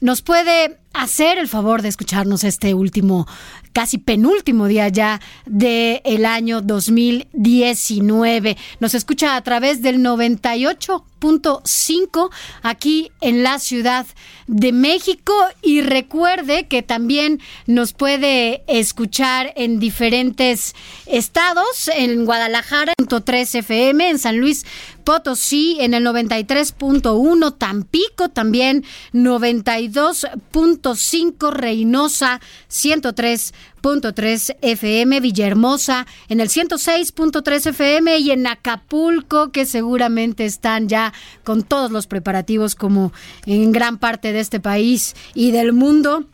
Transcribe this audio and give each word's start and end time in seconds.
nos 0.03 0.21
puede 0.21 0.77
hacer 0.93 1.39
el 1.39 1.49
favor 1.49 1.81
de 1.83 1.89
escucharnos 1.89 2.45
este 2.45 2.75
último 2.75 3.27
casi 3.73 3.99
penúltimo 3.99 4.67
día 4.67 4.89
ya 4.89 5.21
del 5.47 6.01
el 6.05 6.27
año 6.27 6.61
2019. 6.61 8.57
Nos 8.81 8.95
escucha 8.95 9.37
a 9.37 9.43
través 9.43 9.81
del 9.83 9.99
98.5 9.99 12.31
aquí 12.63 13.13
en 13.21 13.45
la 13.45 13.61
Ciudad 13.61 14.07
de 14.49 14.73
México 14.73 15.33
y 15.63 15.83
recuerde 15.83 16.67
que 16.67 16.83
también 16.83 17.41
nos 17.67 17.93
puede 17.93 18.65
escuchar 18.67 19.53
en 19.55 19.79
diferentes 19.79 20.75
estados, 21.07 21.89
en 21.95 22.25
Guadalajara, 22.25 22.95
3 23.25 23.55
FM, 23.55 24.11
en 24.11 24.19
San 24.19 24.39
Luis 24.39 24.67
Potosí 25.11 25.77
en 25.81 25.93
el 25.93 26.07
93.1, 26.07 27.59
Tampico 27.59 28.29
también 28.29 28.85
92.5, 29.13 31.51
Reynosa 31.51 32.41
103.3 32.71 34.57
FM, 34.63 35.19
Villahermosa 35.19 36.07
en 36.29 36.39
el 36.39 36.49
106.3 36.49 37.71
FM 37.71 38.19
y 38.19 38.31
en 38.31 38.47
Acapulco 38.47 39.51
que 39.51 39.67
seguramente 39.67 40.45
están 40.45 40.89
ya 40.89 41.13
con 41.43 41.65
todos 41.65 41.91
los 41.91 42.07
preparativos 42.07 42.77
como 42.77 43.13
en 43.47 43.73
gran 43.73 43.99
parte 43.99 44.33
de 44.33 44.39
este 44.39 44.61
país 44.61 45.17
y 45.35 45.51
del 45.51 45.73
mundo 45.73 46.27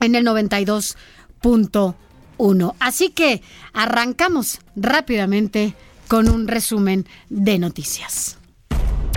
en 0.00 0.14
el 0.14 0.24
92.1. 0.24 2.74
Así 2.80 3.10
que 3.10 3.42
arrancamos 3.74 4.60
rápidamente 4.74 5.74
con 6.12 6.28
un 6.28 6.46
resumen 6.46 7.06
de 7.30 7.58
noticias. 7.58 8.36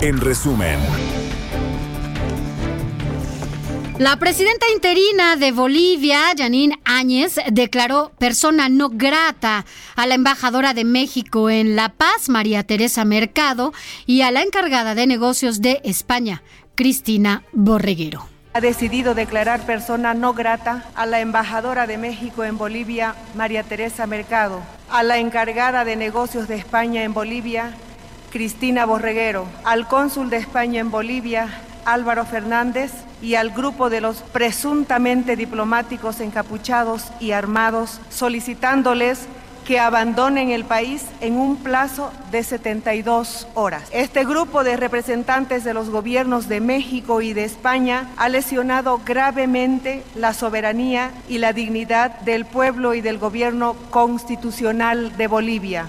En 0.02 0.22
resumen. 0.22 0.80
La 4.00 4.18
presidenta 4.18 4.66
interina 4.74 5.36
de 5.36 5.52
Bolivia, 5.52 6.22
Janine 6.38 6.80
Áñez, 6.86 7.36
declaró 7.52 8.14
persona 8.18 8.70
no 8.70 8.88
grata 8.88 9.66
a 9.98 10.08
la 10.08 10.16
embajadora 10.16 10.74
de 10.74 10.86
México 10.86 11.50
en 11.50 11.76
La 11.76 11.90
Paz, 11.90 12.30
María 12.30 12.64
Teresa 12.64 13.04
Mercado, 13.04 13.74
y 14.06 14.22
a 14.22 14.32
la 14.32 14.42
encargada 14.42 14.96
de 14.96 15.06
negocios 15.06 15.60
de 15.60 15.82
España, 15.84 16.44
Cristina 16.76 17.44
Borreguero 17.52 18.30
ha 18.54 18.62
decidido 18.62 19.16
declarar 19.16 19.66
persona 19.66 20.14
no 20.14 20.34
grata 20.34 20.86
a 20.96 21.06
la 21.06 21.20
embajadora 21.20 21.88
de 21.88 21.98
México 21.98 22.46
en 22.46 22.58
Bolivia, 22.58 23.14
María 23.36 23.64
Teresa 23.64 24.08
Mercado, 24.08 24.62
a 24.90 25.04
la 25.04 25.18
encargada 25.18 25.86
de 25.86 25.96
negocios 25.96 26.48
de 26.48 26.56
España 26.56 27.04
en 27.04 27.14
Bolivia, 27.14 27.72
Cristina 28.32 28.86
Borreguero, 28.86 29.46
al 29.64 29.88
cónsul 29.88 30.30
de 30.30 30.38
España 30.38 30.80
en 30.80 30.92
Bolivia, 30.92 31.48
Álvaro 31.86 32.26
Fernández, 32.26 32.92
y 33.22 33.36
al 33.36 33.52
grupo 33.52 33.90
de 33.90 34.02
los 34.02 34.22
presuntamente 34.22 35.36
diplomáticos 35.36 36.20
encapuchados 36.20 37.06
y 37.20 37.32
armados, 37.32 38.00
solicitándoles 38.10 39.28
que 39.66 39.80
abandonen 39.80 40.52
el 40.52 40.64
país 40.64 41.06
en 41.22 41.38
un 41.38 41.58
plazo 41.58 42.12
de 42.32 42.44
72 42.44 43.48
horas. 43.56 43.84
Este 43.92 44.24
grupo 44.24 44.64
de 44.64 44.78
representantes 44.78 45.64
de 45.64 45.74
los 45.74 45.90
gobiernos 45.90 46.48
de 46.48 46.62
México 46.62 47.22
y 47.22 47.34
de 47.34 47.44
España 47.44 48.12
ha 48.18 48.30
lesionado 48.30 49.02
gravemente 49.04 50.04
la 50.16 50.34
soberanía 50.34 51.12
y 51.28 51.40
la 51.40 51.52
dignidad 51.52 52.20
del 52.22 52.46
pueblo 52.46 52.94
y 52.94 53.02
del 53.02 53.18
gobierno 53.18 53.76
constitucional 53.90 55.18
de 55.18 55.28
Bolivia. 55.28 55.88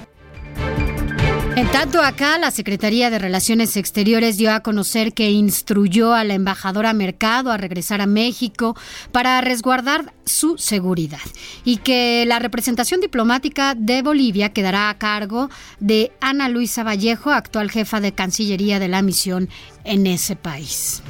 En 1.57 1.71
tanto, 1.71 2.03
acá 2.03 2.37
la 2.37 2.51
Secretaría 2.51 3.09
de 3.09 3.19
Relaciones 3.19 3.79
Exteriores 3.79 4.37
dio 4.37 4.53
a 4.53 4.61
conocer 4.61 5.15
que 5.15 5.31
instruyó 5.31 6.13
a 6.13 6.23
la 6.23 6.35
embajadora 6.35 6.93
Mercado 6.93 7.51
a 7.51 7.57
regresar 7.57 8.03
a 8.03 8.07
México 8.07 8.77
para 9.11 9.41
resguardar 9.41 10.13
su 10.27 10.59
seguridad 10.59 11.19
y 11.65 11.79
que 11.79 12.27
la 12.27 12.41
representación 12.41 13.01
diplomática 13.01 13.75
de 13.75 14.03
Bolivia 14.03 14.53
quedará 14.53 14.91
a 14.91 14.99
cargo 14.99 15.49
de 15.81 16.13
Ana 16.21 16.51
Luisa 16.51 16.85
Vallejo, 16.85 17.31
actual 17.31 17.71
jefa 17.71 18.03
de 18.03 18.13
Cancillería 18.13 18.79
de 18.79 18.89
la 18.89 19.01
misión 19.01 19.49
en 19.85 20.07
ese 20.07 20.37
país. 20.37 21.03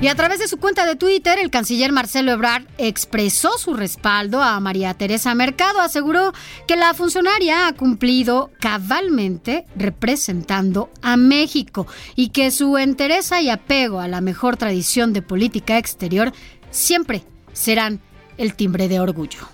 Y 0.00 0.08
a 0.08 0.14
través 0.14 0.38
de 0.38 0.46
su 0.46 0.58
cuenta 0.58 0.84
de 0.84 0.94
Twitter, 0.94 1.38
el 1.38 1.50
canciller 1.50 1.90
Marcelo 1.90 2.30
Ebrard 2.30 2.64
expresó 2.76 3.56
su 3.56 3.72
respaldo 3.72 4.42
a 4.42 4.60
María 4.60 4.92
Teresa 4.92 5.34
Mercado. 5.34 5.80
Aseguró 5.80 6.34
que 6.68 6.76
la 6.76 6.92
funcionaria 6.92 7.66
ha 7.66 7.72
cumplido 7.72 8.50
cabalmente 8.60 9.64
representando 9.74 10.90
a 11.00 11.16
México 11.16 11.86
y 12.14 12.28
que 12.28 12.50
su 12.50 12.76
entereza 12.76 13.40
y 13.40 13.48
apego 13.48 14.00
a 14.00 14.06
la 14.06 14.20
mejor 14.20 14.58
tradición 14.58 15.14
de 15.14 15.22
política 15.22 15.78
exterior 15.78 16.32
siempre 16.70 17.24
serán 17.54 18.00
el 18.36 18.54
timbre 18.54 18.88
de 18.88 19.00
orgullo. 19.00 19.48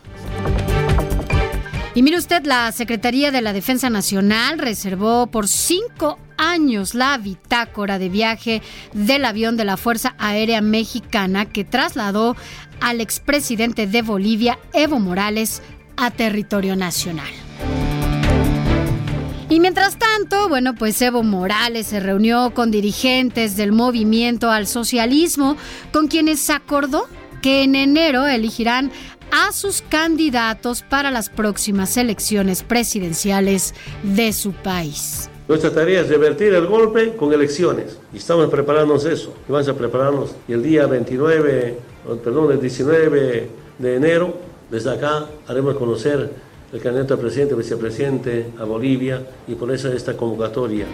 Y 1.94 2.02
mire 2.02 2.16
usted, 2.16 2.44
la 2.46 2.72
Secretaría 2.72 3.30
de 3.30 3.42
la 3.42 3.52
Defensa 3.52 3.90
Nacional 3.90 4.58
reservó 4.58 5.28
por 5.28 5.46
cinco 5.46 6.18
años 6.42 6.94
la 6.94 7.16
bitácora 7.18 7.98
de 7.98 8.08
viaje 8.08 8.62
del 8.92 9.24
avión 9.24 9.56
de 9.56 9.64
la 9.64 9.76
Fuerza 9.76 10.14
Aérea 10.18 10.60
Mexicana 10.60 11.46
que 11.46 11.64
trasladó 11.64 12.36
al 12.80 13.00
expresidente 13.00 13.86
de 13.86 14.02
Bolivia, 14.02 14.58
Evo 14.72 14.98
Morales, 14.98 15.62
a 15.96 16.10
territorio 16.10 16.74
nacional. 16.74 17.30
Y 19.48 19.60
mientras 19.60 19.98
tanto, 19.98 20.48
bueno, 20.48 20.74
pues 20.74 21.00
Evo 21.02 21.22
Morales 21.22 21.88
se 21.88 22.00
reunió 22.00 22.52
con 22.54 22.70
dirigentes 22.70 23.56
del 23.56 23.70
movimiento 23.70 24.50
al 24.50 24.66
socialismo, 24.66 25.56
con 25.92 26.08
quienes 26.08 26.48
acordó 26.50 27.06
que 27.42 27.62
en 27.62 27.74
enero 27.74 28.26
elegirán 28.26 28.90
a 29.30 29.52
sus 29.52 29.82
candidatos 29.82 30.82
para 30.82 31.10
las 31.10 31.28
próximas 31.28 31.96
elecciones 31.96 32.62
presidenciales 32.62 33.74
de 34.02 34.32
su 34.32 34.52
país. 34.52 35.28
Nuestra 35.48 35.70
tarea 35.70 36.02
es 36.02 36.08
revertir 36.08 36.54
el 36.54 36.66
golpe 36.66 37.16
con 37.16 37.32
elecciones 37.32 37.98
y 38.12 38.18
estamos 38.18 38.48
preparándonos 38.48 39.04
eso. 39.04 39.34
Y 39.48 39.52
vamos 39.52 39.68
a 39.68 39.74
prepararnos 39.74 40.34
y 40.46 40.52
el 40.52 40.62
día 40.62 40.86
29, 40.86 41.76
perdón, 42.22 42.52
el 42.52 42.60
19 42.60 43.48
de 43.78 43.96
enero, 43.96 44.34
desde 44.70 44.90
acá 44.90 45.26
haremos 45.48 45.76
conocer 45.76 46.30
el 46.72 46.80
candidato 46.80 47.14
a 47.14 47.16
presidente, 47.18 47.54
vicepresidente 47.54 48.46
a 48.58 48.64
Bolivia 48.64 49.22
y 49.46 49.54
por 49.54 49.70
eso 49.72 49.92
esta 49.92 50.16
convocatoria. 50.16 50.86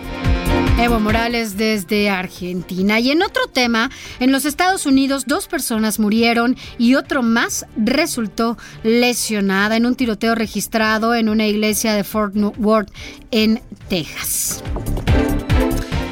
Evo 0.81 1.01
Morales 1.01 1.57
desde 1.57 2.09
Argentina. 2.09 3.01
Y 3.01 3.11
en 3.11 3.23
otro 3.23 3.49
tema, 3.49 3.91
en 4.21 4.31
los 4.31 4.45
Estados 4.45 4.87
Unidos 4.87 5.25
dos 5.27 5.49
personas 5.49 5.99
murieron 5.99 6.57
y 6.79 6.95
otro 6.95 7.23
más 7.23 7.67
resultó 7.77 8.57
lesionada 8.83 9.77
en 9.77 9.87
un 9.87 9.97
tiroteo 9.97 10.35
registrado 10.35 11.15
en 11.15 11.29
una 11.29 11.47
iglesia 11.47 11.95
de 11.95 12.05
Fort 12.05 12.35
Worth 12.59 12.91
en 13.31 13.61
Texas. 13.89 14.63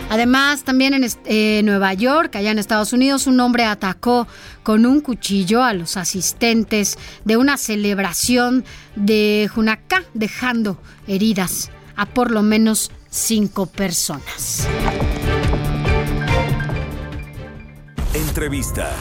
Además, 0.08 0.62
también 0.62 0.94
en 0.94 1.06
eh, 1.24 1.62
Nueva 1.64 1.92
York, 1.94 2.36
allá 2.36 2.50
en 2.50 2.58
Estados 2.58 2.92
Unidos, 2.92 3.26
un 3.26 3.40
hombre 3.40 3.64
atacó 3.64 4.28
con 4.62 4.86
un 4.86 5.00
cuchillo 5.00 5.62
a 5.62 5.72
los 5.72 5.96
asistentes 5.96 6.98
de 7.24 7.36
una 7.36 7.56
celebración 7.56 8.64
de 8.94 9.50
Junacá, 9.52 10.04
dejando 10.14 10.78
heridas 11.06 11.70
a 11.96 12.06
por 12.06 12.30
lo 12.30 12.42
menos 12.42 12.90
cinco 13.10 13.66
personas. 13.66 14.68
Entrevista. 18.14 18.92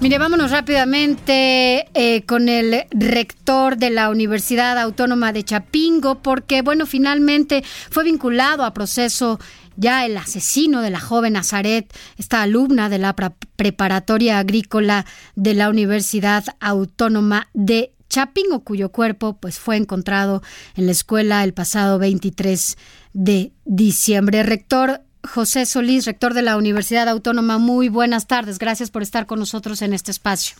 Mire, 0.00 0.16
vámonos 0.16 0.50
rápidamente 0.50 1.86
eh, 1.92 2.24
con 2.24 2.48
el 2.48 2.84
rector 2.90 3.76
de 3.76 3.90
la 3.90 4.08
Universidad 4.08 4.78
Autónoma 4.78 5.30
de 5.34 5.44
Chapingo, 5.44 6.22
porque, 6.22 6.62
bueno, 6.62 6.86
finalmente 6.86 7.62
fue 7.90 8.04
vinculado 8.04 8.64
a 8.64 8.72
proceso 8.72 9.38
ya 9.76 10.06
el 10.06 10.16
asesino 10.16 10.80
de 10.80 10.88
la 10.88 11.00
joven 11.00 11.34
Nazaret, 11.34 11.92
esta 12.16 12.40
alumna 12.40 12.88
de 12.88 12.96
la 12.96 13.14
preparatoria 13.56 14.38
agrícola 14.38 15.04
de 15.36 15.52
la 15.52 15.68
Universidad 15.68 16.44
Autónoma 16.60 17.48
de 17.52 17.92
Chapingo, 18.08 18.64
cuyo 18.64 18.92
cuerpo 18.92 19.36
pues 19.36 19.58
fue 19.58 19.76
encontrado 19.76 20.42
en 20.76 20.86
la 20.86 20.92
escuela 20.92 21.44
el 21.44 21.52
pasado 21.52 21.98
23 21.98 22.78
de 23.12 23.52
diciembre. 23.66 24.44
Rector 24.44 25.02
José 25.22 25.66
Solís, 25.66 26.06
rector 26.06 26.34
de 26.34 26.42
la 26.42 26.56
Universidad 26.56 27.08
Autónoma, 27.08 27.58
muy 27.58 27.88
buenas 27.88 28.26
tardes. 28.26 28.58
Gracias 28.58 28.90
por 28.90 29.02
estar 29.02 29.26
con 29.26 29.38
nosotros 29.38 29.82
en 29.82 29.92
este 29.92 30.10
espacio. 30.10 30.56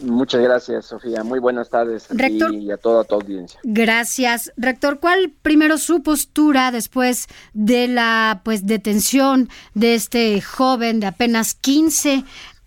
Muchas 0.00 0.40
gracias, 0.40 0.86
Sofía. 0.86 1.24
Muy 1.24 1.40
buenas 1.40 1.70
tardes 1.70 2.06
Rector, 2.10 2.54
y 2.54 2.70
a 2.70 2.76
toda 2.76 3.04
tu 3.04 3.16
audiencia. 3.16 3.58
Gracias. 3.64 4.52
Rector, 4.56 5.00
¿cuál 5.00 5.32
primero 5.42 5.76
su 5.78 6.02
postura 6.02 6.70
después 6.70 7.26
de 7.52 7.88
la 7.88 8.40
pues 8.44 8.66
detención 8.66 9.48
de 9.74 9.94
este 9.94 10.40
joven 10.40 11.00
de 11.00 11.06
apenas 11.06 11.54
15 11.54 12.24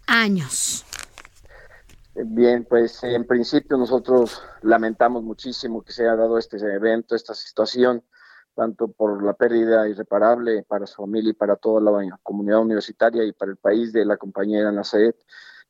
años? 0.08 0.86
Bien, 2.14 2.66
pues 2.70 3.02
en 3.04 3.26
principio 3.26 3.78
nosotros 3.78 4.42
lamentamos 4.62 5.24
muchísimo 5.24 5.82
que 5.82 5.94
se 5.94 6.04
haya 6.04 6.18
dado 6.18 6.38
este 6.38 6.58
evento, 6.58 7.16
esta 7.16 7.34
situación, 7.34 8.04
tanto 8.56 8.89
por 8.89 9.24
la 9.24 9.33
pérdida 9.33 9.88
irreparable 9.88 10.63
para 10.63 10.86
su 10.86 11.01
familia 11.01 11.31
y 11.31 11.33
para 11.33 11.56
toda 11.56 11.81
la 11.81 12.19
comunidad 12.24 12.59
universitaria 12.59 13.24
y 13.24 13.31
para 13.31 13.51
el 13.51 13.57
país 13.57 13.94
de 13.94 14.06
la 14.06 14.18
compañera 14.18 14.71
Nazaret. 14.71 15.15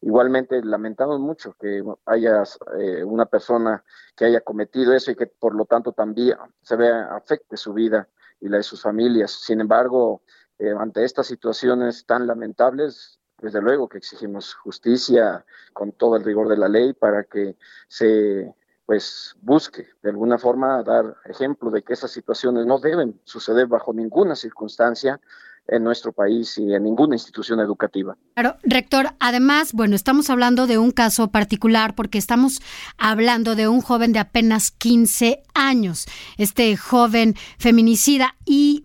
Igualmente 0.01 0.63
lamentamos 0.63 1.19
mucho 1.19 1.55
que 1.59 1.83
haya 2.05 2.43
eh, 2.79 3.03
una 3.03 3.27
persona 3.27 3.83
que 4.15 4.25
haya 4.25 4.41
cometido 4.41 4.93
eso 4.93 5.11
y 5.11 5.15
que 5.15 5.27
por 5.27 5.53
lo 5.53 5.65
tanto 5.65 5.93
también 5.93 6.37
se 6.61 6.75
vea 6.75 7.15
afecte 7.15 7.55
su 7.55 7.73
vida 7.73 8.07
y 8.39 8.49
la 8.49 8.57
de 8.57 8.63
sus 8.63 8.81
familias. 8.81 9.31
Sin 9.31 9.61
embargo, 9.61 10.23
eh, 10.57 10.73
ante 10.77 11.03
estas 11.03 11.27
situaciones 11.27 12.05
tan 12.07 12.25
lamentables, 12.25 13.19
desde 13.41 13.61
luego 13.61 13.89
que 13.89 13.97
exigimos 13.99 14.53
justicia 14.55 15.45
con 15.73 15.91
todo 15.91 16.15
el 16.15 16.23
rigor 16.23 16.47
de 16.47 16.57
la 16.57 16.67
ley 16.67 16.93
para 16.93 17.23
que 17.23 17.55
se 17.87 18.53
pues 18.91 19.37
busque 19.41 19.87
de 20.03 20.09
alguna 20.09 20.37
forma 20.37 20.83
dar 20.83 21.15
ejemplo 21.23 21.71
de 21.71 21.81
que 21.81 21.93
esas 21.93 22.11
situaciones 22.11 22.65
no 22.65 22.77
deben 22.77 23.21
suceder 23.23 23.65
bajo 23.65 23.93
ninguna 23.93 24.35
circunstancia 24.35 25.17
en 25.65 25.81
nuestro 25.81 26.11
país 26.11 26.57
y 26.57 26.73
en 26.73 26.83
ninguna 26.83 27.15
institución 27.15 27.61
educativa. 27.61 28.17
Claro, 28.33 28.57
rector, 28.63 29.11
además, 29.21 29.71
bueno, 29.71 29.95
estamos 29.95 30.29
hablando 30.29 30.67
de 30.67 30.77
un 30.77 30.91
caso 30.91 31.31
particular 31.31 31.95
porque 31.95 32.17
estamos 32.17 32.59
hablando 32.97 33.55
de 33.55 33.69
un 33.69 33.79
joven 33.79 34.11
de 34.11 34.19
apenas 34.19 34.71
15 34.71 35.41
años, 35.53 36.05
este 36.37 36.75
joven 36.75 37.35
feminicida 37.59 38.35
y 38.43 38.83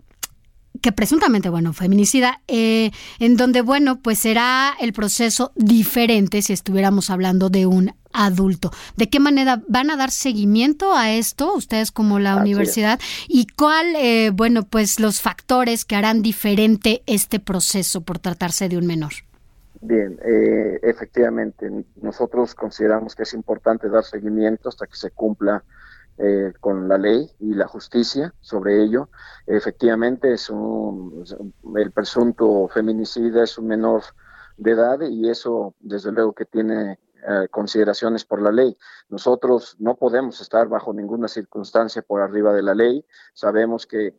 que 0.86 0.92
presuntamente, 0.92 1.48
bueno, 1.48 1.72
feminicida, 1.72 2.42
eh, 2.46 2.92
en 3.18 3.36
donde, 3.36 3.60
bueno, 3.60 3.98
pues 3.98 4.20
será 4.20 4.72
el 4.78 4.92
proceso 4.92 5.50
diferente 5.56 6.42
si 6.42 6.52
estuviéramos 6.52 7.10
hablando 7.10 7.50
de 7.50 7.66
un 7.66 7.92
adulto. 8.12 8.70
¿De 8.96 9.10
qué 9.10 9.18
manera 9.18 9.60
van 9.66 9.90
a 9.90 9.96
dar 9.96 10.12
seguimiento 10.12 10.94
a 10.94 11.10
esto 11.10 11.54
ustedes 11.54 11.90
como 11.90 12.20
la 12.20 12.36
universidad? 12.36 13.00
¿Y 13.26 13.48
cuál, 13.48 13.96
eh, 13.96 14.30
bueno, 14.32 14.62
pues 14.62 15.00
los 15.00 15.20
factores 15.20 15.84
que 15.84 15.96
harán 15.96 16.22
diferente 16.22 17.02
este 17.06 17.40
proceso 17.40 18.02
por 18.02 18.20
tratarse 18.20 18.68
de 18.68 18.78
un 18.78 18.86
menor? 18.86 19.10
Bien, 19.80 20.20
eh, 20.24 20.78
efectivamente, 20.84 21.68
nosotros 22.00 22.54
consideramos 22.54 23.16
que 23.16 23.24
es 23.24 23.34
importante 23.34 23.88
dar 23.88 24.04
seguimiento 24.04 24.68
hasta 24.68 24.86
que 24.86 24.94
se 24.94 25.10
cumpla 25.10 25.64
eh, 26.18 26.52
con 26.60 26.88
la 26.88 26.98
ley 26.98 27.30
y 27.40 27.54
la 27.54 27.66
justicia 27.66 28.32
sobre 28.40 28.82
ello. 28.82 29.10
Efectivamente, 29.46 30.32
es 30.32 30.48
un, 30.50 31.24
el 31.76 31.92
presunto 31.92 32.68
feminicida 32.68 33.44
es 33.44 33.58
un 33.58 33.66
menor 33.66 34.02
de 34.56 34.70
edad 34.70 35.00
y 35.02 35.28
eso, 35.28 35.74
desde 35.80 36.12
luego, 36.12 36.32
que 36.32 36.46
tiene 36.46 36.98
eh, 37.28 37.48
consideraciones 37.50 38.24
por 38.24 38.40
la 38.40 38.52
ley. 38.52 38.76
Nosotros 39.08 39.76
no 39.78 39.96
podemos 39.96 40.40
estar 40.40 40.68
bajo 40.68 40.94
ninguna 40.94 41.28
circunstancia 41.28 42.02
por 42.02 42.20
arriba 42.20 42.52
de 42.52 42.62
la 42.62 42.74
ley. 42.74 43.04
Sabemos 43.34 43.86
que 43.86 44.14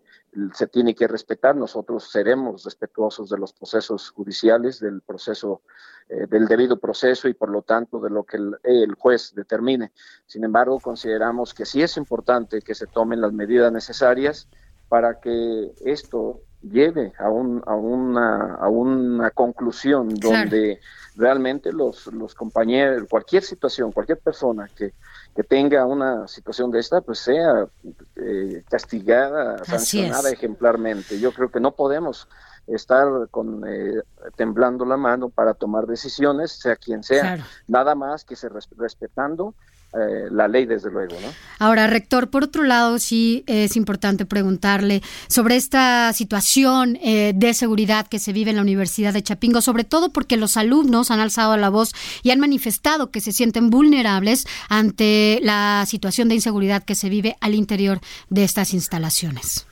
se 0.54 0.68
tiene 0.68 0.94
que 0.94 1.08
respetar. 1.08 1.56
Nosotros 1.56 2.12
seremos 2.12 2.64
respetuosos 2.64 3.30
de 3.30 3.38
los 3.38 3.54
procesos 3.54 4.10
judiciales, 4.12 4.80
del 4.80 5.02
proceso, 5.02 5.62
eh, 6.10 6.28
del 6.28 6.48
debido 6.48 6.78
proceso 6.78 7.28
y 7.28 7.34
por 7.34 7.50
lo 7.50 7.62
tanto 7.62 8.00
de 8.00 8.10
lo 8.10 8.24
que 8.24 8.38
el, 8.64 8.96
juez 8.96 9.34
determine. 9.36 9.92
Sin 10.26 10.44
embargo, 10.44 10.80
consideramos 10.80 11.54
que 11.54 11.66
sí 11.66 11.82
es 11.82 11.98
importante 11.98 12.62
que 12.62 12.76
se 12.76 12.88
tomen 12.88 13.22
las 13.22 13.34
medidas 13.34 13.72
necesarias 13.72 14.48
para 14.90 15.20
que 15.20 15.74
esto 15.84 16.42
lleve 16.62 17.14
a, 17.20 17.30
un, 17.30 17.62
a, 17.66 17.76
una, 17.76 18.56
a 18.56 18.68
una 18.68 19.32
conclusión 19.32 20.10
donde 20.16 20.80
realmente 21.16 21.72
los, 21.72 22.08
los 22.08 22.34
compañeros, 22.36 23.08
cualquier 23.10 23.44
situación, 23.44 23.92
cualquier 23.92 24.20
persona 24.20 24.68
que, 24.76 24.94
que 25.38 25.44
tenga 25.44 25.86
una 25.86 26.28
situación 26.28 26.72
de 26.72 26.80
esta, 26.80 27.00
pues 27.02 27.20
sea 27.20 27.68
eh, 28.16 28.64
castigada, 28.68 29.64
sancionada 29.64 30.32
ejemplarmente. 30.32 31.20
Yo 31.20 31.32
creo 31.32 31.52
que 31.52 31.60
no 31.60 31.74
podemos 31.74 32.28
estar 32.66 33.08
con 33.30 33.64
eh, 33.68 34.02
temblando 34.36 34.84
la 34.84 34.98
mano 34.98 35.30
para 35.30 35.54
tomar 35.54 35.86
decisiones, 35.86 36.54
sea 36.54 36.76
quien 36.76 37.04
sea, 37.04 37.38
nada 37.68 37.94
más 37.94 38.26
que 38.26 38.36
se 38.36 38.50
respetando 38.50 39.54
eh, 39.94 40.28
la 40.32 40.50
ley, 40.50 40.66
desde 40.66 40.92
luego. 40.92 41.16
¿no? 41.22 41.28
Ahora, 41.60 41.88
rector, 41.88 42.30
por 42.30 42.44
otro 42.44 42.64
lado, 42.64 43.00
sí 43.00 43.46
es 43.48 43.78
importante 43.78 44.26
preguntarle 44.26 45.02
sobre 45.30 45.56
esta 45.56 46.12
situación 46.12 46.98
eh, 47.02 47.32
de 47.34 47.54
seguridad 47.54 48.06
que 48.06 48.20
se 48.20 48.34
vive 48.34 48.50
en 48.50 48.58
la 48.58 48.64
Universidad 48.64 49.14
de 49.14 49.24
Chapingo, 49.24 49.62
sobre 49.62 49.86
todo 49.86 50.10
porque 50.10 50.36
los 50.36 50.58
alumnos 50.58 51.10
han 51.10 51.22
alzado 51.22 51.56
la 51.56 51.70
voz 51.70 51.94
y 52.22 52.32
han 52.32 52.40
manifestado 52.40 53.12
que 53.12 53.22
se 53.22 53.32
sienten 53.32 53.70
vulnerables 53.70 54.46
ante 54.68 55.40
la 55.42 55.86
situación 55.88 56.28
de 56.28 56.36
inseguridad 56.36 56.84
que 56.84 56.96
se 56.96 57.08
vive 57.08 57.38
al 57.40 57.56
interior 57.56 58.00
de 58.30 58.44
estas 58.44 58.74
instalaciones. 58.74 59.66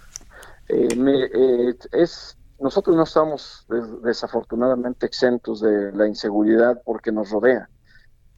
Eh, 0.69 1.75
es 1.91 2.37
nosotros 2.57 2.95
no 2.95 3.03
estamos 3.03 3.65
desafortunadamente 4.01 5.05
exentos 5.05 5.59
de 5.59 5.91
la 5.91 6.07
inseguridad 6.07 6.81
porque 6.85 7.11
nos 7.11 7.29
rodea 7.29 7.69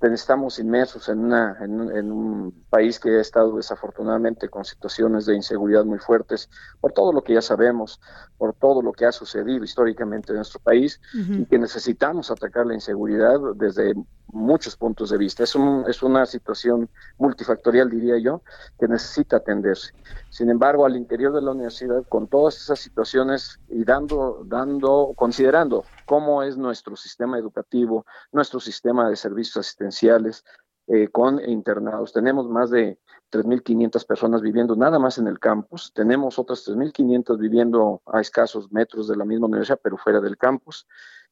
estamos 0.01 0.60
inmersos 0.60 1.10
en, 1.10 1.20
una, 1.20 1.58
en, 1.60 2.12
un 2.12 2.66
país 2.70 3.00
que 3.00 3.10
ha 3.18 3.22
estado 3.22 3.58
desafortunadamente 3.58 4.48
con 4.48 4.63
situaciones 4.63 5.25
de 5.25 5.36
inseguridad 5.36 5.86
muy 5.86 5.98
fuertes 5.98 6.50
por 6.80 6.92
todo 6.94 7.12
lo 7.12 7.24
que 7.24 7.34
ya 7.34 7.42
sabemos, 7.42 8.00
por 8.38 8.54
todo 8.54 8.82
lo 8.82 8.92
que 8.92 9.06
ha 9.06 9.12
sucedido 9.12 9.63
históricamente 9.63 10.32
en 10.32 10.38
nuestro 10.38 10.60
país 10.60 11.01
y 11.13 11.46
que 11.46 11.58
necesitamos 11.58 12.30
atacar 12.30 12.68
la 12.68 12.75
inseguridad 12.75 13.39
desde 13.56 13.96
muchos 14.27 14.75
puntos 14.75 15.10
de 15.10 15.18
vista. 15.18 15.44
Es, 15.44 15.56
un, 15.56 15.86
es 15.88 16.04
una 16.04 16.25
situación 16.25 16.89
multifactorial, 17.18 17.89
diría 17.89 18.20
yo, 18.20 18.44
que 18.80 18.88
necesita 18.88 19.38
atenderse. 19.38 19.94
Sin 20.30 20.50
embargo, 20.50 20.86
al 20.86 20.96
interior 20.96 21.34
de 21.34 21.42
la 21.42 21.51
universidad, 21.51 22.04
con 22.08 22.27
todas 22.27 22.58
esas 22.58 22.80
situaciones 22.80 23.60
y 23.70 23.84
dando, 23.84 24.44
dando, 24.46 25.13
considerando 25.16 25.86
cómo 26.08 26.42
es 26.42 26.58
nuestro 26.58 26.96
sistema 26.96 27.38
educativo, 27.38 28.06
nuestro 28.32 28.60
sistema 28.60 29.10
de 29.10 29.16
servicios 29.16 29.58
asistenciales, 29.58 30.44
eh, 30.88 31.10
con 31.10 31.42
internados. 31.48 32.14
Tenemos 32.14 32.48
más 32.50 32.70
de 32.70 32.98
3.500 33.30 34.06
personas 34.06 34.42
viviendo 34.42 34.74
nada 34.78 35.00
más 35.00 35.18
en 35.18 35.28
el 35.28 35.38
campus. 35.38 35.92
Tenemos 35.94 36.40
otras 36.40 36.66
3.500 36.66 37.38
viviendo 37.38 38.02
a 38.06 38.22
escasos 38.22 38.72
metros 38.72 39.10
de 39.10 39.18
la 39.18 39.26
misma 39.26 39.48
universidad, 39.48 39.82
pero 39.84 39.98
fuera 39.98 40.22
del 40.22 40.38
campus 40.38 40.88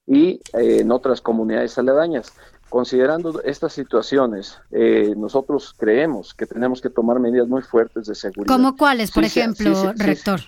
y 0.05 0.41
eh, 0.53 0.81
en 0.81 0.91
otras 0.91 1.21
comunidades 1.21 1.77
aledañas. 1.77 2.33
Considerando 2.69 3.41
estas 3.43 3.71
situaciones, 3.71 4.59
eh, 4.71 5.13
nosotros 5.15 5.73
creemos 5.77 6.33
que 6.33 6.45
tenemos 6.45 6.81
que 6.81 6.89
tomar 6.89 7.19
medidas 7.19 7.47
muy 7.47 7.61
fuertes 7.61 8.07
de 8.07 8.15
seguridad. 8.15 8.53
¿Cómo 8.53 8.75
cuáles, 8.75 9.11
por 9.11 9.23
ejemplo, 9.23 9.93
rector? 9.95 10.41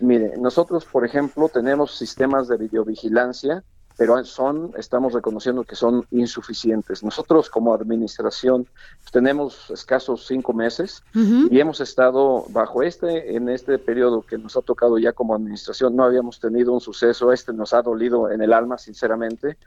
Mire, 0.00 0.36
nosotros, 0.38 0.84
por 0.84 1.04
ejemplo, 1.04 1.48
tenemos 1.48 1.96
sistemas 1.96 2.48
de 2.48 2.56
videovigilancia 2.56 3.62
pero 4.00 4.24
son, 4.24 4.72
estamos 4.78 5.12
reconociendo 5.12 5.62
que 5.62 5.76
son 5.76 6.06
insuficientes. 6.10 7.04
Nosotros 7.04 7.50
como 7.50 7.74
administración 7.74 8.66
pues, 9.02 9.12
tenemos 9.12 9.68
escasos 9.68 10.26
cinco 10.26 10.54
meses 10.54 11.02
y 11.14 11.60
hemos 11.60 11.82
estado 11.82 12.46
bajo 12.48 12.82
este, 12.82 13.36
en 13.36 13.50
este 13.50 13.78
periodo 13.78 14.22
que 14.22 14.38
nos 14.38 14.56
ha 14.56 14.62
tocado 14.62 14.96
ya 14.96 15.12
como 15.12 15.34
administración, 15.34 15.94
no 15.96 16.04
habíamos 16.04 16.40
tenido 16.40 16.72
un 16.72 16.80
suceso, 16.80 17.30
este 17.30 17.52
nos 17.52 17.74
ha 17.74 17.82
dolido 17.82 18.30
en 18.30 18.40
el 18.40 18.54
alma, 18.54 18.78
sinceramente. 18.78 19.58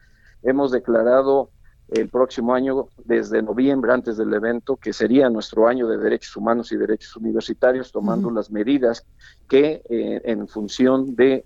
Hemos 0.41 0.71
declarado 0.71 1.51
el 1.89 2.09
próximo 2.09 2.53
año, 2.53 2.87
desde 3.05 3.41
noviembre, 3.41 3.93
antes 3.93 4.17
del 4.17 4.33
evento, 4.33 4.77
que 4.77 4.93
sería 4.93 5.29
nuestro 5.29 5.67
año 5.67 5.87
de 5.87 5.97
derechos 5.97 6.35
humanos 6.35 6.71
y 6.71 6.77
derechos 6.77 7.15
universitarios, 7.17 7.91
tomando 7.91 8.31
las 8.31 8.49
medidas 8.49 9.05
que 9.47 9.83
eh, 9.89 10.21
en 10.23 10.47
función 10.47 11.15
de 11.15 11.43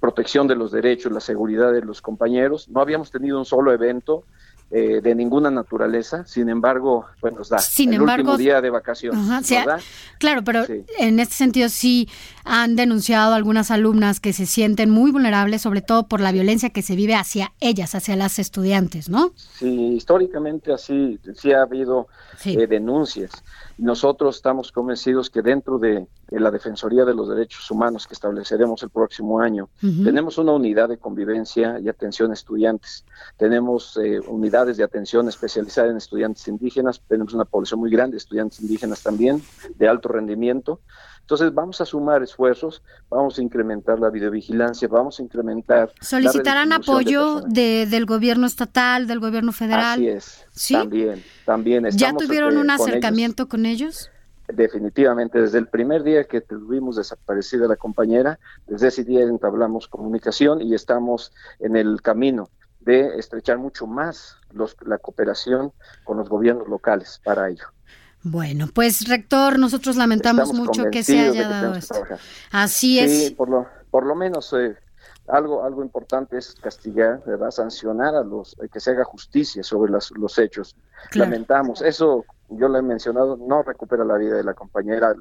protección 0.00 0.46
de 0.48 0.56
los 0.56 0.72
derechos, 0.72 1.12
la 1.12 1.20
seguridad 1.20 1.72
de 1.72 1.82
los 1.82 2.02
compañeros. 2.02 2.68
No 2.68 2.80
habíamos 2.80 3.10
tenido 3.10 3.38
un 3.38 3.44
solo 3.44 3.72
evento 3.72 4.24
eh, 4.68 5.00
de 5.00 5.14
ninguna 5.14 5.48
naturaleza, 5.48 6.26
sin 6.26 6.48
embargo, 6.48 7.06
pues 7.20 7.32
nos 7.32 7.48
da. 7.48 7.58
Sin 7.58 7.90
el 7.90 8.00
embargo, 8.00 8.32
último 8.32 8.36
día 8.36 8.60
de 8.60 8.70
vacaciones. 8.70 9.20
Claro, 10.18 10.42
pero 10.42 10.64
en 10.98 11.20
este 11.20 11.34
sentido 11.34 11.68
sí 11.68 12.08
han 12.44 12.74
denunciado 12.74 13.34
algunas 13.34 13.70
alumnas 13.70 14.18
que 14.18 14.32
se 14.32 14.44
sienten 14.44 14.90
muy 14.90 15.12
vulnerables, 15.12 15.62
sobre 15.62 15.82
todo 15.82 16.08
por 16.08 16.20
la 16.20 16.32
violencia 16.32 16.70
que 16.70 16.82
se 16.82 16.96
vive 16.96 17.14
hacia 17.14 17.52
ellas, 17.60 17.94
hacia 17.94 18.16
las 18.16 18.40
estudiantes, 18.40 19.08
¿no? 19.08 19.32
Sí, 19.36 19.94
históricamente 19.94 20.72
así 20.72 21.20
sí 21.36 21.52
ha 21.52 21.62
habido 21.62 22.08
eh, 22.44 22.66
denuncias. 22.66 23.30
Nosotros 23.78 24.36
estamos 24.36 24.72
convencidos 24.72 25.28
que 25.28 25.42
dentro 25.42 25.78
de, 25.78 26.06
la 26.30 26.50
Defensoría 26.50 27.04
de 27.04 27.14
los 27.14 27.28
Derechos 27.28 27.70
Humanos 27.70 28.06
que 28.06 28.14
estableceremos 28.14 28.82
el 28.82 28.90
próximo 28.90 29.40
año, 29.40 29.68
tenemos 29.80 30.38
una 30.38 30.52
unidad 30.52 30.88
de 30.88 30.98
convivencia 30.98 31.78
y 31.78 31.88
atención 31.88 32.30
a 32.30 32.34
estudiantes. 32.34 33.04
Tenemos 33.36 33.98
eh, 34.02 34.20
unidades 34.20 34.78
de 34.78 34.84
atención 34.84 35.28
especializada 35.28 35.90
en 35.90 35.98
estudiantes 35.98 36.48
indígenas. 36.48 37.02
Tenemos 37.06 37.34
una 37.34 37.44
población 37.44 37.80
muy 37.80 37.90
grande 37.90 38.12
de 38.12 38.18
estudiantes 38.18 38.60
indígenas 38.60 39.02
también, 39.02 39.42
de 39.76 39.88
alto 39.88 40.08
rendimiento. 40.08 40.80
Entonces 41.26 41.52
vamos 41.52 41.80
a 41.80 41.84
sumar 41.84 42.22
esfuerzos, 42.22 42.84
vamos 43.10 43.36
a 43.36 43.42
incrementar 43.42 43.98
la 43.98 44.10
videovigilancia, 44.10 44.86
vamos 44.86 45.18
a 45.18 45.24
incrementar... 45.24 45.92
¿Solicitarán 46.00 46.72
apoyo 46.72 47.40
del 47.40 48.06
gobierno 48.06 48.46
estatal, 48.46 49.08
del 49.08 49.18
gobierno 49.18 49.50
federal? 49.50 49.94
Así 49.94 50.06
es, 50.06 50.46
¿Sí? 50.52 50.74
también, 50.74 51.24
también. 51.44 51.84
¿Ya 51.90 52.14
tuvieron 52.14 52.50
este, 52.50 52.60
un 52.60 52.70
acercamiento 52.70 53.48
con 53.48 53.66
ellos? 53.66 54.08
Definitivamente, 54.46 55.40
desde 55.40 55.58
el 55.58 55.66
primer 55.66 56.04
día 56.04 56.22
que 56.22 56.42
tuvimos 56.42 56.94
desaparecida 56.94 57.66
la 57.66 57.74
compañera, 57.74 58.38
desde 58.68 58.86
ese 58.86 59.02
día 59.02 59.22
entablamos 59.22 59.88
comunicación 59.88 60.62
y 60.62 60.74
estamos 60.74 61.32
en 61.58 61.74
el 61.74 62.02
camino 62.02 62.50
de 62.78 63.18
estrechar 63.18 63.58
mucho 63.58 63.88
más 63.88 64.36
los, 64.52 64.76
la 64.86 64.98
cooperación 64.98 65.72
con 66.04 66.18
los 66.18 66.28
gobiernos 66.28 66.68
locales 66.68 67.20
para 67.24 67.48
ello. 67.48 67.66
Bueno, 68.28 68.66
pues 68.74 69.08
rector, 69.08 69.56
nosotros 69.56 69.94
lamentamos 69.94 70.52
mucho 70.52 70.90
que 70.90 71.04
se 71.04 71.28
haya 71.28 71.48
dado 71.48 71.76
esto. 71.76 71.94
Así 72.50 72.98
es. 72.98 73.28
Sí, 73.28 73.30
por 73.30 73.48
lo, 73.48 73.68
por 73.88 74.04
lo 74.04 74.16
menos 74.16 74.52
eh, 74.52 74.74
algo, 75.28 75.62
algo 75.62 75.80
importante 75.80 76.36
es 76.36 76.56
castigar, 76.60 77.22
¿verdad? 77.24 77.52
sancionar 77.52 78.16
a 78.16 78.24
los, 78.24 78.56
eh, 78.60 78.68
que 78.72 78.80
se 78.80 78.90
haga 78.90 79.04
justicia 79.04 79.62
sobre 79.62 79.92
los 79.92 80.38
hechos. 80.40 80.74
Lamentamos, 81.12 81.82
eso 81.82 82.24
yo 82.48 82.66
lo 82.66 82.78
he 82.78 82.82
mencionado, 82.82 83.36
no 83.36 83.62
recupera 83.62 84.04
la 84.04 84.16
vida 84.16 84.34
de 84.34 84.42
la 84.42 84.54
compañera, 84.54 85.14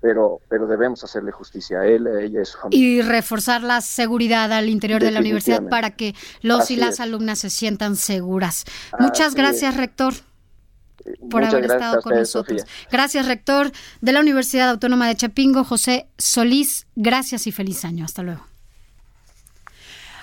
pero, 0.00 0.40
pero 0.48 0.66
debemos 0.66 1.04
hacerle 1.04 1.32
justicia 1.32 1.80
a 1.80 1.86
él, 1.86 2.06
a 2.06 2.18
ella 2.22 2.38
y 2.38 2.42
a 2.42 2.44
su 2.46 2.56
familia. 2.56 2.88
Y 2.88 3.02
reforzar 3.02 3.62
la 3.62 3.82
seguridad 3.82 4.50
al 4.52 4.70
interior 4.70 5.02
de 5.02 5.10
la 5.10 5.20
universidad 5.20 5.68
para 5.68 5.96
que 5.96 6.14
los 6.40 6.70
y 6.70 6.76
las 6.76 6.98
alumnas 6.98 7.40
se 7.40 7.50
sientan 7.50 7.94
seguras. 7.96 8.64
Muchas 8.98 9.34
gracias, 9.34 9.76
rector 9.76 10.14
por 11.30 11.44
haber 11.44 11.64
estado 11.64 12.02
con 12.02 12.14
nosotros. 12.14 12.62
Gracias, 12.90 13.26
rector 13.26 13.72
de 14.00 14.12
la 14.12 14.20
Universidad 14.20 14.68
Autónoma 14.70 15.08
de 15.08 15.16
Chapingo, 15.16 15.64
José 15.64 16.08
Solís. 16.18 16.86
Gracias 16.96 17.46
y 17.46 17.52
feliz 17.52 17.84
año. 17.84 18.04
Hasta 18.04 18.22
luego. 18.22 18.44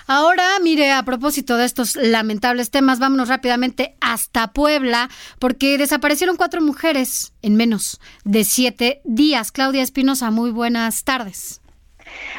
Ahora, 0.08 0.46
mire, 0.62 0.92
a 0.92 1.02
propósito 1.02 1.56
de 1.56 1.64
estos 1.64 1.96
lamentables 1.96 2.70
temas, 2.70 3.00
vámonos 3.00 3.28
rápidamente 3.28 3.96
hasta 4.00 4.52
Puebla, 4.52 5.10
porque 5.40 5.78
desaparecieron 5.78 6.36
cuatro 6.36 6.62
mujeres 6.62 7.32
en 7.42 7.56
menos 7.56 8.00
de 8.24 8.44
siete 8.44 9.00
días. 9.04 9.50
Claudia 9.50 9.82
Espinosa, 9.82 10.30
muy 10.30 10.50
buenas 10.50 11.02
tardes. 11.02 11.60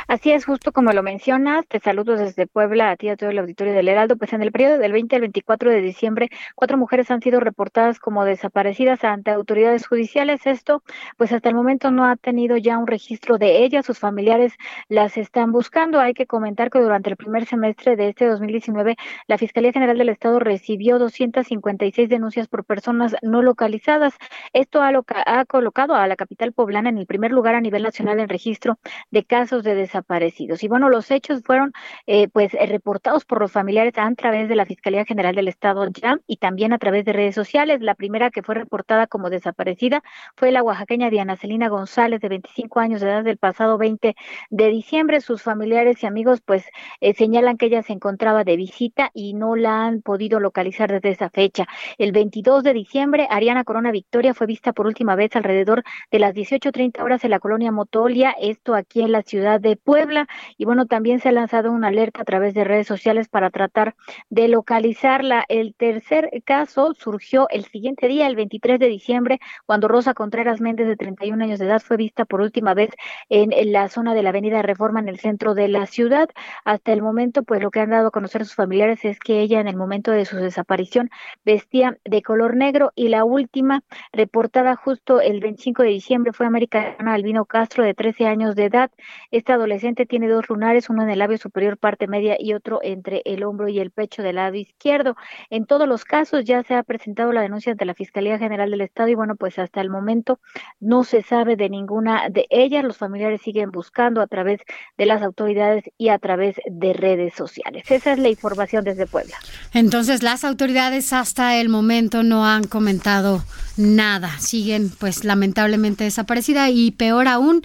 Así 0.07 0.31
es, 0.31 0.45
justo 0.45 0.71
como 0.71 0.93
lo 0.93 1.03
mencionas, 1.03 1.67
te 1.67 1.79
saludo 1.79 2.15
desde 2.15 2.47
Puebla 2.47 2.91
a 2.91 2.95
ti 2.95 3.09
a 3.09 3.17
todo 3.17 3.29
el 3.29 3.39
auditorio 3.39 3.73
del 3.73 3.87
Heraldo. 3.87 4.17
Pues 4.17 4.33
en 4.33 4.41
el 4.41 4.51
periodo 4.51 4.77
del 4.77 4.91
20 4.91 5.15
al 5.15 5.21
24 5.21 5.69
de 5.69 5.81
diciembre, 5.81 6.29
cuatro 6.55 6.77
mujeres 6.77 7.11
han 7.11 7.21
sido 7.21 7.39
reportadas 7.39 7.99
como 7.99 8.25
desaparecidas 8.25 9.03
ante 9.03 9.31
autoridades 9.31 9.85
judiciales. 9.87 10.45
Esto, 10.45 10.83
pues 11.17 11.31
hasta 11.31 11.49
el 11.49 11.55
momento 11.55 11.91
no 11.91 12.05
ha 12.05 12.15
tenido 12.15 12.57
ya 12.57 12.77
un 12.77 12.87
registro 12.87 13.37
de 13.37 13.63
ellas. 13.63 13.85
Sus 13.85 13.99
familiares 13.99 14.53
las 14.89 15.17
están 15.17 15.51
buscando. 15.51 15.99
Hay 15.99 16.13
que 16.13 16.25
comentar 16.25 16.69
que 16.69 16.79
durante 16.79 17.09
el 17.09 17.17
primer 17.17 17.45
semestre 17.45 17.95
de 17.95 18.09
este 18.09 18.27
2019, 18.27 18.95
la 19.27 19.37
Fiscalía 19.37 19.71
General 19.71 19.97
del 19.97 20.09
Estado 20.09 20.39
recibió 20.39 20.99
256 20.99 22.09
denuncias 22.09 22.47
por 22.47 22.65
personas 22.65 23.15
no 23.21 23.41
localizadas. 23.41 24.13
Esto 24.53 24.81
ha, 24.81 25.45
colocado 25.45 25.95
a 25.95 26.07
la 26.07 26.15
capital 26.15 26.53
poblana 26.53 26.89
en 26.89 26.97
el 26.97 27.05
primer 27.05 27.31
lugar 27.31 27.55
a 27.55 27.61
nivel 27.61 27.83
nacional 27.83 28.19
en 28.19 28.29
registro 28.29 28.79
de 29.11 29.23
casos 29.23 29.63
desaparecidos. 29.75 30.63
Y 30.63 30.67
bueno, 30.67 30.89
los 30.89 31.11
hechos 31.11 31.41
fueron 31.43 31.73
eh, 32.05 32.27
pues 32.29 32.53
eh, 32.53 32.65
reportados 32.65 33.25
por 33.25 33.39
los 33.39 33.51
familiares 33.51 33.93
a 33.97 34.13
través 34.15 34.49
de 34.49 34.55
la 34.55 34.65
Fiscalía 34.65 35.05
General 35.05 35.35
del 35.35 35.47
Estado 35.47 35.87
ya 35.89 36.19
y 36.27 36.37
también 36.37 36.73
a 36.73 36.77
través 36.77 37.05
de 37.05 37.13
redes 37.13 37.35
sociales. 37.35 37.81
La 37.81 37.95
primera 37.95 38.29
que 38.29 38.43
fue 38.43 38.55
reportada 38.55 39.07
como 39.07 39.29
desaparecida 39.29 40.03
fue 40.35 40.51
la 40.51 40.63
oaxaqueña 40.63 41.09
Diana 41.09 41.37
Celina 41.37 41.69
González, 41.69 42.21
de 42.21 42.29
25 42.29 42.79
años 42.79 43.01
de 43.01 43.07
edad, 43.07 43.23
del 43.23 43.37
pasado 43.37 43.77
20 43.77 44.15
de 44.49 44.67
diciembre. 44.69 45.21
Sus 45.21 45.41
familiares 45.41 46.03
y 46.03 46.07
amigos 46.07 46.41
pues 46.41 46.65
eh, 47.01 47.13
señalan 47.13 47.57
que 47.57 47.67
ella 47.67 47.83
se 47.83 47.93
encontraba 47.93 48.43
de 48.43 48.55
visita 48.55 49.11
y 49.13 49.33
no 49.33 49.55
la 49.55 49.85
han 49.85 50.01
podido 50.01 50.39
localizar 50.39 50.91
desde 50.91 51.09
esa 51.09 51.29
fecha. 51.29 51.67
El 51.97 52.11
22 52.11 52.63
de 52.63 52.73
diciembre, 52.73 53.27
Ariana 53.29 53.63
Corona 53.63 53.91
Victoria 53.91 54.33
fue 54.33 54.47
vista 54.47 54.73
por 54.73 54.87
última 54.87 55.15
vez 55.15 55.35
alrededor 55.35 55.83
de 56.11 56.19
las 56.19 56.33
18.30 56.33 57.01
horas 57.01 57.23
en 57.23 57.31
la 57.31 57.39
colonia 57.39 57.71
Motolia, 57.71 58.35
esto 58.39 58.75
aquí 58.75 59.01
en 59.01 59.11
la 59.11 59.21
ciudad 59.21 59.46
de 59.59 59.77
Puebla. 59.77 60.27
Y 60.57 60.65
bueno, 60.65 60.85
también 60.85 61.19
se 61.19 61.29
ha 61.29 61.31
lanzado 61.31 61.71
una 61.71 61.87
alerta 61.87 62.21
a 62.21 62.25
través 62.25 62.53
de 62.53 62.63
redes 62.63 62.87
sociales 62.87 63.27
para 63.29 63.49
tratar 63.49 63.95
de 64.29 64.47
localizarla. 64.47 65.45
El 65.47 65.73
tercer 65.75 66.29
caso 66.45 66.93
surgió 66.93 67.47
el 67.49 67.65
siguiente 67.65 68.07
día, 68.07 68.27
el 68.27 68.35
23 68.35 68.79
de 68.79 68.87
diciembre, 68.87 69.39
cuando 69.65 69.87
Rosa 69.87 70.13
Contreras 70.13 70.61
Méndez, 70.61 70.87
de 70.87 70.95
31 70.95 71.43
años 71.43 71.59
de 71.59 71.65
edad, 71.65 71.81
fue 71.81 71.97
vista 71.97 72.25
por 72.25 72.41
última 72.41 72.73
vez 72.73 72.89
en, 73.29 73.51
la 73.71 73.89
zona 73.89 74.13
de 74.13 74.23
la 74.23 74.29
Avenida 74.29 74.61
Reforma 74.61 74.99
en 74.99 75.09
el 75.09 75.19
centro 75.19 75.53
de 75.53 75.67
la 75.67 75.85
ciudad. 75.85 76.29
Hasta 76.65 76.93
el 76.93 77.01
momento, 77.01 77.43
pues 77.43 77.61
lo 77.61 77.71
que 77.71 77.79
han 77.79 77.89
dado 77.89 78.07
a 78.07 78.11
conocer 78.11 78.45
sus 78.45 78.55
familiares 78.55 79.03
es 79.05 79.19
que 79.19 79.41
ella 79.41 79.59
en 79.59 79.67
el 79.67 79.75
momento 79.75 80.11
de 80.11 80.25
su 80.25 80.37
desaparición 80.37 81.09
vestía 81.45 81.97
de 82.05 82.21
color 82.21 82.55
negro 82.55 82.91
y 82.95 83.09
la 83.09 83.23
última 83.23 83.83
reportada 84.11 84.75
justo 84.75 85.21
el 85.21 85.39
25 85.39 85.83
de 85.83 85.89
diciembre 85.89 86.33
fue 86.33 86.45
americana 86.45 87.13
Albino 87.13 87.45
Castro 87.45 87.83
de 87.83 87.93
13 87.93 88.27
años 88.27 88.55
de 88.55 88.65
edad. 88.65 88.91
Este 89.37 89.53
adolescente 89.53 90.07
tiene 90.07 90.27
dos 90.27 90.49
lunares, 90.49 90.89
uno 90.89 91.03
en 91.03 91.11
el 91.11 91.19
labio 91.19 91.37
superior 91.37 91.77
parte 91.77 92.07
media 92.07 92.37
y 92.39 92.55
otro 92.55 92.79
entre 92.81 93.21
el 93.23 93.43
hombro 93.43 93.67
y 93.67 93.77
el 93.77 93.91
pecho 93.91 94.23
del 94.23 94.37
lado 94.37 94.55
izquierdo. 94.55 95.15
En 95.51 95.67
todos 95.67 95.87
los 95.87 96.05
casos 96.05 96.43
ya 96.43 96.63
se 96.63 96.73
ha 96.73 96.81
presentado 96.81 97.31
la 97.31 97.41
denuncia 97.41 97.71
ante 97.71 97.85
la 97.85 97.93
Fiscalía 97.93 98.39
General 98.39 98.71
del 98.71 98.81
Estado 98.81 99.09
y 99.09 99.13
bueno, 99.13 99.35
pues 99.35 99.59
hasta 99.59 99.79
el 99.79 99.91
momento 99.91 100.39
no 100.79 101.03
se 101.03 101.21
sabe 101.21 101.55
de 101.55 101.69
ninguna 101.69 102.29
de 102.31 102.47
ellas. 102.49 102.83
Los 102.83 102.97
familiares 102.97 103.39
siguen 103.43 103.69
buscando 103.69 104.21
a 104.21 104.27
través 104.27 104.59
de 104.97 105.05
las 105.05 105.21
autoridades 105.21 105.83
y 105.99 106.09
a 106.09 106.17
través 106.17 106.55
de 106.65 106.93
redes 106.93 107.35
sociales. 107.35 107.83
Esa 107.91 108.13
es 108.13 108.17
la 108.17 108.29
información 108.29 108.83
desde 108.85 109.05
Puebla. 109.05 109.35
Entonces, 109.71 110.23
las 110.23 110.45
autoridades 110.45 111.13
hasta 111.13 111.57
el 111.57 111.69
momento 111.69 112.23
no 112.23 112.47
han 112.47 112.63
comentado 112.63 113.43
nada. 113.77 114.39
Siguen 114.39 114.89
pues 114.89 115.23
lamentablemente 115.23 116.05
desaparecida 116.05 116.71
y 116.71 116.89
peor 116.89 117.27
aún, 117.27 117.61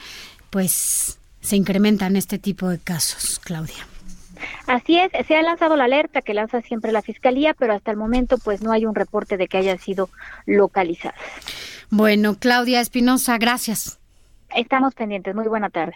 pues 0.50 1.18
se 1.42 1.56
incrementan 1.56 2.16
este 2.16 2.38
tipo 2.38 2.68
de 2.68 2.78
casos, 2.78 3.38
Claudia. 3.40 3.86
Así 4.66 4.98
es, 4.98 5.10
se 5.26 5.36
ha 5.36 5.42
lanzado 5.42 5.76
la 5.76 5.84
alerta 5.84 6.22
que 6.22 6.34
lanza 6.34 6.62
siempre 6.62 6.92
la 6.92 7.02
Fiscalía, 7.02 7.54
pero 7.54 7.74
hasta 7.74 7.90
el 7.90 7.96
momento 7.96 8.38
pues 8.38 8.62
no 8.62 8.72
hay 8.72 8.86
un 8.86 8.94
reporte 8.94 9.36
de 9.36 9.48
que 9.48 9.58
haya 9.58 9.76
sido 9.78 10.08
localizada. 10.46 11.14
Bueno, 11.90 12.36
Claudia 12.38 12.80
Espinosa, 12.80 13.36
gracias. 13.38 13.98
Estamos 14.54 14.94
pendientes. 14.94 15.34
Muy 15.34 15.48
buena 15.48 15.70
tarde. 15.70 15.94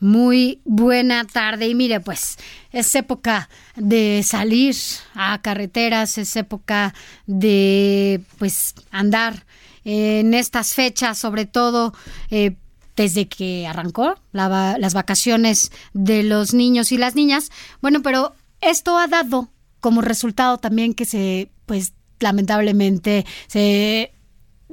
Muy 0.00 0.60
buena 0.64 1.24
tarde. 1.24 1.68
Y 1.68 1.74
mire, 1.74 2.00
pues 2.00 2.36
es 2.72 2.94
época 2.94 3.48
de 3.76 4.22
salir 4.24 4.74
a 5.14 5.40
carreteras, 5.40 6.18
es 6.18 6.34
época 6.36 6.94
de 7.26 8.20
pues 8.38 8.74
andar 8.90 9.44
en 9.84 10.34
estas 10.34 10.74
fechas, 10.74 11.18
sobre 11.18 11.46
todo 11.46 11.92
eh, 12.30 12.54
desde 12.96 13.28
que 13.28 13.66
arrancó 13.66 14.14
las 14.32 14.94
vacaciones 14.94 15.72
de 15.92 16.22
los 16.22 16.54
niños 16.54 16.92
y 16.92 16.98
las 16.98 17.14
niñas. 17.14 17.50
Bueno, 17.80 18.02
pero 18.02 18.34
esto 18.60 18.98
ha 18.98 19.06
dado 19.06 19.48
como 19.80 20.00
resultado 20.00 20.58
también 20.58 20.94
que 20.94 21.04
se, 21.04 21.50
pues 21.66 21.92
lamentablemente, 22.20 23.26
se 23.48 24.12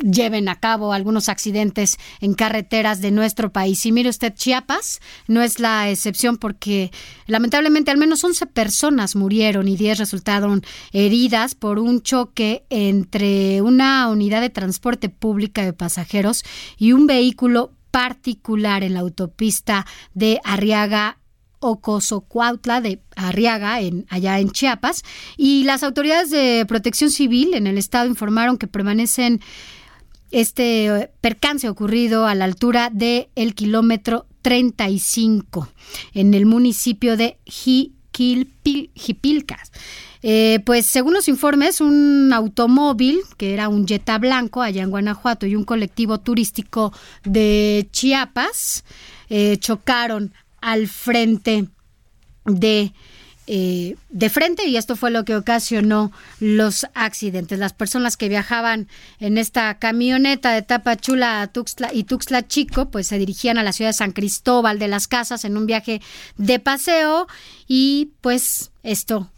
lleven 0.02 0.48
a 0.48 0.60
cabo 0.60 0.94
algunos 0.94 1.30
accidentes 1.30 1.98
en 2.22 2.34
carreteras 2.34 3.02
de 3.02 3.12
nuestro 3.12 3.52
país. 3.52 3.86
Y 3.86 3.92
mire 3.92 4.10
usted, 4.10 4.34
Chiapas 4.34 5.02
no 5.28 5.42
es 5.42 5.60
la 5.60 5.90
excepción 5.90 6.38
porque 6.38 6.92
lamentablemente 7.28 7.92
al 7.92 7.98
menos 7.98 8.24
11 8.24 8.46
personas 8.48 9.16
murieron 9.16 9.68
y 9.68 9.76
10 9.76 10.00
resultaron 10.00 10.64
heridas 10.94 11.56
por 11.56 11.80
un 11.80 12.02
choque 12.02 12.64
entre 12.70 13.62
una 13.62 14.08
unidad 14.10 14.42
de 14.42 14.50
transporte 14.50 15.10
pública 15.10 15.66
de 15.66 15.74
pasajeros 15.74 16.44
y 16.78 16.94
un 16.94 17.08
vehículo 17.08 17.72
particular 17.92 18.84
en 18.84 18.94
la 18.94 19.02
autopista 19.02 19.86
de 20.14 20.40
Arriaga 20.44 21.18
Ocosocuautla 21.60 22.82
de 22.82 23.02
Arriaga, 23.16 23.82
en, 23.82 24.06
allá 24.10 24.40
en 24.40 24.50
Chiapas, 24.52 25.04
y 25.38 25.64
las 25.66 25.84
autoridades 25.84 26.32
de 26.32 26.66
protección 26.68 27.12
civil 27.12 27.54
en 27.54 27.68
el 27.68 27.78
estado 27.78 28.08
informaron 28.08 28.58
que 28.58 28.68
permanecen 28.68 29.42
este 30.32 31.12
percance 31.22 31.68
ocurrido 31.70 32.28
a 32.28 32.36
la 32.36 32.46
altura 32.46 32.90
del 32.92 33.30
el 33.36 33.56
kilómetro 33.56 34.26
35 34.42 35.68
en 36.14 36.34
el 36.34 36.46
municipio 36.46 37.18
de 37.18 37.38
Jipilcas. 38.16 39.72
Eh, 40.22 40.60
pues 40.66 40.86
según 40.86 41.14
los 41.14 41.28
informes, 41.28 41.82
un 41.82 42.32
automóvil, 42.34 43.20
que 43.38 43.54
era 43.54 43.70
un 43.70 43.88
Jetta 43.88 44.18
blanco 44.18 44.62
allá 44.62 44.84
en 44.84 44.90
Guanajuato, 44.90 45.46
y 45.46 45.56
un 45.56 45.64
colectivo 45.64 46.20
turístico 46.20 46.94
de 47.24 47.88
Chiapas, 47.92 48.84
eh, 49.30 49.58
chocaron 49.60 50.34
al 50.62 50.88
frente 50.88 51.68
de 52.46 52.92
eh, 53.52 53.96
de 54.10 54.30
frente 54.30 54.68
y 54.68 54.78
esto 54.78 54.96
fue 54.96 55.10
lo 55.10 55.26
que 55.26 55.36
ocasionó 55.36 56.12
los 56.40 56.86
accidentes. 56.94 57.58
Las 57.58 57.74
personas 57.74 58.16
que 58.16 58.30
viajaban 58.30 58.88
en 59.20 59.40
esta 59.40 59.80
camioneta 59.80 60.52
de 60.52 60.62
Tapachula 60.62 61.42
a 61.42 61.50
y 61.92 62.04
Tuxtla 62.04 62.48
Chico, 62.48 62.92
pues 62.92 63.08
se 63.08 63.18
dirigían 63.18 63.58
a 63.58 63.64
la 63.64 63.74
ciudad 63.74 63.90
de 63.90 63.96
San 63.96 64.12
Cristóbal 64.12 64.78
de 64.78 64.88
las 64.88 65.08
Casas 65.08 65.46
en 65.46 65.58
un 65.58 65.66
viaje 65.66 66.00
de 66.38 66.60
paseo 66.60 67.28
y 67.68 68.12
pues 68.22 68.70
esto 68.84 69.32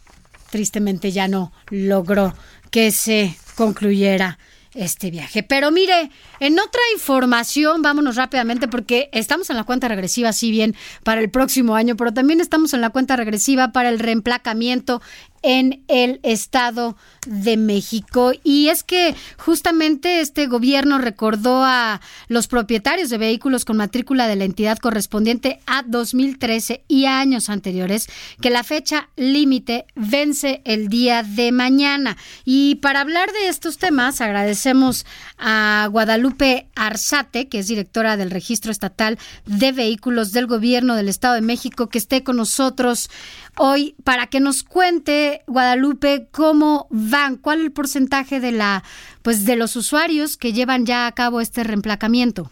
tristemente 0.52 1.10
ya 1.12 1.28
no 1.28 1.50
logró 1.70 2.34
que 2.70 2.92
se 2.92 3.34
concluyera 3.56 4.38
este 4.74 5.10
viaje. 5.10 5.42
Pero 5.42 5.70
mire, 5.70 6.10
en 6.42 6.58
otra 6.58 6.80
información, 6.92 7.82
vámonos 7.82 8.16
rápidamente 8.16 8.66
porque 8.66 9.08
estamos 9.12 9.48
en 9.48 9.54
la 9.54 9.62
cuenta 9.62 9.86
regresiva, 9.86 10.32
si 10.32 10.50
bien 10.50 10.74
para 11.04 11.20
el 11.20 11.30
próximo 11.30 11.76
año, 11.76 11.96
pero 11.96 12.12
también 12.12 12.40
estamos 12.40 12.74
en 12.74 12.80
la 12.80 12.90
cuenta 12.90 13.14
regresiva 13.14 13.70
para 13.70 13.90
el 13.90 14.00
reemplacamiento 14.00 15.00
en 15.42 15.82
el 15.88 16.18
Estado 16.22 16.96
de 17.26 17.56
México. 17.56 18.32
Y 18.42 18.68
es 18.68 18.82
que 18.82 19.14
justamente 19.38 20.20
este 20.20 20.46
gobierno 20.46 20.98
recordó 20.98 21.62
a 21.64 22.00
los 22.28 22.48
propietarios 22.48 23.10
de 23.10 23.18
vehículos 23.18 23.64
con 23.64 23.76
matrícula 23.76 24.26
de 24.26 24.36
la 24.36 24.44
entidad 24.44 24.78
correspondiente 24.78 25.60
a 25.66 25.82
2013 25.82 26.84
y 26.88 27.06
años 27.06 27.50
anteriores 27.50 28.08
que 28.40 28.50
la 28.50 28.64
fecha 28.64 29.08
límite 29.16 29.86
vence 29.94 30.62
el 30.64 30.88
día 30.88 31.22
de 31.22 31.52
mañana. 31.52 32.16
Y 32.44 32.76
para 32.76 33.00
hablar 33.00 33.30
de 33.32 33.48
estos 33.48 33.78
temas, 33.78 34.20
agradecemos 34.20 35.06
a 35.38 35.88
Guadalupe 35.90 36.31
Arzate, 36.76 37.48
que 37.48 37.58
es 37.58 37.68
directora 37.68 38.16
del 38.16 38.30
Registro 38.30 38.72
Estatal 38.72 39.18
de 39.46 39.72
Vehículos 39.72 40.32
del 40.32 40.46
Gobierno 40.46 40.96
del 40.96 41.08
Estado 41.08 41.34
de 41.34 41.40
México, 41.42 41.88
que 41.88 41.98
esté 41.98 42.24
con 42.24 42.36
nosotros 42.36 43.10
hoy 43.58 43.94
para 44.04 44.26
que 44.26 44.40
nos 44.40 44.62
cuente, 44.62 45.42
Guadalupe, 45.46 46.28
cómo 46.30 46.86
van, 46.90 47.36
cuál 47.36 47.60
es 47.60 47.66
el 47.66 47.72
porcentaje 47.72 48.40
de 48.40 48.52
la, 48.52 48.82
pues 49.22 49.44
de 49.44 49.56
los 49.56 49.76
usuarios 49.76 50.36
que 50.36 50.52
llevan 50.52 50.86
ya 50.86 51.06
a 51.06 51.12
cabo 51.12 51.40
este 51.40 51.64
reemplacamiento. 51.64 52.50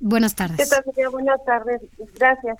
Buenas 0.00 0.34
tardes. 0.34 0.70
Buenas 1.10 1.44
tardes, 1.44 1.80
gracias. 2.14 2.58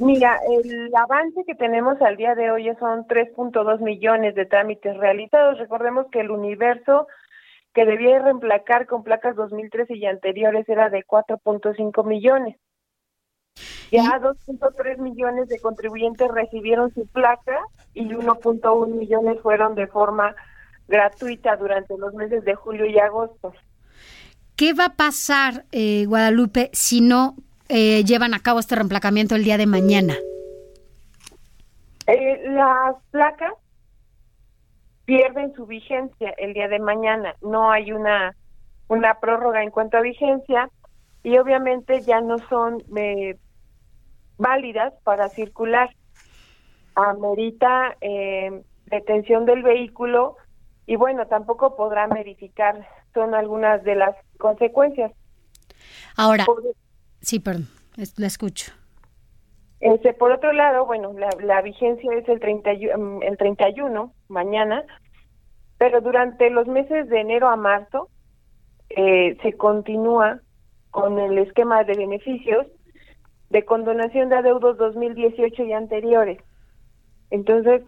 Mira, 0.00 0.38
el 0.50 0.90
avance 0.94 1.42
que 1.46 1.54
tenemos 1.54 2.00
al 2.02 2.16
día 2.16 2.34
de 2.34 2.50
hoy 2.50 2.70
son 2.78 3.06
3.2 3.06 3.80
millones 3.80 4.34
de 4.34 4.44
trámites 4.44 4.96
realizados. 4.96 5.58
Recordemos 5.58 6.06
que 6.12 6.20
el 6.20 6.30
universo 6.30 7.06
que 7.74 7.84
debía 7.84 8.18
reemplacar 8.18 8.86
con 8.86 9.02
placas 9.04 9.36
2013 9.36 9.96
y 9.96 10.06
anteriores 10.06 10.68
era 10.68 10.90
de 10.90 11.04
4.5 11.04 12.06
millones. 12.06 12.56
Ya 13.90 14.20
2.3 14.20 14.98
millones 14.98 15.48
de 15.48 15.58
contribuyentes 15.58 16.28
recibieron 16.28 16.92
su 16.94 17.06
placa 17.08 17.58
y 17.92 18.04
1.1 18.04 18.86
millones 18.94 19.40
fueron 19.42 19.74
de 19.74 19.88
forma 19.88 20.34
gratuita 20.86 21.56
durante 21.56 21.96
los 21.98 22.14
meses 22.14 22.44
de 22.44 22.54
julio 22.54 22.86
y 22.86 22.98
agosto. 22.98 23.52
¿Qué 24.56 24.74
va 24.74 24.86
a 24.86 24.94
pasar, 24.94 25.64
eh, 25.72 26.04
Guadalupe, 26.06 26.70
si 26.72 27.00
no 27.00 27.34
eh, 27.68 28.04
llevan 28.04 28.34
a 28.34 28.40
cabo 28.40 28.60
este 28.60 28.74
reemplacamiento 28.74 29.34
el 29.34 29.44
día 29.44 29.56
de 29.56 29.66
mañana? 29.66 30.14
Eh, 32.06 32.42
las 32.50 32.96
placas 33.10 33.54
pierden 35.10 35.52
su 35.54 35.66
vigencia 35.66 36.32
el 36.38 36.54
día 36.54 36.68
de 36.68 36.78
mañana. 36.78 37.34
No 37.42 37.72
hay 37.72 37.90
una, 37.90 38.36
una 38.86 39.18
prórroga 39.18 39.60
en 39.64 39.72
cuanto 39.72 39.96
a 39.96 40.02
vigencia 40.02 40.70
y 41.24 41.36
obviamente 41.36 42.00
ya 42.02 42.20
no 42.20 42.38
son 42.48 42.80
eh, 42.96 43.36
válidas 44.38 44.94
para 45.02 45.28
circular. 45.28 45.90
Amerita 46.94 47.96
eh, 48.00 48.62
detención 48.86 49.46
del 49.46 49.64
vehículo 49.64 50.36
y 50.86 50.94
bueno, 50.94 51.26
tampoco 51.26 51.74
podrán 51.74 52.10
verificar, 52.10 52.86
son 53.12 53.34
algunas 53.34 53.82
de 53.82 53.96
las 53.96 54.14
consecuencias. 54.38 55.10
Ahora, 56.16 56.46
sí, 57.20 57.40
perdón, 57.40 57.66
la 58.16 58.26
escucho. 58.28 58.72
Este, 59.80 60.12
por 60.12 60.30
otro 60.30 60.52
lado, 60.52 60.84
bueno, 60.84 61.14
la, 61.40 61.62
vigencia 61.62 62.12
es 62.14 62.28
el, 62.28 62.38
30, 62.38 62.70
mm, 62.96 63.22
el 63.22 63.36
31, 63.38 64.12
mañana, 64.28 64.84
pero 65.80 66.02
durante 66.02 66.50
los 66.50 66.66
meses 66.66 67.08
de 67.08 67.20
enero 67.20 67.48
a 67.48 67.56
marzo 67.56 68.10
eh, 68.90 69.38
se 69.40 69.54
continúa 69.54 70.40
con 70.90 71.18
el 71.18 71.38
esquema 71.38 71.84
de 71.84 71.94
beneficios 71.94 72.66
de 73.48 73.64
condonación 73.64 74.28
de 74.28 74.36
adeudos 74.36 74.76
2018 74.76 75.62
y 75.62 75.72
anteriores. 75.72 76.38
Entonces, 77.30 77.80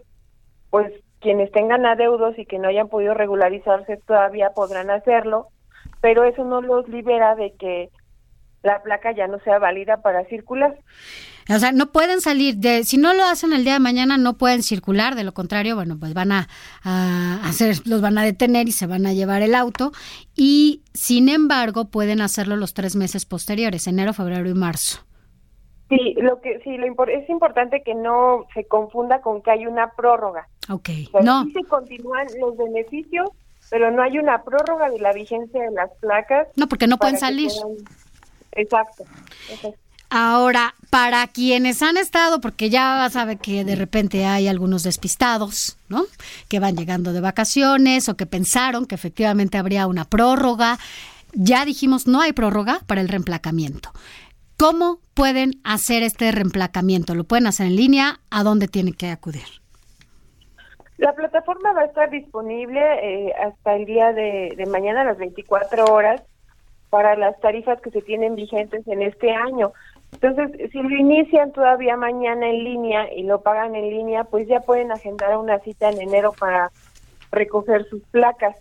pues 0.71 0.91
quienes 1.19 1.51
tengan 1.51 1.85
adeudos 1.85 2.33
y 2.39 2.47
que 2.47 2.57
no 2.57 2.67
hayan 2.67 2.89
podido 2.89 3.13
regularizarse 3.13 3.97
todavía 3.97 4.49
podrán 4.55 4.89
hacerlo, 4.89 5.49
pero 6.01 6.23
eso 6.23 6.43
no 6.45 6.63
los 6.63 6.89
libera 6.89 7.35
de 7.35 7.53
que 7.59 7.91
la 8.63 8.81
placa 8.81 9.11
ya 9.11 9.27
no 9.27 9.37
sea 9.41 9.59
válida 9.59 9.97
para 9.97 10.25
circular. 10.25 10.79
O 11.49 11.59
sea, 11.59 11.71
no 11.71 11.91
pueden 11.91 12.21
salir 12.21 12.57
de, 12.57 12.83
si 12.83 12.97
no 12.97 13.13
lo 13.13 13.23
hacen 13.25 13.53
el 13.53 13.63
día 13.63 13.73
de 13.73 13.79
mañana, 13.79 14.17
no 14.17 14.37
pueden 14.37 14.63
circular, 14.63 15.15
de 15.15 15.23
lo 15.23 15.33
contrario, 15.33 15.75
bueno, 15.75 15.97
pues 15.99 16.13
van 16.13 16.31
a, 16.31 16.47
hacer, 17.43 17.75
los 17.85 18.01
van 18.01 18.17
a 18.17 18.23
detener 18.23 18.67
y 18.67 18.71
se 18.71 18.87
van 18.87 19.05
a 19.05 19.13
llevar 19.13 19.41
el 19.41 19.55
auto, 19.55 19.91
y 20.35 20.81
sin 20.93 21.29
embargo 21.29 21.85
pueden 21.85 22.21
hacerlo 22.21 22.55
los 22.55 22.73
tres 22.73 22.95
meses 22.95 23.25
posteriores, 23.25 23.87
enero, 23.87 24.13
febrero 24.13 24.49
y 24.49 24.53
marzo. 24.53 24.99
Sí, 25.89 26.15
lo 26.17 26.41
que 26.41 26.59
sí 26.63 26.77
lo 26.77 26.85
es 27.05 27.29
importante 27.29 27.83
que 27.83 27.93
no 27.93 28.45
se 28.53 28.65
confunda 28.65 29.21
con 29.21 29.41
que 29.41 29.51
hay 29.51 29.67
una 29.67 29.91
prórroga. 29.91 30.47
Ok. 30.69 30.89
no. 31.23 31.43
Sí 31.43 31.51
se 31.51 31.63
continúan 31.65 32.25
los 32.39 32.57
beneficios, 32.57 33.29
pero 33.69 33.91
no 33.91 34.01
hay 34.01 34.17
una 34.17 34.43
prórroga 34.43 34.89
de 34.89 34.99
la 34.99 35.13
vigencia 35.13 35.61
de 35.61 35.71
las 35.71 35.91
placas. 35.99 36.47
No, 36.55 36.67
porque 36.67 36.87
no 36.87 36.97
pueden 36.97 37.17
salir. 37.17 37.51
Exacto. 38.53 39.03
Ahora, 40.15 40.75
para 40.91 41.25
quienes 41.25 41.81
han 41.81 41.97
estado, 41.97 42.39
porque 42.39 42.69
ya 42.69 43.09
sabe 43.09 43.37
que 43.37 43.65
de 43.65 43.75
repente 43.75 44.25
hay 44.25 44.47
algunos 44.47 44.83
despistados, 44.83 45.75
¿no? 45.89 46.03
Que 46.47 46.59
van 46.59 46.75
llegando 46.75 47.13
de 47.13 47.19
vacaciones 47.19 48.07
o 48.09 48.15
que 48.15 48.27
pensaron 48.27 48.85
que 48.85 48.93
efectivamente 48.93 49.57
habría 49.57 49.87
una 49.87 50.05
prórroga. 50.05 50.77
Ya 51.33 51.65
dijimos, 51.65 52.05
no 52.05 52.21
hay 52.21 52.31
prórroga 52.31 52.81
para 52.85 53.01
el 53.01 53.09
reemplacamiento. 53.09 53.89
¿Cómo 54.55 54.99
pueden 55.15 55.53
hacer 55.63 56.03
este 56.03 56.31
reemplacamiento? 56.31 57.15
¿Lo 57.15 57.23
pueden 57.23 57.47
hacer 57.47 57.65
en 57.65 57.75
línea? 57.75 58.19
¿A 58.29 58.43
dónde 58.43 58.67
tienen 58.67 58.93
que 58.93 59.09
acudir? 59.09 59.47
La 60.97 61.15
plataforma 61.15 61.71
va 61.71 61.81
a 61.81 61.85
estar 61.85 62.11
disponible 62.11 62.79
eh, 63.01 63.33
hasta 63.43 63.77
el 63.77 63.85
día 63.85 64.13
de, 64.13 64.53
de, 64.55 64.65
mañana 64.67 65.01
a 65.01 65.05
las 65.05 65.17
24 65.17 65.85
horas 65.85 66.21
para 66.91 67.15
las 67.15 67.39
tarifas 67.39 67.81
que 67.81 67.89
se 67.89 68.03
tienen 68.03 68.35
vigentes 68.35 68.87
en 68.87 69.01
este 69.01 69.31
año. 69.31 69.73
Entonces, 70.23 70.71
si 70.71 70.81
lo 70.81 70.95
inician 70.95 71.51
todavía 71.51 71.97
mañana 71.97 72.49
en 72.49 72.63
línea 72.63 73.13
y 73.13 73.23
lo 73.23 73.41
pagan 73.41 73.75
en 73.75 73.89
línea, 73.89 74.23
pues 74.23 74.47
ya 74.47 74.61
pueden 74.61 74.89
agendar 74.93 75.37
una 75.37 75.59
cita 75.59 75.89
en 75.89 75.99
enero 76.01 76.31
para 76.31 76.71
recoger 77.29 77.85
sus 77.89 78.01
placas. 78.03 78.55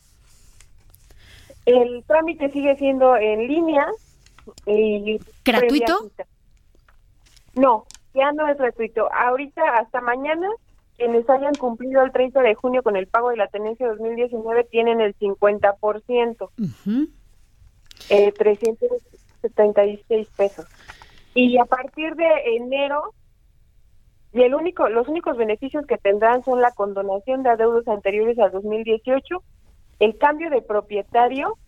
El 1.65 2.03
trámite 2.05 2.51
sigue 2.51 2.75
siendo 2.79 3.17
en 3.17 3.47
línea. 3.47 3.87
Y 4.67 5.21
¿Gratuito? 5.45 6.11
No, 7.55 7.87
ya 8.13 8.33
no 8.33 8.49
es 8.49 8.59
gratuito. 8.59 9.09
Ahorita, 9.13 9.63
hasta 9.79 10.01
mañana, 10.01 10.49
quienes 10.97 11.31
hayan 11.31 11.55
cumplido 11.55 12.03
el 12.03 12.11
30 12.11 12.43
de 12.43 12.57
junio 12.57 12.83
con 12.83 12.97
el 12.97 13.07
pago 13.07 13.31
de 13.31 13.37
la 13.37 13.47
tenencia 13.47 13.87
2019 13.87 14.65
tienen 14.65 15.01
el 15.01 15.15
50%, 15.17 16.51
eh, 18.09 18.33
376 18.33 20.29
pesos. 20.37 20.67
Y 21.35 21.59
a 21.59 21.65
partir 21.65 22.15
de 22.15 22.57
enero, 22.57 23.15
y 24.33 24.43
el 24.43 24.55
único, 24.55 24.89
los 24.89 25.09
únicos 25.09 25.37
beneficios 25.37 25.87
que 25.87 25.99
tendrán 25.99 26.43
son 26.45 26.61
la 26.61 26.73
condonación 26.73 27.43
de 27.43 27.51
adeudos 27.51 27.87
anteriores 27.89 28.39
al 28.39 28.51
2018, 28.51 29.43
el 30.01 30.19
cambio 30.19 30.51
de 30.51 30.63
propietario 30.63 31.59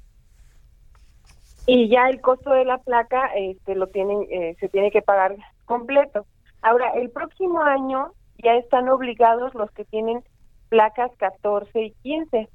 y 1.67 1.89
ya 1.89 2.09
el 2.09 2.21
costo 2.21 2.51
de 2.51 2.65
la 2.65 2.79
placa 2.79 3.27
este 3.35 3.75
lo 3.75 3.87
tienen 3.87 4.27
eh, 4.31 4.57
se 4.61 4.69
tiene 4.69 4.91
que 4.91 5.03
pagar 5.03 5.37
completo. 5.65 6.27
Ahora, 6.63 6.91
el 6.95 7.11
próximo 7.11 7.63
año 7.63 8.13
ya 8.43 8.55
están 8.55 8.89
obligados 8.89 9.55
los 9.55 9.71
que 9.71 9.85
tienen 9.85 10.23
placas 10.69 11.11
14 11.17 11.81
y 11.81 11.91
15. 12.03 12.49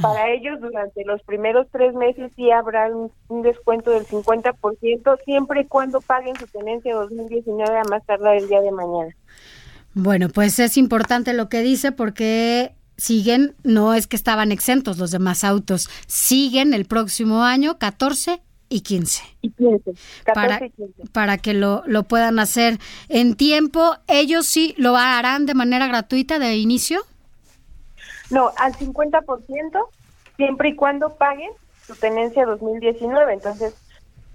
Para 0.00 0.30
ellos, 0.30 0.60
durante 0.60 1.04
los 1.04 1.22
primeros 1.22 1.66
tres 1.70 1.94
meses 1.94 2.32
sí 2.36 2.50
habrá 2.50 2.90
un, 2.90 3.42
descuento 3.42 3.90
del 3.90 4.06
50%, 4.06 5.18
siempre 5.24 5.60
y 5.62 5.64
cuando 5.66 6.00
paguen 6.00 6.36
su 6.36 6.46
tenencia 6.46 6.94
2019 6.94 7.78
a 7.78 7.84
más 7.84 8.04
tardar 8.06 8.36
el 8.36 8.48
día 8.48 8.60
de 8.60 8.72
mañana. 8.72 9.14
Bueno, 9.94 10.28
pues 10.28 10.58
es 10.58 10.76
importante 10.76 11.32
lo 11.32 11.48
que 11.48 11.60
dice 11.60 11.92
porque 11.92 12.74
siguen, 12.96 13.54
no 13.62 13.94
es 13.94 14.06
que 14.06 14.16
estaban 14.16 14.52
exentos 14.52 14.98
los 14.98 15.10
demás 15.10 15.44
autos, 15.44 15.88
siguen 16.06 16.74
el 16.74 16.84
próximo 16.84 17.42
año 17.42 17.78
14 17.78 18.40
y 18.68 18.80
15. 18.80 19.22
Y 19.42 19.50
15, 19.50 19.92
14 20.24 20.32
para, 20.34 20.66
y 20.66 20.70
15. 20.70 21.12
para 21.12 21.38
que 21.38 21.54
lo, 21.54 21.82
lo 21.86 22.02
puedan 22.02 22.38
hacer 22.38 22.78
en 23.08 23.36
tiempo. 23.36 23.96
¿Ellos 24.08 24.46
sí 24.46 24.74
lo 24.76 24.96
harán 24.96 25.46
de 25.46 25.54
manera 25.54 25.86
gratuita 25.86 26.38
de 26.38 26.56
inicio? 26.56 27.00
No, 28.30 28.52
al 28.56 28.72
50%, 28.72 29.88
siempre 30.36 30.70
y 30.70 30.74
cuando 30.74 31.16
paguen 31.16 31.50
su 31.86 31.94
tenencia 31.94 32.44
2019. 32.44 33.32
Entonces, 33.32 33.74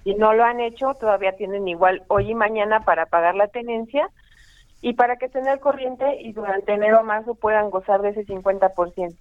si 0.04 0.16
no 0.16 0.34
lo 0.34 0.44
han 0.44 0.60
hecho, 0.60 0.94
todavía 1.00 1.34
tienen 1.34 1.68
igual 1.68 2.04
hoy 2.08 2.32
y 2.32 2.36
mañana 2.36 2.82
para 2.82 3.06
pagar 3.06 3.36
la 3.36 3.48
tenencia 3.48 4.10
y 4.82 4.94
para 4.94 5.18
que 5.18 5.26
estén 5.26 5.48
al 5.48 5.60
corriente 5.60 6.22
y 6.22 6.32
durante 6.32 6.74
enero 6.74 7.02
o 7.02 7.04
marzo 7.04 7.36
puedan 7.36 7.70
gozar 7.70 8.02
de 8.02 8.10
ese 8.10 8.26
50%. 8.26 9.16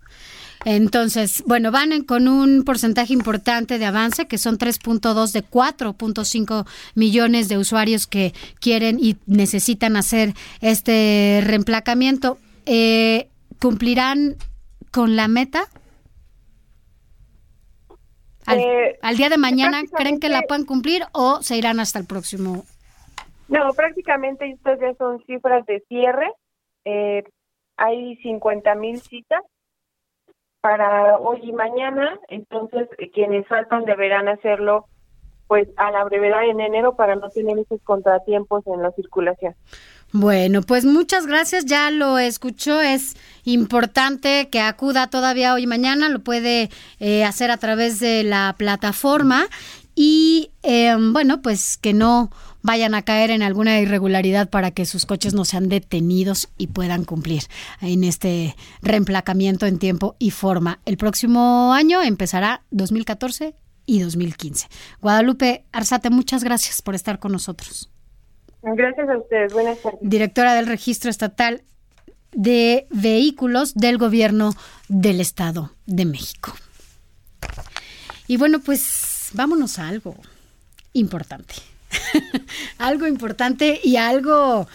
Entonces, 0.64 1.42
bueno, 1.46 1.70
van 1.70 2.02
con 2.04 2.28
un 2.28 2.64
porcentaje 2.64 3.12
importante 3.12 3.78
de 3.78 3.86
avance, 3.86 4.26
que 4.26 4.38
son 4.38 4.58
3.2 4.58 5.32
de 5.32 5.44
4.5 5.44 6.66
millones 6.94 7.48
de 7.48 7.58
usuarios 7.58 8.06
que 8.06 8.32
quieren 8.58 8.98
y 9.00 9.16
necesitan 9.26 9.96
hacer 9.96 10.34
este 10.60 11.42
reemplacamiento. 11.44 12.38
Eh, 12.66 13.28
¿Cumplirán 13.58 14.36
con 14.92 15.16
la 15.16 15.28
meta? 15.28 15.64
Al, 18.46 18.58
Eh, 18.58 18.98
al 19.02 19.16
día 19.16 19.28
de 19.28 19.38
mañana, 19.38 19.82
¿creen 19.96 20.18
que 20.18 20.28
la 20.28 20.42
puedan 20.42 20.64
cumplir 20.64 21.02
o 21.12 21.42
se 21.42 21.56
irán 21.56 21.80
hasta 21.80 21.98
el 21.98 22.06
próximo? 22.06 22.64
No, 23.48 23.72
prácticamente 23.74 24.48
estas 24.48 24.80
ya 24.80 24.94
son 24.94 25.22
cifras 25.24 25.66
de 25.66 25.80
cierre. 25.88 26.32
Eh, 26.84 27.24
hay 27.76 28.16
50 28.16 28.74
mil 28.76 29.00
citas 29.00 29.42
para 30.60 31.16
hoy 31.18 31.40
y 31.42 31.52
mañana, 31.52 32.18
entonces 32.28 32.88
eh, 32.98 33.10
quienes 33.10 33.46
faltan 33.48 33.84
deberán 33.84 34.28
hacerlo 34.28 34.86
pues 35.48 35.68
a 35.76 35.90
la 35.90 36.04
brevedad 36.04 36.44
en 36.44 36.60
enero 36.60 36.94
para 36.94 37.16
no 37.16 37.28
tener 37.30 37.58
esos 37.58 37.82
contratiempos 37.82 38.64
en 38.68 38.82
la 38.82 38.92
circulación. 38.92 39.56
Bueno, 40.12 40.62
pues 40.62 40.84
muchas 40.84 41.26
gracias. 41.26 41.66
Ya 41.66 41.90
lo 41.90 42.18
escuchó. 42.18 42.80
Es 42.80 43.16
importante 43.44 44.48
que 44.50 44.60
acuda 44.60 45.08
todavía 45.08 45.54
hoy 45.54 45.66
mañana. 45.66 46.08
Lo 46.08 46.20
puede 46.20 46.70
eh, 46.98 47.24
hacer 47.24 47.50
a 47.50 47.58
través 47.58 48.00
de 48.00 48.24
la 48.24 48.54
plataforma. 48.58 49.46
Y 49.94 50.50
eh, 50.62 50.96
bueno, 50.98 51.42
pues 51.42 51.76
que 51.76 51.92
no 51.92 52.30
vayan 52.62 52.94
a 52.94 53.02
caer 53.02 53.30
en 53.30 53.42
alguna 53.42 53.80
irregularidad 53.80 54.50
para 54.50 54.70
que 54.70 54.84
sus 54.84 55.06
coches 55.06 55.32
no 55.32 55.44
sean 55.44 55.68
detenidos 55.68 56.48
y 56.58 56.68
puedan 56.68 57.04
cumplir 57.04 57.44
en 57.80 58.04
este 58.04 58.56
reemplacamiento 58.82 59.66
en 59.66 59.78
tiempo 59.78 60.16
y 60.18 60.30
forma. 60.30 60.80
El 60.84 60.96
próximo 60.96 61.72
año 61.72 62.02
empezará 62.02 62.62
2014 62.70 63.54
y 63.86 64.00
2015. 64.00 64.68
Guadalupe 65.00 65.64
Arzate, 65.72 66.10
muchas 66.10 66.44
gracias 66.44 66.82
por 66.82 66.94
estar 66.94 67.18
con 67.18 67.32
nosotros 67.32 67.90
Gracias 68.62 69.08
a 69.08 69.16
ustedes. 69.16 69.52
Buenas 69.52 69.78
tardes. 69.80 70.00
directora 70.02 70.54
del 70.54 70.66
Registro 70.66 71.10
Estatal 71.10 71.62
de 72.32 72.86
Vehículos 72.90 73.74
del 73.74 73.98
Gobierno 73.98 74.52
del 74.88 75.20
Estado 75.20 75.72
de 75.86 76.04
México. 76.04 76.52
Y 78.26 78.36
bueno, 78.36 78.60
pues 78.60 79.30
vámonos 79.32 79.78
a 79.78 79.88
algo 79.88 80.14
importante. 80.92 81.54
algo 82.78 83.06
importante 83.06 83.80
y 83.82 83.96
algo, 83.96 84.68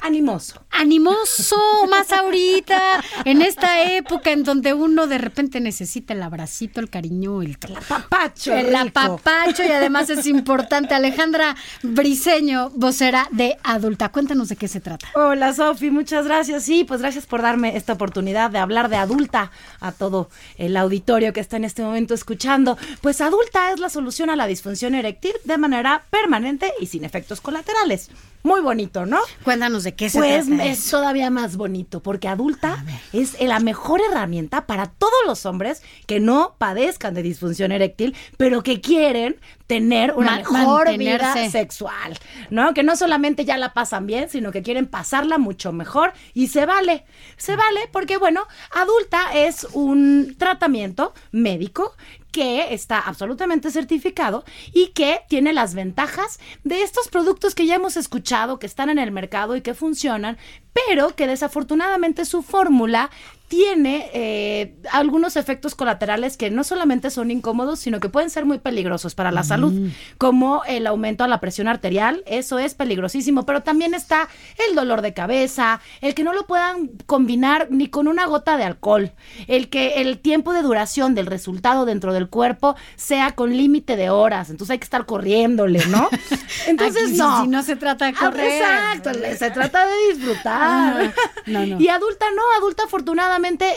Animoso. 0.00 0.62
animoso, 0.70 1.56
más 1.88 2.12
ahorita, 2.12 3.02
en 3.24 3.40
esta 3.40 3.90
época 3.90 4.32
en 4.32 4.44
donde 4.44 4.74
uno 4.74 5.06
de 5.06 5.16
repente 5.16 5.60
necesita 5.60 6.12
el 6.12 6.22
abracito, 6.22 6.80
el 6.80 6.90
cariño, 6.90 7.40
el 7.40 7.56
Papacho. 7.88 8.52
el 8.52 8.66
rico. 8.66 8.78
apapacho 9.00 9.62
y 9.64 9.68
además 9.68 10.10
es 10.10 10.26
importante. 10.26 10.94
Alejandra 10.94 11.56
Briseño, 11.82 12.70
vocera 12.74 13.28
de 13.30 13.56
Adulta. 13.62 14.10
Cuéntanos 14.10 14.48
de 14.50 14.56
qué 14.56 14.68
se 14.68 14.80
trata. 14.80 15.08
Hola 15.14 15.54
Sofi, 15.54 15.90
muchas 15.90 16.26
gracias. 16.26 16.64
Sí, 16.64 16.84
pues 16.84 17.00
gracias 17.00 17.24
por 17.24 17.40
darme 17.40 17.76
esta 17.76 17.94
oportunidad 17.94 18.50
de 18.50 18.58
hablar 18.58 18.90
de 18.90 18.96
adulta 18.96 19.52
a 19.80 19.92
todo 19.92 20.28
el 20.58 20.76
auditorio 20.76 21.32
que 21.32 21.40
está 21.40 21.56
en 21.56 21.64
este 21.64 21.82
momento 21.82 22.12
escuchando. 22.12 22.76
Pues 23.00 23.20
adulta 23.22 23.72
es 23.72 23.80
la 23.80 23.88
solución 23.88 24.28
a 24.28 24.36
la 24.36 24.46
disfunción 24.46 24.94
eréctil 24.94 25.32
de 25.44 25.56
manera 25.56 26.04
permanente 26.10 26.72
y 26.78 26.86
sin 26.86 27.04
efectos 27.04 27.40
colaterales. 27.40 28.10
Muy 28.46 28.60
bonito, 28.60 29.06
¿no? 29.06 29.20
Cuéntanos 29.42 29.84
de 29.84 29.94
qué 29.94 30.10
se 30.10 30.18
Pues 30.18 30.46
trata. 30.46 30.66
es 30.66 30.90
todavía 30.90 31.30
más 31.30 31.56
bonito, 31.56 32.02
porque 32.02 32.28
adulta 32.28 32.84
es 33.14 33.40
la 33.40 33.58
mejor 33.58 34.02
herramienta 34.06 34.66
para 34.66 34.84
todos 34.86 35.14
los 35.26 35.46
hombres 35.46 35.82
que 36.06 36.20
no 36.20 36.54
padezcan 36.58 37.14
de 37.14 37.22
disfunción 37.22 37.72
eréctil, 37.72 38.14
pero 38.36 38.62
que 38.62 38.82
quieren 38.82 39.40
tener 39.66 40.12
una 40.12 40.36
mejor 40.36 40.94
vida 40.98 41.48
sexual, 41.48 42.18
¿no? 42.50 42.74
Que 42.74 42.82
no 42.82 42.96
solamente 42.96 43.46
ya 43.46 43.56
la 43.56 43.72
pasan 43.72 44.06
bien, 44.06 44.28
sino 44.28 44.52
que 44.52 44.62
quieren 44.62 44.88
pasarla 44.88 45.38
mucho 45.38 45.72
mejor 45.72 46.12
y 46.34 46.48
se 46.48 46.66
vale. 46.66 47.06
Se 47.38 47.56
vale 47.56 47.88
porque, 47.92 48.18
bueno, 48.18 48.42
adulta 48.72 49.32
es 49.34 49.66
un 49.72 50.34
tratamiento 50.38 51.14
médico 51.32 51.94
que 52.34 52.74
está 52.74 52.98
absolutamente 52.98 53.70
certificado 53.70 54.44
y 54.72 54.88
que 54.88 55.20
tiene 55.28 55.52
las 55.52 55.72
ventajas 55.74 56.40
de 56.64 56.82
estos 56.82 57.06
productos 57.06 57.54
que 57.54 57.64
ya 57.64 57.76
hemos 57.76 57.96
escuchado, 57.96 58.58
que 58.58 58.66
están 58.66 58.90
en 58.90 58.98
el 58.98 59.12
mercado 59.12 59.54
y 59.54 59.60
que 59.60 59.72
funcionan, 59.72 60.36
pero 60.72 61.14
que 61.14 61.28
desafortunadamente 61.28 62.24
su 62.24 62.42
fórmula 62.42 63.10
tiene 63.48 64.10
eh, 64.14 64.74
algunos 64.90 65.36
efectos 65.36 65.74
colaterales 65.74 66.36
que 66.36 66.50
no 66.50 66.64
solamente 66.64 67.10
son 67.10 67.30
incómodos, 67.30 67.78
sino 67.78 68.00
que 68.00 68.08
pueden 68.08 68.30
ser 68.30 68.46
muy 68.46 68.58
peligrosos 68.58 69.14
para 69.14 69.30
la 69.30 69.44
salud, 69.44 69.90
como 70.18 70.62
el 70.66 70.86
aumento 70.86 71.24
a 71.24 71.28
la 71.28 71.40
presión 71.40 71.68
arterial, 71.68 72.22
eso 72.26 72.58
es 72.58 72.74
peligrosísimo, 72.74 73.44
pero 73.46 73.62
también 73.62 73.94
está 73.94 74.28
el 74.68 74.74
dolor 74.74 75.02
de 75.02 75.12
cabeza, 75.14 75.80
el 76.00 76.14
que 76.14 76.24
no 76.24 76.32
lo 76.32 76.46
puedan 76.46 76.88
combinar 77.06 77.68
ni 77.70 77.88
con 77.88 78.08
una 78.08 78.26
gota 78.26 78.56
de 78.56 78.64
alcohol, 78.64 79.12
el 79.46 79.68
que 79.68 80.00
el 80.00 80.18
tiempo 80.18 80.52
de 80.52 80.62
duración 80.62 81.14
del 81.14 81.26
resultado 81.26 81.84
dentro 81.84 82.12
del 82.12 82.28
cuerpo 82.28 82.74
sea 82.96 83.32
con 83.32 83.56
límite 83.56 83.96
de 83.96 84.10
horas, 84.10 84.50
entonces 84.50 84.72
hay 84.72 84.78
que 84.78 84.84
estar 84.84 85.06
corriéndole, 85.06 85.84
¿no? 85.86 86.08
Entonces 86.66 87.02
Aquí 87.10 87.16
no. 87.18 87.42
sí, 87.42 87.48
no 87.48 87.62
se 87.62 87.76
trata 87.76 88.06
de 88.06 88.14
Ah, 88.16 88.20
correr. 88.30 88.62
Exacto, 88.62 89.10
se 89.38 89.50
trata 89.50 89.86
de 89.86 90.14
disfrutar. 90.14 91.12
No, 91.46 91.66
no. 91.66 91.80
Y 91.80 91.88
adulta 91.88 92.24
no, 92.34 92.42
adulta 92.58 92.86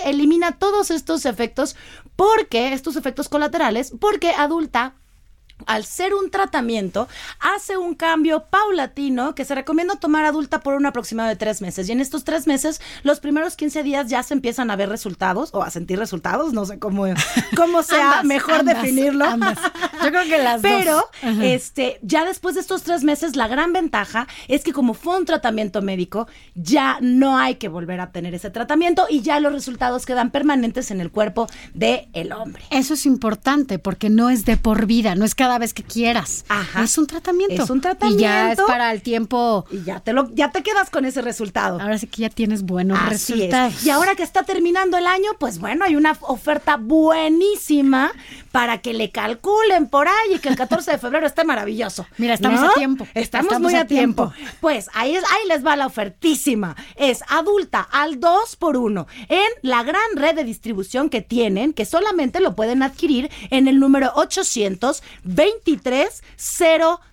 elimina 0.05 0.57
todos 0.59 0.91
estos 0.91 1.25
efectos 1.25 1.75
porque, 2.15 2.73
estos 2.73 2.95
efectos 2.95 3.29
colaterales, 3.29 3.93
porque 3.99 4.31
adulta 4.31 4.95
al 5.65 5.85
ser 5.85 6.13
un 6.13 6.29
tratamiento, 6.29 7.07
hace 7.39 7.77
un 7.77 7.95
cambio 7.95 8.45
paulatino 8.49 9.35
que 9.35 9.45
se 9.45 9.55
recomienda 9.55 9.95
tomar 9.95 10.25
adulta 10.25 10.59
por 10.59 10.75
un 10.75 10.85
aproximado 10.85 11.29
de 11.29 11.35
tres 11.35 11.61
meses. 11.61 11.89
Y 11.89 11.91
en 11.91 12.01
estos 12.01 12.23
tres 12.23 12.47
meses, 12.47 12.81
los 13.03 13.19
primeros 13.19 13.55
15 13.55 13.83
días 13.83 14.07
ya 14.07 14.23
se 14.23 14.33
empiezan 14.33 14.69
a 14.69 14.75
ver 14.75 14.89
resultados 14.89 15.49
o 15.53 15.63
a 15.63 15.69
sentir 15.69 15.99
resultados, 15.99 16.53
no 16.53 16.65
sé 16.65 16.79
cómo, 16.79 17.05
cómo 17.55 17.83
sea 17.83 18.21
mejor 18.23 18.63
definirlo. 18.63 19.25
Yo 20.03 20.09
creo 20.09 20.23
que 20.23 20.37
las 20.37 20.61
Pero, 20.61 21.03
este, 21.41 21.99
ya 22.01 22.25
después 22.25 22.55
de 22.55 22.61
estos 22.61 22.83
tres 22.83 23.03
meses, 23.03 23.35
la 23.35 23.47
gran 23.47 23.73
ventaja 23.73 24.27
es 24.47 24.63
que 24.63 24.73
como 24.73 24.93
fue 24.93 25.17
un 25.17 25.25
tratamiento 25.25 25.81
médico, 25.81 26.27
ya 26.55 26.97
no 27.01 27.37
hay 27.37 27.55
que 27.55 27.67
volver 27.67 27.99
a 27.99 28.11
tener 28.11 28.35
ese 28.35 28.49
tratamiento 28.49 29.07
y 29.09 29.21
ya 29.21 29.39
los 29.39 29.53
resultados 29.53 30.05
quedan 30.05 30.31
permanentes 30.31 30.91
en 30.91 31.01
el 31.01 31.11
cuerpo 31.11 31.47
del 31.73 32.07
el 32.13 32.31
hombre. 32.31 32.63
Eso 32.69 32.93
es 32.93 33.05
importante 33.05 33.79
porque 33.79 34.09
no 34.09 34.29
es 34.29 34.45
de 34.45 34.57
por 34.57 34.85
vida, 34.85 35.15
no 35.15 35.25
es 35.25 35.35
cada 35.35 35.46
vez 35.57 35.73
que 35.73 35.83
quieras. 35.83 36.43
Ajá. 36.49 36.83
Es 36.83 36.97
un 36.97 37.07
tratamiento. 37.07 37.63
Es 37.63 37.69
un 37.69 37.79
tratamiento. 37.81 38.19
Y 38.19 38.23
ya 38.23 38.51
es 38.51 38.59
para 38.59 38.91
el 38.91 39.01
tiempo. 39.01 39.65
Y 39.71 39.83
ya 39.83 40.01
te 40.01 40.11
lo, 40.13 40.29
ya 40.35 40.51
te 40.51 40.63
quedas 40.63 40.89
con 40.89 41.05
ese 41.05 41.21
resultado. 41.21 41.79
Ahora 41.79 41.97
sí 41.97 42.07
que 42.07 42.23
ya 42.23 42.29
tienes 42.29 42.63
buenos 42.63 42.99
Así 43.01 43.33
es. 43.33 43.39
resultados. 43.39 43.83
Y 43.85 43.89
ahora 43.89 44.15
que 44.15 44.23
está 44.23 44.43
terminando 44.43 44.97
el 44.97 45.07
año, 45.07 45.29
pues 45.39 45.59
bueno, 45.59 45.85
hay 45.85 45.95
una 45.95 46.17
oferta 46.21 46.77
buenísima 46.77 48.11
para 48.51 48.79
que 48.79 48.93
le 48.93 49.11
calculen 49.11 49.87
por 49.87 50.07
ahí 50.07 50.35
y 50.35 50.39
que 50.39 50.49
el 50.49 50.55
14 50.55 50.91
de 50.91 50.97
febrero 50.97 51.27
esté 51.27 51.43
maravilloso. 51.43 52.07
Mira, 52.17 52.33
estamos 52.33 52.61
¿No? 52.61 52.71
a 52.71 52.73
tiempo. 52.73 53.07
Estamos, 53.13 53.45
Estamos 53.47 53.71
muy 53.71 53.79
a 53.79 53.85
tiempo. 53.85 54.33
tiempo. 54.35 54.55
Pues 54.59 54.89
ahí, 54.93 55.15
es, 55.15 55.23
ahí 55.23 55.47
les 55.47 55.65
va 55.65 55.75
la 55.75 55.85
ofertísima. 55.85 56.75
Es 56.95 57.21
adulta 57.29 57.81
al 57.81 58.19
2 58.19 58.55
por 58.55 58.77
1 58.77 59.07
en 59.29 59.47
la 59.61 59.83
gran 59.83 60.01
red 60.15 60.35
de 60.35 60.43
distribución 60.43 61.09
que 61.09 61.21
tienen, 61.21 61.73
que 61.73 61.85
solamente 61.85 62.39
lo 62.39 62.55
pueden 62.55 62.81
adquirir 62.81 63.29
en 63.51 63.67
el 63.67 63.79
número 63.79 64.11
823 65.37 66.23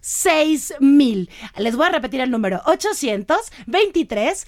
06 0.00 0.74
mil. 0.80 1.28
Les 1.58 1.76
voy 1.76 1.86
a 1.86 1.90
repetir 1.90 2.22
el 2.22 2.30
número 2.30 2.62
823 2.64 4.46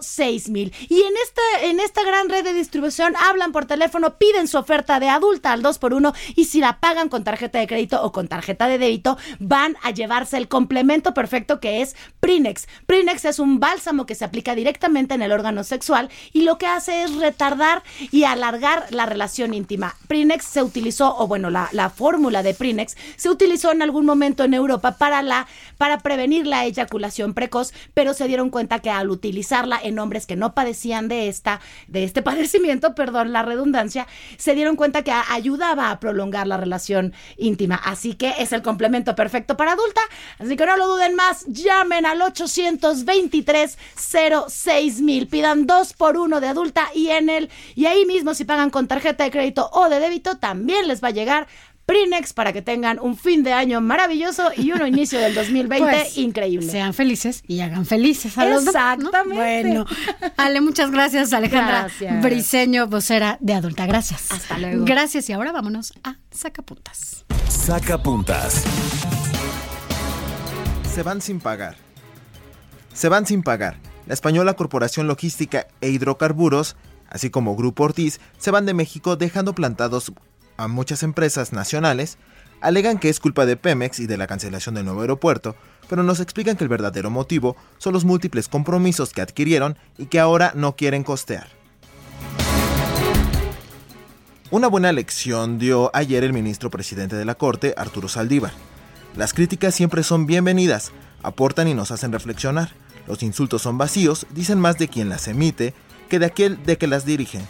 06 0.00 0.48
mil. 0.48 0.72
Y 0.88 1.00
en 1.00 1.14
esta, 1.24 1.42
en 1.62 1.80
esta 1.80 2.04
gran 2.04 2.28
red 2.28 2.44
de 2.44 2.52
distribución 2.52 3.14
hablan 3.16 3.50
por 3.50 3.66
teléfono, 3.66 4.16
piden 4.16 4.46
su 4.46 4.58
oferta 4.58 5.00
de 5.00 5.08
adulta 5.08 5.50
al 5.52 5.62
2 5.62 5.78
por 5.78 5.92
1 5.94 6.12
y 6.36 6.44
si 6.44 6.60
la 6.60 6.78
pagan 6.78 7.08
con 7.08 7.24
tarjeta 7.24 7.58
de 7.58 7.66
crédito 7.66 8.02
o 8.02 8.12
con 8.12 8.28
tarjeta 8.28 8.68
de 8.68 8.78
débito, 8.78 9.18
van 9.40 9.76
a 9.82 9.90
llevarse 9.90 10.36
el 10.36 10.46
complemento 10.46 11.12
perfecto 11.12 11.58
que 11.58 11.82
es 11.82 11.96
Prinex. 12.20 12.68
Prinex 12.86 13.24
es 13.24 13.40
un 13.40 13.58
bálsamo 13.58 14.06
que 14.06 14.14
se 14.14 14.24
aplica 14.24 14.54
directamente 14.54 15.14
en 15.14 15.22
el 15.22 15.32
órgano 15.32 15.64
sexual 15.64 16.10
y 16.32 16.42
lo 16.42 16.58
que 16.58 16.66
hace 16.66 17.02
es 17.02 17.16
retardar 17.16 17.82
y 18.12 18.24
alargar 18.24 18.86
la 18.90 19.06
relación 19.06 19.52
íntima. 19.52 19.96
Prinex 20.06 20.44
se 20.44 20.62
utilizó, 20.62 21.16
o 21.16 21.26
bueno, 21.26 21.50
la 21.50 21.90
fórmula 21.90 22.42
de 22.42 22.54
Prinex 22.54 22.96
se 23.16 23.30
utilizó 23.30 23.72
en 23.72 23.82
algún 23.82 24.06
momento 24.06 24.44
en 24.44 24.54
Europa 24.54 24.96
para, 24.98 25.22
la, 25.22 25.46
para 25.78 25.98
prevenir 25.98 26.46
la 26.46 26.64
eyaculación 26.64 27.34
precoz, 27.34 27.72
pero 27.94 28.14
se 28.14 28.26
dieron 28.26 28.50
cuenta 28.50 28.80
que 28.80 28.90
al 28.90 29.10
utilizarla 29.10 29.78
en 29.82 29.98
hombres 29.98 30.26
que 30.26 30.36
no 30.36 30.54
padecían 30.54 31.08
de, 31.08 31.28
esta, 31.28 31.60
de 31.88 32.04
este 32.04 32.22
padecimiento, 32.30 32.94
perdón 32.94 33.32
la 33.32 33.42
redundancia, 33.42 34.06
se 34.36 34.54
dieron 34.54 34.76
cuenta 34.76 35.02
que 35.02 35.12
ayudaba 35.12 35.90
a 35.90 36.00
prolongar 36.00 36.46
la 36.46 36.56
relación 36.56 37.12
íntima. 37.36 37.76
Así 37.76 38.14
que 38.14 38.34
es 38.38 38.52
el 38.52 38.62
complemento 38.62 39.14
perfecto 39.14 39.56
para 39.56 39.72
adulta. 39.72 40.00
Así 40.38 40.56
que 40.56 40.66
no 40.66 40.76
lo 40.76 40.86
duden 40.86 41.14
más, 41.14 41.44
llamen 41.46 42.06
al 42.06 42.22
823 42.22 43.78
06 43.96 45.00
mil, 45.00 45.28
pidan 45.28 45.66
dos 45.66 45.92
por 45.92 46.16
uno 46.16 46.40
de 46.40 46.48
adulta 46.48 46.88
y 46.94 47.08
en 47.08 47.28
el, 47.28 47.50
y 47.74 47.86
ahí 47.86 48.04
mismo 48.06 48.34
si 48.34 48.44
pagan 48.44 48.70
con 48.70 48.86
tarjeta 48.88 49.24
de 49.24 49.30
crédito 49.30 49.68
o 49.72 49.88
de 49.88 50.00
débito, 50.00 50.38
también 50.38 50.88
les 50.88 51.02
va 51.02 51.08
a 51.08 51.12
llegar 51.12 51.46
Prinex 51.90 52.32
para 52.32 52.52
que 52.52 52.62
tengan 52.62 53.00
un 53.00 53.16
fin 53.16 53.42
de 53.42 53.52
año 53.52 53.80
maravilloso 53.80 54.50
y 54.56 54.70
un 54.72 54.86
inicio 54.86 55.18
del 55.18 55.34
2020 55.34 55.78
Pues, 55.90 56.16
increíble. 56.18 56.70
Sean 56.70 56.94
felices 56.94 57.42
y 57.48 57.60
hagan 57.60 57.84
felices 57.84 58.38
a 58.38 58.44
los. 58.44 58.64
Exactamente. 58.66 59.34
Bueno, 59.34 59.86
Ale, 60.36 60.60
muchas 60.60 60.90
gracias, 60.92 61.32
Alejandra 61.32 61.80
Gracias. 61.82 62.22
Briseño, 62.22 62.86
vocera 62.86 63.38
de 63.40 63.54
Adulta. 63.54 63.86
Gracias. 63.86 64.30
Hasta 64.30 64.58
luego. 64.58 64.84
Gracias 64.84 65.28
y 65.30 65.32
ahora 65.32 65.50
vámonos 65.50 65.92
a 66.04 66.16
Sacapuntas. 66.30 67.24
Saca 67.48 68.00
puntas. 68.02 68.62
Se 70.94 71.02
van 71.02 71.20
sin 71.20 71.40
pagar. 71.40 71.76
Se 72.92 73.08
van 73.08 73.26
sin 73.26 73.42
pagar. 73.42 73.78
La 74.06 74.14
española 74.14 74.54
Corporación 74.54 75.06
Logística 75.06 75.66
e 75.80 75.88
Hidrocarburos, 75.90 76.76
así 77.08 77.30
como 77.30 77.56
Grupo 77.56 77.84
Ortiz, 77.84 78.20
se 78.38 78.50
van 78.50 78.66
de 78.66 78.74
México 78.74 79.16
dejando 79.16 79.54
plantados 79.54 80.12
a 80.60 80.68
muchas 80.68 81.02
empresas 81.02 81.52
nacionales. 81.52 82.18
Alegan 82.60 82.98
que 82.98 83.08
es 83.08 83.20
culpa 83.20 83.46
de 83.46 83.56
Pemex 83.56 84.00
y 84.00 84.06
de 84.06 84.18
la 84.18 84.26
cancelación 84.26 84.74
del 84.74 84.84
nuevo 84.84 85.00
aeropuerto, 85.00 85.56
pero 85.88 86.02
nos 86.02 86.20
explican 86.20 86.56
que 86.56 86.64
el 86.64 86.68
verdadero 86.68 87.10
motivo 87.10 87.56
son 87.78 87.94
los 87.94 88.04
múltiples 88.04 88.48
compromisos 88.48 89.12
que 89.12 89.22
adquirieron 89.22 89.78
y 89.96 90.06
que 90.06 90.20
ahora 90.20 90.52
no 90.54 90.76
quieren 90.76 91.02
costear. 91.02 91.48
Una 94.50 94.66
buena 94.66 94.92
lección 94.92 95.58
dio 95.58 95.90
ayer 95.94 96.24
el 96.24 96.32
ministro 96.32 96.70
presidente 96.70 97.16
de 97.16 97.24
la 97.24 97.36
Corte, 97.36 97.72
Arturo 97.76 98.08
Saldívar. 98.08 98.52
Las 99.16 99.32
críticas 99.32 99.74
siempre 99.74 100.02
son 100.02 100.26
bienvenidas, 100.26 100.92
aportan 101.22 101.68
y 101.68 101.74
nos 101.74 101.92
hacen 101.92 102.12
reflexionar. 102.12 102.72
Los 103.06 103.22
insultos 103.22 103.62
son 103.62 103.78
vacíos, 103.78 104.26
dicen 104.30 104.60
más 104.60 104.76
de 104.76 104.88
quien 104.88 105.08
las 105.08 105.28
emite 105.28 105.72
que 106.08 106.18
de 106.18 106.26
aquel 106.26 106.62
de 106.64 106.76
que 106.76 106.88
las 106.88 107.06
dirige. 107.06 107.40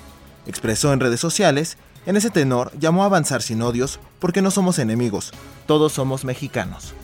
Expresó 0.46 0.92
en 0.92 1.00
redes 1.00 1.20
sociales, 1.20 1.76
en 2.06 2.16
ese 2.16 2.30
tenor 2.30 2.72
llamó 2.78 3.02
a 3.02 3.06
avanzar 3.06 3.42
sin 3.42 3.62
odios 3.62 4.00
porque 4.18 4.42
no 4.42 4.50
somos 4.50 4.78
enemigos, 4.78 5.32
todos 5.66 5.92
somos 5.92 6.24
mexicanos. 6.24 6.94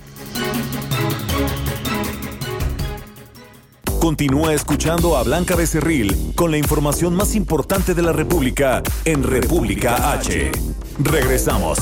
Continúa 4.00 4.54
escuchando 4.54 5.16
a 5.16 5.24
Blanca 5.24 5.56
Becerril 5.56 6.32
con 6.36 6.52
la 6.52 6.58
información 6.58 7.16
más 7.16 7.34
importante 7.34 7.92
de 7.92 8.02
la 8.02 8.12
República 8.12 8.80
en 9.04 9.24
República 9.24 10.12
H. 10.12 10.52
Regresamos. 11.00 11.78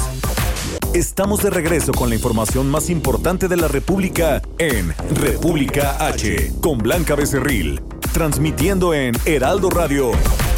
Estamos 0.94 1.42
de 1.42 1.50
regreso 1.50 1.92
con 1.92 2.08
la 2.08 2.14
información 2.14 2.70
más 2.70 2.88
importante 2.88 3.46
de 3.46 3.56
la 3.56 3.68
República 3.68 4.40
en 4.58 4.94
República 5.14 6.06
H 6.06 6.52
con 6.62 6.78
Blanca 6.78 7.14
Becerril, 7.14 7.82
transmitiendo 8.12 8.94
en 8.94 9.14
Heraldo 9.26 9.68
Radio. 9.68 10.12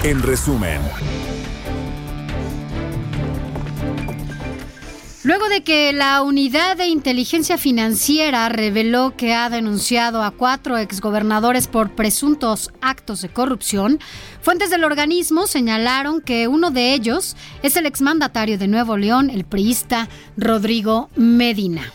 En 0.05 0.23
resumen. 0.23 0.81
Luego 5.27 5.49
de 5.49 5.65
que 5.65 5.93
la 5.93 6.23
Unidad 6.23 6.77
de 6.77 6.87
Inteligencia 6.87 7.59
Financiera 7.59 8.49
reveló 8.49 9.17
que 9.17 9.35
ha 9.35 9.51
denunciado 9.51 10.23
a 10.23 10.31
cuatro 10.31 10.79
exgobernadores 10.79 11.67
por 11.67 11.91
presuntos 11.97 12.71
actos 12.81 13.23
de 13.23 13.29
corrupción, 13.29 13.99
fuentes 14.41 14.71
del 14.71 14.85
organismo 14.85 15.49
señalaron 15.49 16.21
que 16.21 16.47
uno 16.47 16.71
de 16.71 16.95
ellos 16.95 17.37
es 17.65 17.75
el 17.77 17.87
exmandatario 17.87 18.57
de 18.57 18.69
Nuevo 18.69 18.97
León, 18.97 19.29
el 19.29 19.45
priista 19.45 20.09
Rodrigo 20.37 21.11
Medina. 21.17 21.93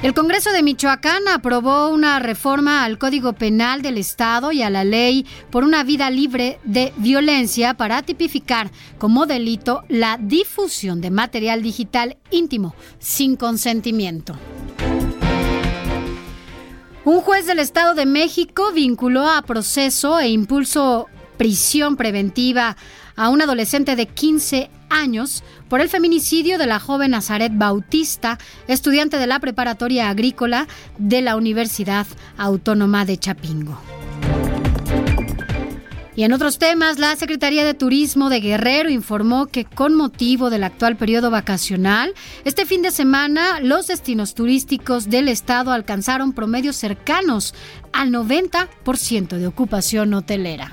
El 0.00 0.14
Congreso 0.14 0.52
de 0.52 0.62
Michoacán 0.62 1.26
aprobó 1.26 1.88
una 1.88 2.20
reforma 2.20 2.84
al 2.84 2.98
Código 2.98 3.32
Penal 3.32 3.82
del 3.82 3.98
Estado 3.98 4.52
y 4.52 4.62
a 4.62 4.70
la 4.70 4.84
ley 4.84 5.26
por 5.50 5.64
una 5.64 5.82
vida 5.82 6.08
libre 6.08 6.60
de 6.62 6.92
violencia 6.98 7.74
para 7.74 8.02
tipificar 8.02 8.70
como 8.98 9.26
delito 9.26 9.82
la 9.88 10.16
difusión 10.20 11.00
de 11.00 11.10
material 11.10 11.62
digital 11.62 12.16
íntimo 12.30 12.76
sin 13.00 13.34
consentimiento. 13.34 14.38
Un 17.04 17.20
juez 17.20 17.46
del 17.46 17.58
Estado 17.58 17.94
de 17.94 18.06
México 18.06 18.70
vinculó 18.72 19.28
a 19.28 19.42
proceso 19.42 20.20
e 20.20 20.28
impulso 20.28 21.08
prisión 21.36 21.96
preventiva 21.96 22.76
a 23.18 23.28
un 23.28 23.42
adolescente 23.42 23.96
de 23.96 24.06
15 24.06 24.70
años 24.88 25.42
por 25.68 25.82
el 25.82 25.90
feminicidio 25.90 26.56
de 26.56 26.66
la 26.66 26.78
joven 26.78 27.10
Nazaret 27.10 27.52
Bautista, 27.54 28.38
estudiante 28.68 29.18
de 29.18 29.26
la 29.26 29.40
preparatoria 29.40 30.08
agrícola 30.08 30.66
de 30.96 31.20
la 31.20 31.36
Universidad 31.36 32.06
Autónoma 32.38 33.04
de 33.04 33.18
Chapingo. 33.18 33.78
Y 36.14 36.24
en 36.24 36.32
otros 36.32 36.58
temas, 36.58 36.98
la 36.98 37.14
Secretaría 37.14 37.64
de 37.64 37.74
Turismo 37.74 38.28
de 38.28 38.40
Guerrero 38.40 38.90
informó 38.90 39.46
que 39.46 39.64
con 39.64 39.94
motivo 39.94 40.50
del 40.50 40.64
actual 40.64 40.96
periodo 40.96 41.30
vacacional, 41.30 42.12
este 42.44 42.66
fin 42.66 42.82
de 42.82 42.90
semana 42.90 43.60
los 43.60 43.86
destinos 43.86 44.34
turísticos 44.34 45.10
del 45.10 45.28
estado 45.28 45.70
alcanzaron 45.70 46.32
promedios 46.32 46.74
cercanos 46.74 47.54
al 47.92 48.10
90% 48.10 49.36
de 49.36 49.46
ocupación 49.46 50.12
hotelera. 50.14 50.72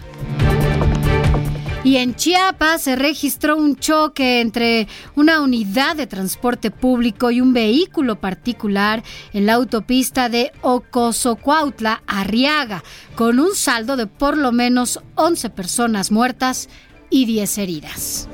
Y 1.86 1.98
en 1.98 2.16
Chiapas 2.16 2.82
se 2.82 2.96
registró 2.96 3.56
un 3.56 3.76
choque 3.76 4.42
entre 4.42 4.88
una 5.16 5.40
unidad 5.42 5.96
de 5.96 6.08
transporte 6.08 6.72
público 6.72 7.30
y 7.30 7.42
un 7.42 7.54
vehículo 7.54 8.20
particular 8.20 9.04
en 9.34 9.46
la 9.46 9.54
autopista 9.54 10.28
de 10.28 10.52
Ocosocuautla, 10.64 12.02
Arriaga, 12.08 12.84
con 13.14 13.40
un 13.40 13.54
saldo 13.54 13.98
de 13.98 14.08
por 14.08 14.36
lo 14.36 14.52
menos 14.52 15.00
11 15.14 15.52
personas 15.52 16.12
muertas 16.12 16.70
y 17.12 17.28
10 17.28 17.58
heridas. 17.60 18.30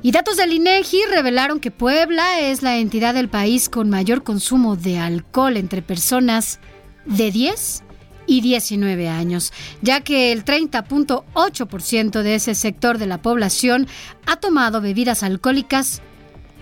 Y 0.00 0.12
datos 0.12 0.38
del 0.38 0.54
INEGI 0.54 1.02
revelaron 1.10 1.60
que 1.60 1.70
Puebla 1.70 2.40
es 2.40 2.62
la 2.62 2.78
entidad 2.78 3.12
del 3.12 3.28
país 3.28 3.68
con 3.68 3.90
mayor 3.90 4.22
consumo 4.22 4.76
de 4.76 4.98
alcohol 4.98 5.58
entre 5.58 5.82
personas 5.82 6.58
de 7.04 7.30
10 7.30 7.83
y 8.26 8.40
19 8.40 9.08
años, 9.08 9.52
ya 9.82 10.00
que 10.00 10.32
el 10.32 10.44
30.8% 10.44 12.22
de 12.22 12.34
ese 12.34 12.54
sector 12.54 12.98
de 12.98 13.06
la 13.06 13.22
población 13.22 13.86
ha 14.26 14.36
tomado 14.36 14.80
bebidas 14.80 15.22
alcohólicas 15.22 16.02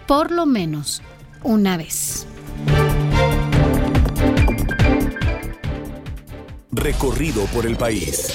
por 0.07 0.31
lo 0.31 0.47
menos 0.47 1.03
una 1.43 1.77
vez. 1.77 2.27
Recorrido 6.71 7.45
por 7.47 7.67
el 7.67 7.77
país. 7.77 8.33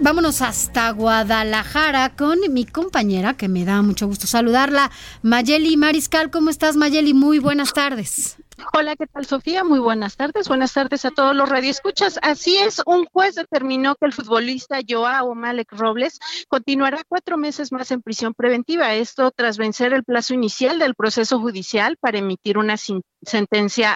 Vámonos 0.00 0.42
hasta 0.42 0.90
Guadalajara 0.90 2.14
con 2.14 2.38
mi 2.50 2.64
compañera, 2.64 3.34
que 3.34 3.48
me 3.48 3.64
da 3.64 3.82
mucho 3.82 4.06
gusto 4.06 4.28
saludarla, 4.28 4.92
Mayeli 5.22 5.76
Mariscal. 5.76 6.30
¿Cómo 6.30 6.50
estás, 6.50 6.76
Mayeli? 6.76 7.14
Muy 7.14 7.40
buenas 7.40 7.72
tardes. 7.72 8.36
Hola, 8.72 8.96
¿qué 8.96 9.06
tal, 9.06 9.24
Sofía? 9.24 9.62
Muy 9.62 9.78
buenas 9.78 10.16
tardes. 10.16 10.48
Buenas 10.48 10.72
tardes 10.72 11.04
a 11.04 11.10
todos 11.10 11.34
los 11.34 11.48
radioescuchas. 11.48 12.18
Así 12.22 12.56
es, 12.56 12.82
un 12.86 13.04
juez 13.06 13.36
determinó 13.36 13.94
que 13.94 14.06
el 14.06 14.12
futbolista 14.12 14.80
Joao 14.86 15.34
Malek 15.34 15.72
Robles 15.72 16.18
continuará 16.48 17.02
cuatro 17.06 17.36
meses 17.36 17.70
más 17.70 17.90
en 17.92 18.02
prisión 18.02 18.34
preventiva. 18.34 18.94
Esto 18.94 19.30
tras 19.30 19.58
vencer 19.58 19.92
el 19.92 20.02
plazo 20.04 20.34
inicial 20.34 20.78
del 20.80 20.96
proceso 20.96 21.38
judicial 21.38 21.96
para 22.00 22.18
emitir 22.18 22.58
una 22.58 22.76
sentencia 22.76 23.17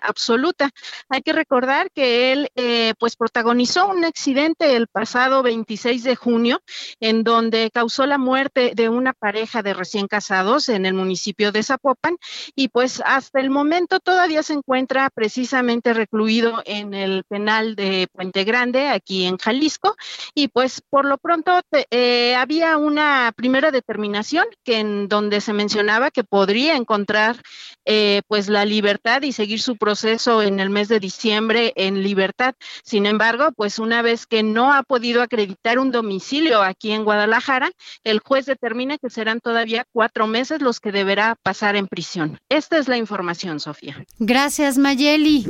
absoluta. 0.02 0.70
Hay 1.08 1.22
que 1.22 1.32
recordar 1.32 1.90
que 1.90 2.32
él, 2.32 2.48
eh, 2.56 2.94
pues, 2.98 3.16
protagonizó 3.16 3.88
un 3.88 4.04
accidente 4.04 4.76
el 4.76 4.88
pasado 4.88 5.42
26 5.42 6.04
de 6.04 6.16
junio, 6.16 6.60
en 7.00 7.24
donde 7.24 7.70
causó 7.72 8.06
la 8.06 8.18
muerte 8.18 8.72
de 8.74 8.88
una 8.88 9.12
pareja 9.12 9.62
de 9.62 9.74
recién 9.74 10.06
casados 10.06 10.68
en 10.68 10.86
el 10.86 10.94
municipio 10.94 11.52
de 11.52 11.62
Zapopan, 11.62 12.16
y 12.54 12.68
pues 12.68 13.02
hasta 13.04 13.40
el 13.40 13.50
momento 13.50 14.00
todavía 14.00 14.42
se 14.42 14.54
encuentra 14.54 15.10
precisamente 15.10 15.94
recluido 15.94 16.62
en 16.64 16.94
el 16.94 17.24
penal 17.24 17.74
de 17.74 18.08
Puente 18.12 18.44
Grande, 18.44 18.88
aquí 18.88 19.24
en 19.24 19.38
Jalisco, 19.38 19.96
y 20.34 20.48
pues 20.48 20.82
por 20.88 21.04
lo 21.04 21.18
pronto 21.18 21.60
eh, 21.90 22.34
había 22.36 22.76
una 22.76 23.32
primera 23.36 23.70
determinación 23.70 24.46
que 24.64 24.78
en 24.78 25.08
donde 25.08 25.40
se 25.40 25.52
mencionaba 25.52 26.10
que 26.10 26.24
podría 26.24 26.76
encontrar 26.76 27.36
eh, 27.84 28.22
pues 28.28 28.48
la 28.48 28.64
libertad 28.64 29.11
y 29.22 29.32
seguir 29.32 29.60
su 29.60 29.76
proceso 29.76 30.42
en 30.42 30.60
el 30.60 30.70
mes 30.70 30.88
de 30.88 31.00
diciembre 31.00 31.72
en 31.76 32.02
libertad. 32.02 32.54
Sin 32.82 33.06
embargo, 33.06 33.50
pues 33.56 33.78
una 33.78 34.02
vez 34.02 34.26
que 34.26 34.42
no 34.42 34.72
ha 34.72 34.82
podido 34.82 35.22
acreditar 35.22 35.78
un 35.78 35.90
domicilio 35.90 36.62
aquí 36.62 36.92
en 36.92 37.04
Guadalajara, 37.04 37.70
el 38.04 38.20
juez 38.20 38.46
determina 38.46 38.98
que 38.98 39.10
serán 39.10 39.40
todavía 39.40 39.86
cuatro 39.92 40.26
meses 40.26 40.62
los 40.62 40.80
que 40.80 40.92
deberá 40.92 41.36
pasar 41.42 41.76
en 41.76 41.86
prisión. 41.86 42.40
Esta 42.48 42.78
es 42.78 42.88
la 42.88 42.96
información, 42.96 43.60
Sofía. 43.60 44.04
Gracias, 44.18 44.78
Mayeli. 44.78 45.46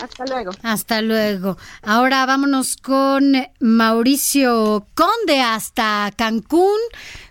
Hasta 0.00 0.24
luego. 0.26 0.50
Hasta 0.62 1.02
luego. 1.02 1.56
Ahora 1.82 2.24
vámonos 2.24 2.76
con 2.76 3.32
Mauricio 3.58 4.86
Conde 4.94 5.40
hasta 5.40 6.12
Cancún. 6.16 6.78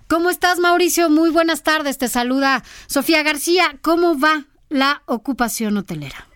¿Cómo 0.07 0.29
estás, 0.29 0.59
Mauricio? 0.59 1.09
Muy 1.09 1.29
buenas 1.29 1.63
tardes. 1.63 1.97
Te 1.97 2.07
saluda 2.07 2.63
Sofía 2.87 3.23
García. 3.23 3.77
¿Cómo 3.81 4.19
va 4.19 4.45
la 4.69 5.03
ocupación 5.05 5.77
hotelera? 5.77 6.27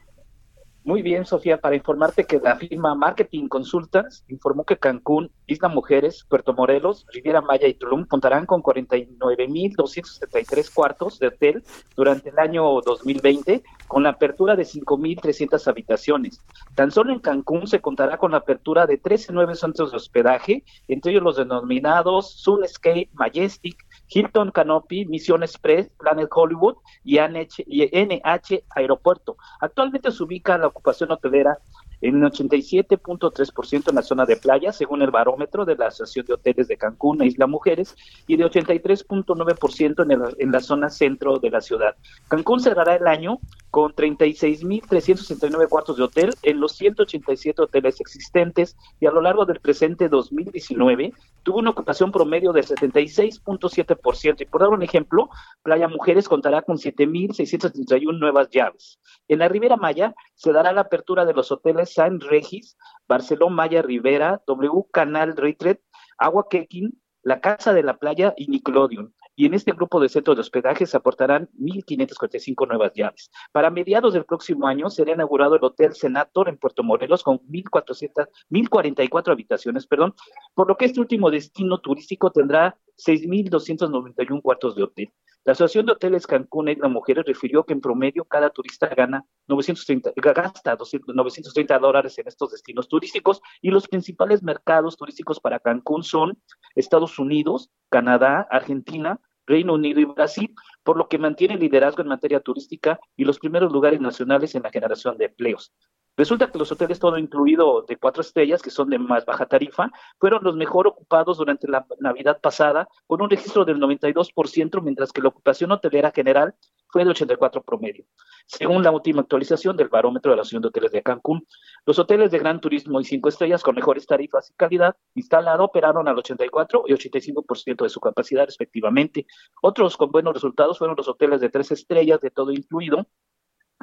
Muy 0.83 1.03
bien, 1.03 1.27
Sofía, 1.27 1.61
para 1.61 1.75
informarte 1.75 2.23
que 2.23 2.39
la 2.39 2.55
firma 2.55 2.95
Marketing 2.95 3.47
Consultas 3.47 4.25
informó 4.29 4.63
que 4.63 4.77
Cancún, 4.77 5.29
Isla 5.45 5.69
Mujeres, 5.69 6.25
Puerto 6.27 6.53
Morelos, 6.53 7.05
Riviera 7.13 7.39
Maya 7.39 7.67
y 7.67 7.75
Tulum 7.75 8.05
contarán 8.05 8.47
con 8.47 8.63
49.273 8.63 10.73
cuartos 10.73 11.19
de 11.19 11.27
hotel 11.27 11.63
durante 11.95 12.29
el 12.29 12.39
año 12.39 12.63
2020, 12.83 13.61
con 13.87 14.01
la 14.01 14.09
apertura 14.09 14.55
de 14.55 14.63
5.300 14.63 15.67
habitaciones. 15.67 16.41
Tan 16.73 16.89
solo 16.89 17.13
en 17.13 17.19
Cancún 17.19 17.67
se 17.67 17.79
contará 17.79 18.17
con 18.17 18.31
la 18.31 18.37
apertura 18.37 18.87
de 18.87 18.97
13 18.97 19.33
nuevos 19.33 19.59
centros 19.59 19.91
de 19.91 19.97
hospedaje, 19.97 20.63
entre 20.87 21.11
ellos 21.11 21.21
los 21.21 21.37
denominados 21.37 22.41
Sunscape, 22.41 23.11
Majestic, 23.13 23.85
Hilton 24.13 24.51
Canopy, 24.51 25.05
Mission 25.05 25.43
Express, 25.43 25.89
Planet 25.97 26.29
Hollywood 26.31 26.75
y 27.03 27.17
NH, 27.19 28.63
Aeropuerto. 28.69 29.37
Actualmente 29.59 30.11
se 30.11 30.23
ubica 30.23 30.57
la 30.57 30.67
ocupación 30.67 31.11
hotelera 31.11 31.57
en 32.01 32.21
87.3% 32.21 33.89
en 33.89 33.95
la 33.95 34.01
zona 34.01 34.25
de 34.25 34.37
playa, 34.37 34.71
según 34.71 35.01
el 35.01 35.11
barómetro 35.11 35.65
de 35.65 35.75
la 35.75 35.87
Asociación 35.87 36.25
de 36.25 36.33
Hoteles 36.33 36.67
de 36.67 36.77
Cancún 36.77 37.21
e 37.21 37.27
Isla 37.27 37.47
Mujeres, 37.47 37.95
y 38.27 38.37
de 38.37 38.45
83.9% 38.45 40.03
en, 40.03 40.35
en 40.37 40.51
la 40.51 40.59
zona 40.59 40.89
centro 40.89 41.37
de 41.39 41.49
la 41.49 41.61
ciudad. 41.61 41.95
Cancún 42.27 42.59
cerrará 42.59 42.95
el 42.95 43.07
año 43.07 43.39
con 43.69 43.93
36.369 43.93 45.69
cuartos 45.69 45.97
de 45.97 46.03
hotel 46.03 46.33
en 46.43 46.59
los 46.59 46.73
187 46.73 47.61
hoteles 47.61 48.01
existentes 48.01 48.75
y 48.99 49.05
a 49.05 49.11
lo 49.11 49.21
largo 49.21 49.45
del 49.45 49.61
presente 49.61 50.09
2019 50.09 51.13
tuvo 51.43 51.59
una 51.59 51.69
ocupación 51.71 52.11
promedio 52.11 52.51
del 52.51 52.65
76.7%. 52.65 54.41
Y 54.41 54.45
por 54.45 54.61
dar 54.61 54.69
un 54.69 54.83
ejemplo, 54.83 55.29
Playa 55.63 55.87
Mujeres 55.87 56.27
contará 56.27 56.61
con 56.61 56.77
7.631 56.77 58.19
nuevas 58.19 58.49
llaves. 58.49 58.99
En 59.27 59.39
la 59.39 59.47
Ribera 59.47 59.77
Maya 59.77 60.13
se 60.35 60.51
dará 60.51 60.73
la 60.73 60.81
apertura 60.81 61.25
de 61.25 61.33
los 61.33 61.51
hoteles 61.51 61.90
San 61.93 62.19
Regis, 62.19 62.77
Barcelona 63.07 63.55
Maya 63.55 63.81
Rivera, 63.81 64.41
W 64.47 64.85
Canal 64.91 65.35
Retreat, 65.35 65.79
Agua 66.17 66.47
Quequín, 66.49 67.01
la 67.23 67.39
Casa 67.39 67.73
de 67.73 67.83
la 67.83 67.97
Playa 67.97 68.33
y 68.37 68.47
Nickelodeon 68.47 69.13
y 69.35 69.45
en 69.45 69.53
este 69.53 69.71
grupo 69.71 69.99
de 69.99 70.09
centros 70.09 70.35
de 70.35 70.41
hospedaje 70.41 70.85
se 70.85 70.97
aportarán 70.97 71.49
1.545 71.59 72.67
nuevas 72.67 72.91
llaves. 72.93 73.31
Para 73.51 73.69
mediados 73.69 74.13
del 74.13 74.25
próximo 74.25 74.67
año 74.67 74.89
será 74.89 75.13
inaugurado 75.13 75.55
el 75.55 75.63
Hotel 75.63 75.93
Senator 75.93 76.49
en 76.49 76.57
Puerto 76.57 76.83
Morelos 76.83 77.23
con 77.23 77.39
1.400, 77.47 78.27
1.044 78.49 79.31
habitaciones, 79.31 79.87
perdón, 79.87 80.13
por 80.53 80.67
lo 80.67 80.77
que 80.77 80.85
este 80.85 80.99
último 80.99 81.31
destino 81.31 81.79
turístico 81.79 82.31
tendrá 82.31 82.77
6.291 83.05 84.41
cuartos 84.41 84.75
de 84.75 84.83
hotel. 84.83 85.13
La 85.43 85.53
Asociación 85.53 85.87
de 85.87 85.93
Hoteles 85.93 86.27
Cancún 86.27 86.67
las 86.67 86.91
Mujeres 86.91 87.25
refirió 87.25 87.63
que 87.63 87.73
en 87.73 87.81
promedio 87.81 88.25
cada 88.25 88.51
turista 88.51 88.87
gana 88.89 89.25
930, 89.47 90.13
gasta 90.15 90.77
930 90.77 91.79
dólares 91.79 92.15
en 92.19 92.27
estos 92.27 92.51
destinos 92.51 92.87
turísticos 92.87 93.41
y 93.59 93.71
los 93.71 93.87
principales 93.87 94.43
mercados 94.43 94.97
turísticos 94.97 95.39
para 95.39 95.59
Cancún 95.59 96.03
son 96.03 96.37
Estados 96.75 97.17
Unidos, 97.17 97.71
Canadá, 97.89 98.47
Argentina, 98.51 99.19
Reino 99.47 99.73
Unido 99.73 99.99
y 99.99 100.05
Brasil, 100.05 100.53
por 100.83 100.95
lo 100.95 101.07
que 101.07 101.17
mantiene 101.17 101.57
liderazgo 101.57 102.03
en 102.03 102.09
materia 102.09 102.39
turística 102.39 102.99
y 103.15 103.25
los 103.25 103.39
primeros 103.39 103.71
lugares 103.73 103.99
nacionales 103.99 104.53
en 104.53 104.61
la 104.61 104.69
generación 104.69 105.17
de 105.17 105.25
empleos. 105.25 105.73
Resulta 106.17 106.51
que 106.51 106.59
los 106.59 106.71
hoteles 106.71 106.99
todo 106.99 107.17
incluido 107.17 107.83
de 107.87 107.95
cuatro 107.95 108.21
estrellas, 108.21 108.61
que 108.61 108.69
son 108.69 108.89
de 108.89 108.99
más 108.99 109.25
baja 109.25 109.45
tarifa, 109.45 109.89
fueron 110.19 110.43
los 110.43 110.55
mejor 110.55 110.87
ocupados 110.87 111.37
durante 111.37 111.67
la 111.67 111.85
Navidad 111.99 112.39
pasada, 112.41 112.87
con 113.07 113.21
un 113.21 113.29
registro 113.29 113.63
del 113.63 113.79
92%, 113.79 114.81
mientras 114.81 115.11
que 115.11 115.21
la 115.21 115.29
ocupación 115.29 115.71
hotelera 115.71 116.11
general 116.11 116.53
fue 116.89 117.05
de 117.05 117.11
84 117.11 117.63
promedio. 117.63 118.05
Según 118.45 118.83
la 118.83 118.91
última 118.91 119.21
actualización 119.21 119.77
del 119.77 119.87
barómetro 119.87 120.31
de 120.31 120.35
la 120.35 120.41
Asociación 120.41 120.63
de 120.63 120.67
Hoteles 120.67 120.91
de 120.91 121.01
Cancún, 121.01 121.47
los 121.85 121.97
hoteles 121.97 122.31
de 122.31 122.39
gran 122.39 122.59
turismo 122.59 122.99
y 122.99 123.05
cinco 123.05 123.29
estrellas 123.29 123.63
con 123.63 123.75
mejores 123.75 124.05
tarifas 124.05 124.51
y 124.51 124.53
calidad 124.55 124.97
instalado 125.15 125.63
operaron 125.63 126.07
al 126.09 126.17
84 126.17 126.83
y 126.87 126.93
85% 126.93 127.83
de 127.83 127.89
su 127.89 128.01
capacidad 128.01 128.45
respectivamente. 128.45 129.25
Otros 129.61 129.95
con 129.95 130.11
buenos 130.11 130.33
resultados 130.33 130.77
fueron 130.77 130.97
los 130.97 131.07
hoteles 131.07 131.39
de 131.39 131.49
tres 131.49 131.71
estrellas 131.71 132.19
de 132.19 132.29
todo 132.29 132.51
incluido, 132.51 133.07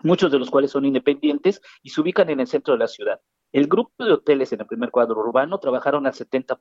muchos 0.03 0.31
de 0.31 0.39
los 0.39 0.51
cuales 0.51 0.71
son 0.71 0.85
independientes 0.85 1.61
y 1.83 1.91
se 1.91 2.01
ubican 2.01 2.31
en 2.31 2.41
el 2.41 2.47
centro 2.47 2.75
de 2.75 2.79
la 2.79 2.89
ciudad. 2.89 3.21
El 3.53 3.67
grupo 3.67 4.05
de 4.05 4.13
hoteles 4.13 4.53
en 4.53 4.61
el 4.61 4.67
primer 4.67 4.91
cuadro 4.91 5.19
urbano 5.19 5.59
trabajaron 5.59 6.07
al 6.07 6.13
70%. 6.13 6.59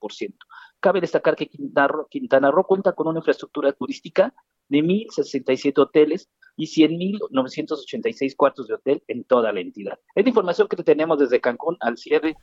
Cabe 0.79 1.01
destacar 1.01 1.35
que 1.35 1.47
Quintana 1.47 2.51
Roo, 2.51 2.63
cuenta 2.63 2.93
con 2.93 3.07
una 3.07 3.19
infraestructura 3.19 3.73
turística 3.73 4.33
de 4.69 4.79
1.067 4.79 5.77
hoteles 5.79 6.29
y 6.55 6.65
100.986 6.65 8.35
cuartos 8.35 8.67
de 8.67 8.75
hotel 8.75 9.03
en 9.07 9.25
toda 9.25 9.51
la 9.51 9.59
entidad. 9.59 9.99
Es 10.15 10.23
la 10.23 10.29
información 10.29 10.67
que 10.67 10.81
tenemos 10.81 11.19
desde 11.19 11.41
Cancún 11.41 11.77
al 11.81 11.97
cierre 11.97 12.35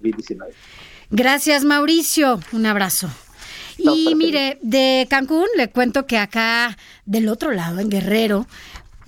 2019. 0.00 0.52
Gracias, 1.10 1.64
Mauricio. 1.64 2.38
Un 2.52 2.66
abrazo. 2.66 3.08
Y 3.76 4.14
mire, 4.14 4.58
de 4.62 5.06
Cancún 5.10 5.46
le 5.56 5.70
cuento 5.70 6.06
que 6.06 6.16
acá 6.16 6.76
del 7.04 7.28
otro 7.28 7.50
lado, 7.50 7.80
en 7.80 7.90
Guerrero, 7.90 8.46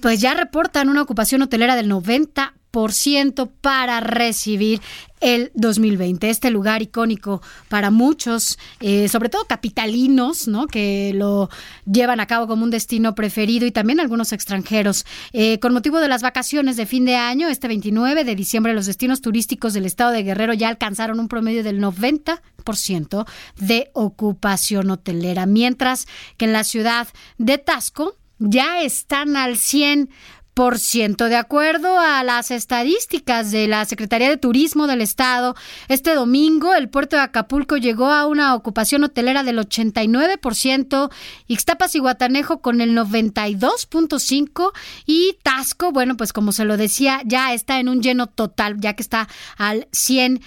pues 0.06 0.20
ya 0.20 0.34
reportan 0.34 0.88
una 0.88 1.02
ocupación 1.02 1.42
hotelera 1.42 1.74
del 1.74 1.90
90%. 1.90 2.52
10% 2.76 3.50
para 3.60 4.00
recibir 4.00 4.80
el 5.20 5.50
2020. 5.54 6.28
Este 6.28 6.50
lugar 6.50 6.82
icónico 6.82 7.40
para 7.68 7.90
muchos, 7.90 8.58
eh, 8.80 9.08
sobre 9.08 9.30
todo 9.30 9.46
capitalinos, 9.46 10.46
¿no? 10.46 10.66
Que 10.66 11.12
lo 11.14 11.48
llevan 11.90 12.20
a 12.20 12.26
cabo 12.26 12.46
como 12.46 12.64
un 12.64 12.70
destino 12.70 13.14
preferido 13.14 13.64
y 13.66 13.72
también 13.72 13.98
algunos 13.98 14.32
extranjeros. 14.32 15.06
Eh, 15.32 15.58
con 15.58 15.72
motivo 15.72 16.00
de 16.00 16.08
las 16.08 16.22
vacaciones 16.22 16.76
de 16.76 16.84
fin 16.84 17.06
de 17.06 17.16
año, 17.16 17.48
este 17.48 17.66
29 17.66 18.24
de 18.24 18.34
diciembre, 18.34 18.74
los 18.74 18.86
destinos 18.86 19.22
turísticos 19.22 19.72
del 19.72 19.86
estado 19.86 20.10
de 20.10 20.22
Guerrero 20.22 20.52
ya 20.52 20.68
alcanzaron 20.68 21.18
un 21.18 21.28
promedio 21.28 21.64
del 21.64 21.80
90% 21.80 23.26
de 23.56 23.90
ocupación 23.94 24.90
hotelera, 24.90 25.46
mientras 25.46 26.06
que 26.36 26.44
en 26.44 26.52
la 26.52 26.62
ciudad 26.62 27.08
de 27.38 27.56
Tasco 27.56 28.16
ya 28.38 28.82
están 28.82 29.36
al 29.36 29.56
100 29.56 30.10
de 30.56 31.36
acuerdo 31.36 31.98
a 31.98 32.24
las 32.24 32.50
estadísticas 32.50 33.50
de 33.50 33.68
la 33.68 33.84
Secretaría 33.84 34.30
de 34.30 34.38
Turismo 34.38 34.86
del 34.86 35.02
Estado, 35.02 35.54
este 35.88 36.14
domingo 36.14 36.72
el 36.72 36.88
puerto 36.88 37.14
de 37.16 37.22
Acapulco 37.22 37.76
llegó 37.76 38.06
a 38.06 38.26
una 38.26 38.54
ocupación 38.54 39.04
hotelera 39.04 39.42
del 39.42 39.58
89%, 39.58 41.10
Ixtapas 41.46 41.94
y 41.94 41.98
Guatanejo 41.98 42.62
con 42.62 42.80
el 42.80 42.96
92.5% 42.96 44.72
y 45.04 45.36
Tasco, 45.42 45.92
bueno, 45.92 46.16
pues 46.16 46.32
como 46.32 46.52
se 46.52 46.64
lo 46.64 46.78
decía, 46.78 47.20
ya 47.26 47.52
está 47.52 47.78
en 47.78 47.90
un 47.90 48.00
lleno 48.00 48.26
total, 48.26 48.80
ya 48.80 48.94
que 48.94 49.02
está 49.02 49.28
al 49.58 49.88
100% 49.90 50.40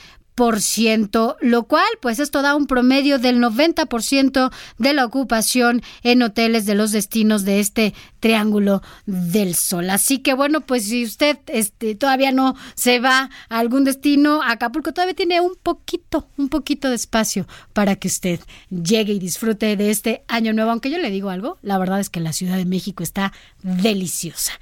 lo 1.42 1.64
cual 1.64 1.88
pues 2.02 2.20
esto 2.20 2.42
da 2.42 2.56
un 2.56 2.66
promedio 2.66 3.20
del 3.20 3.42
90% 3.42 4.52
de 4.78 4.94
la 4.94 5.06
ocupación 5.06 5.82
en 6.04 6.22
hoteles 6.22 6.66
de 6.66 6.76
los 6.76 6.92
destinos 6.92 7.44
de 7.44 7.60
este 7.60 7.94
Triángulo 8.20 8.82
del 9.06 9.56
Sol. 9.56 9.90
Así 9.90 10.20
que 10.20 10.34
bueno, 10.34 10.62
pues 10.62 10.86
si 10.86 11.04
usted 11.04 11.38
este, 11.48 11.96
todavía 11.96 12.32
no 12.32 12.56
se 12.76 13.00
va 13.00 13.30
a 13.50 13.60
algún 13.60 13.84
destino, 13.84 14.42
Acapulco 14.42 14.94
todavía 14.94 15.14
tiene 15.14 15.42
un 15.42 15.56
poquito, 15.62 16.28
un 16.38 16.48
poquito 16.50 16.90
de 16.90 16.96
espacio 16.96 17.46
para 17.74 17.98
que 17.98 18.08
usted 18.08 18.40
llegue 18.70 19.14
y 19.14 19.20
disfrute 19.20 19.76
de 19.76 19.90
este 19.90 20.24
año 20.28 20.54
nuevo. 20.54 20.72
Aunque 20.72 20.90
yo 20.90 21.00
le 21.00 21.12
digo 21.12 21.30
algo, 21.30 21.58
la 21.62 21.78
verdad 21.78 22.00
es 22.00 22.10
que 22.10 22.20
la 22.22 22.34
Ciudad 22.34 22.58
de 22.58 22.66
México 22.66 23.04
está 23.04 23.34
deliciosa. 23.62 24.54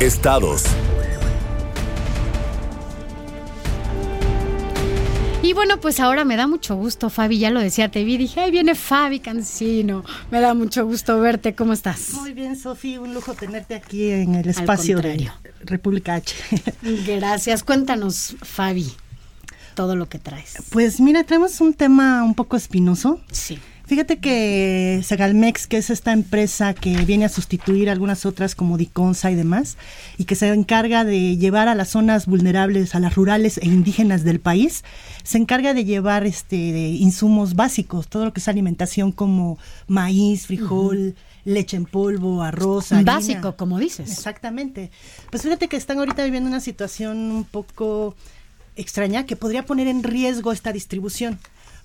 Estados. 0.00 0.64
Y 5.44 5.52
bueno, 5.52 5.78
pues 5.78 6.00
ahora 6.00 6.24
me 6.24 6.36
da 6.36 6.46
mucho 6.46 6.74
gusto, 6.74 7.10
Fabi, 7.10 7.38
ya 7.38 7.50
lo 7.50 7.60
decía, 7.60 7.90
te 7.90 8.02
vi, 8.02 8.16
dije, 8.16 8.40
ahí 8.40 8.50
viene 8.50 8.74
Fabi 8.74 9.20
Cancino, 9.20 10.02
me 10.30 10.40
da 10.40 10.54
mucho 10.54 10.86
gusto 10.86 11.20
verte, 11.20 11.54
¿cómo 11.54 11.74
estás? 11.74 12.14
Muy 12.14 12.32
bien, 12.32 12.56
Sofía, 12.56 12.98
un 12.98 13.12
lujo 13.12 13.34
tenerte 13.34 13.74
aquí 13.74 14.10
en 14.10 14.36
el 14.36 14.48
espacio 14.48 15.00
de 15.00 15.30
República 15.60 16.14
H. 16.14 16.34
Gracias, 17.06 17.62
cuéntanos, 17.62 18.36
Fabi, 18.40 18.90
todo 19.74 19.96
lo 19.96 20.08
que 20.08 20.18
traes. 20.18 20.54
Pues 20.70 20.98
mira, 20.98 21.24
traemos 21.24 21.60
un 21.60 21.74
tema 21.74 22.24
un 22.24 22.34
poco 22.34 22.56
espinoso. 22.56 23.20
Sí. 23.30 23.58
Fíjate 23.86 24.18
que 24.18 25.02
Segalmex, 25.04 25.66
que 25.66 25.76
es 25.76 25.90
esta 25.90 26.12
empresa 26.12 26.72
que 26.72 27.04
viene 27.04 27.26
a 27.26 27.28
sustituir 27.28 27.90
algunas 27.90 28.24
otras 28.24 28.54
como 28.54 28.78
Diconsa 28.78 29.30
y 29.30 29.34
demás, 29.34 29.76
y 30.16 30.24
que 30.24 30.36
se 30.36 30.48
encarga 30.48 31.04
de 31.04 31.36
llevar 31.36 31.68
a 31.68 31.74
las 31.74 31.90
zonas 31.90 32.24
vulnerables, 32.24 32.94
a 32.94 33.00
las 33.00 33.14
rurales 33.14 33.58
e 33.58 33.66
indígenas 33.66 34.24
del 34.24 34.40
país, 34.40 34.84
se 35.22 35.36
encarga 35.36 35.74
de 35.74 35.84
llevar 35.84 36.24
este 36.24 36.56
insumos 36.56 37.54
básicos, 37.56 38.08
todo 38.08 38.24
lo 38.24 38.32
que 38.32 38.40
es 38.40 38.48
alimentación 38.48 39.12
como 39.12 39.58
maíz, 39.86 40.46
frijol, 40.46 41.14
leche 41.44 41.76
en 41.76 41.84
polvo, 41.84 42.42
arroz, 42.42 42.90
harina. 42.90 43.16
Básico, 43.16 43.54
como 43.56 43.78
dices. 43.78 44.10
Exactamente. 44.10 44.90
Pues 45.30 45.42
fíjate 45.42 45.68
que 45.68 45.76
están 45.76 45.98
ahorita 45.98 46.24
viviendo 46.24 46.48
una 46.48 46.60
situación 46.60 47.18
un 47.30 47.44
poco 47.44 48.16
extraña 48.76 49.26
que 49.26 49.36
podría 49.36 49.66
poner 49.66 49.88
en 49.88 50.02
riesgo 50.02 50.52
esta 50.52 50.72
distribución. 50.72 51.38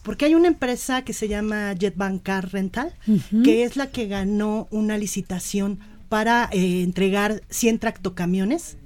Porque 0.10 0.26
hay 0.26 0.34
una 0.34 0.48
empresa 0.48 1.04
que 1.04 1.14
se 1.14 1.28
llama 1.28 1.76
Jetbank 1.78 2.24
Car 2.24 2.52
Rental, 2.52 2.96
que 3.44 3.64
es 3.64 3.78
la 3.78 3.92
que 3.92 4.08
ganó 4.08 4.68
una 4.72 4.98
licitación 4.98 5.78
para 6.10 6.50
eh, 6.52 6.82
entregar 6.82 7.44
100 7.52 7.78
tractocamiones 7.78 8.78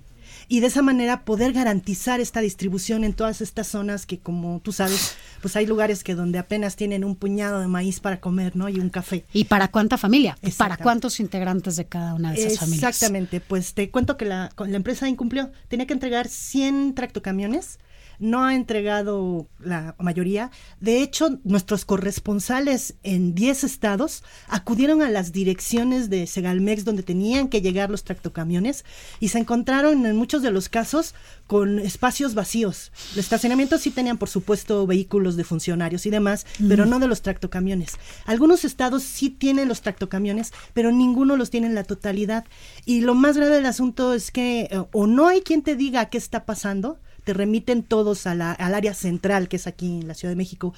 y 0.49 0.59
de 0.59 0.67
esa 0.67 0.81
manera 0.81 1.23
poder 1.23 1.53
garantizar 1.53 2.19
esta 2.19 2.41
distribución 2.41 3.05
en 3.05 3.13
todas 3.13 3.39
estas 3.39 3.67
zonas 3.67 4.05
que 4.05 4.19
como 4.19 4.59
tú 4.59 4.73
sabes, 4.73 5.15
pues 5.41 5.55
hay 5.55 5.65
lugares 5.65 6.03
que 6.03 6.13
donde 6.13 6.39
apenas 6.39 6.75
tienen 6.75 7.05
un 7.05 7.15
puñado 7.15 7.61
de 7.61 7.67
maíz 7.67 8.01
para 8.01 8.19
comer, 8.19 8.57
¿no? 8.57 8.67
Y 8.67 8.81
un 8.81 8.89
café. 8.89 9.23
¿Y 9.31 9.45
para 9.45 9.69
cuánta 9.69 9.97
familia? 9.97 10.37
¿Para 10.57 10.75
cuántos 10.75 11.21
integrantes 11.21 11.77
de 11.77 11.85
cada 11.85 12.15
una 12.15 12.33
de 12.33 12.43
esas 12.43 12.59
familias? 12.59 12.83
Exactamente, 12.83 13.39
pues 13.39 13.73
te 13.73 13.89
cuento 13.91 14.17
que 14.17 14.25
la, 14.25 14.51
la 14.57 14.75
empresa 14.75 15.07
incumplió, 15.07 15.53
tenía 15.69 15.87
que 15.87 15.93
entregar 15.93 16.27
100 16.27 16.95
tractocamiones 16.95 17.79
no 18.23 18.43
ha 18.43 18.55
entregado 18.55 19.47
la 19.59 19.95
mayoría. 19.99 20.49
De 20.79 21.01
hecho, 21.01 21.39
nuestros 21.43 21.85
corresponsales 21.85 22.95
en 23.03 23.35
10 23.35 23.63
estados 23.63 24.23
acudieron 24.47 25.01
a 25.01 25.09
las 25.09 25.31
direcciones 25.31 26.09
de 26.09 26.25
Segalmex 26.25 26.85
donde 26.85 27.03
tenían 27.03 27.49
que 27.49 27.61
llegar 27.61 27.89
los 27.89 28.03
tractocamiones 28.03 28.85
y 29.19 29.29
se 29.29 29.39
encontraron 29.39 30.05
en 30.05 30.15
muchos 30.15 30.41
de 30.41 30.51
los 30.51 30.69
casos 30.69 31.13
con 31.47 31.79
espacios 31.79 32.33
vacíos. 32.33 32.91
El 33.13 33.19
estacionamiento 33.19 33.77
sí 33.77 33.91
tenían, 33.91 34.17
por 34.17 34.29
supuesto, 34.29 34.87
vehículos 34.87 35.35
de 35.35 35.43
funcionarios 35.43 36.05
y 36.05 36.09
demás, 36.09 36.45
pero 36.67 36.85
no 36.85 36.99
de 36.99 37.07
los 37.07 37.21
tractocamiones. 37.21 37.97
Algunos 38.25 38.63
estados 38.65 39.03
sí 39.03 39.29
tienen 39.29 39.67
los 39.67 39.81
tractocamiones, 39.81 40.53
pero 40.73 40.91
ninguno 40.91 41.35
los 41.35 41.49
tiene 41.49 41.67
en 41.67 41.75
la 41.75 41.83
totalidad. 41.83 42.45
Y 42.85 43.01
lo 43.01 43.15
más 43.15 43.37
grave 43.37 43.55
del 43.55 43.65
asunto 43.65 44.13
es 44.13 44.31
que 44.31 44.69
eh, 44.71 44.83
o 44.91 45.07
no 45.07 45.27
hay 45.27 45.41
quien 45.41 45.61
te 45.61 45.75
diga 45.75 46.09
qué 46.09 46.17
está 46.17 46.45
pasando, 46.45 46.99
te 47.23 47.33
remiten 47.33 47.83
todos 47.83 48.27
a 48.27 48.35
la, 48.35 48.51
al 48.51 48.75
área 48.75 48.93
central, 48.93 49.47
que 49.47 49.57
es 49.57 49.67
aquí 49.67 50.01
en 50.01 50.07
la 50.07 50.13
Ciudad 50.13 50.31
de 50.31 50.35
México, 50.35 50.73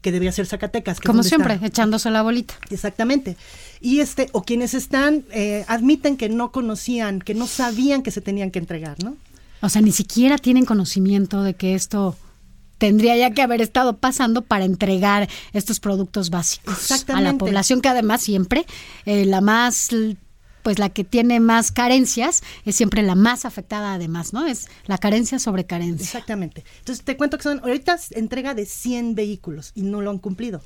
que 0.00 0.12
debería 0.12 0.32
ser 0.32 0.46
Zacatecas. 0.46 1.00
Como 1.00 1.22
siempre, 1.22 1.58
echándose 1.62 2.10
la 2.10 2.22
bolita. 2.22 2.54
Exactamente. 2.70 3.36
Y 3.80 4.00
este, 4.00 4.28
o 4.32 4.42
quienes 4.42 4.74
están, 4.74 5.24
eh, 5.32 5.64
admiten 5.68 6.16
que 6.16 6.28
no 6.28 6.52
conocían, 6.52 7.20
que 7.20 7.34
no 7.34 7.46
sabían 7.46 8.02
que 8.02 8.10
se 8.10 8.20
tenían 8.20 8.50
que 8.50 8.58
entregar, 8.58 9.02
¿no? 9.02 9.16
O 9.60 9.68
sea, 9.68 9.82
ni 9.82 9.92
siquiera 9.92 10.38
tienen 10.38 10.64
conocimiento 10.64 11.42
de 11.42 11.54
que 11.54 11.74
esto 11.74 12.16
tendría 12.78 13.16
ya 13.16 13.32
que 13.32 13.42
haber 13.42 13.60
estado 13.60 13.96
pasando 13.96 14.42
para 14.42 14.64
entregar 14.64 15.28
estos 15.52 15.80
productos 15.80 16.30
básicos 16.30 16.92
a 17.08 17.20
la 17.20 17.34
población 17.34 17.80
que 17.80 17.88
además 17.88 18.22
siempre 18.22 18.66
eh, 19.04 19.24
la 19.24 19.40
más 19.40 19.88
pues 20.68 20.78
la 20.78 20.90
que 20.90 21.02
tiene 21.02 21.40
más 21.40 21.72
carencias 21.72 22.42
es 22.66 22.76
siempre 22.76 23.02
la 23.02 23.14
más 23.14 23.46
afectada 23.46 23.94
además, 23.94 24.34
¿no? 24.34 24.44
Es 24.46 24.68
la 24.84 24.98
carencia 24.98 25.38
sobre 25.38 25.64
carencia. 25.64 26.04
Exactamente. 26.04 26.62
Entonces 26.80 27.06
te 27.06 27.16
cuento 27.16 27.38
que 27.38 27.44
son 27.44 27.60
ahorita 27.60 27.98
entrega 28.10 28.52
de 28.52 28.66
100 28.66 29.14
vehículos 29.14 29.72
y 29.74 29.80
no 29.80 30.02
lo 30.02 30.10
han 30.10 30.18
cumplido. 30.18 30.60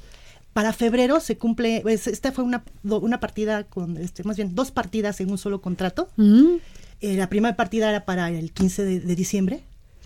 Para 0.54 0.72
febrero 0.72 1.20
se 1.20 1.38
cumple, 1.38 1.82
pues, 1.82 2.08
esta 2.08 2.32
fue 2.32 2.42
una, 2.42 2.64
una 2.82 3.20
partida 3.20 3.62
con, 3.62 3.96
este, 3.96 4.24
más 4.24 4.36
bien 4.36 4.56
dos 4.56 4.72
partidas 4.72 5.20
en 5.20 5.30
un 5.30 5.38
solo 5.38 5.60
contrato. 5.60 6.08
Mm. 6.16 6.56
Eh, 7.00 7.14
la 7.14 7.28
primera 7.28 7.54
partida 7.54 7.88
era 7.88 8.04
para 8.04 8.28
el 8.28 8.50
15 8.50 8.84
de, 8.84 9.14
diciembre. 9.14 9.62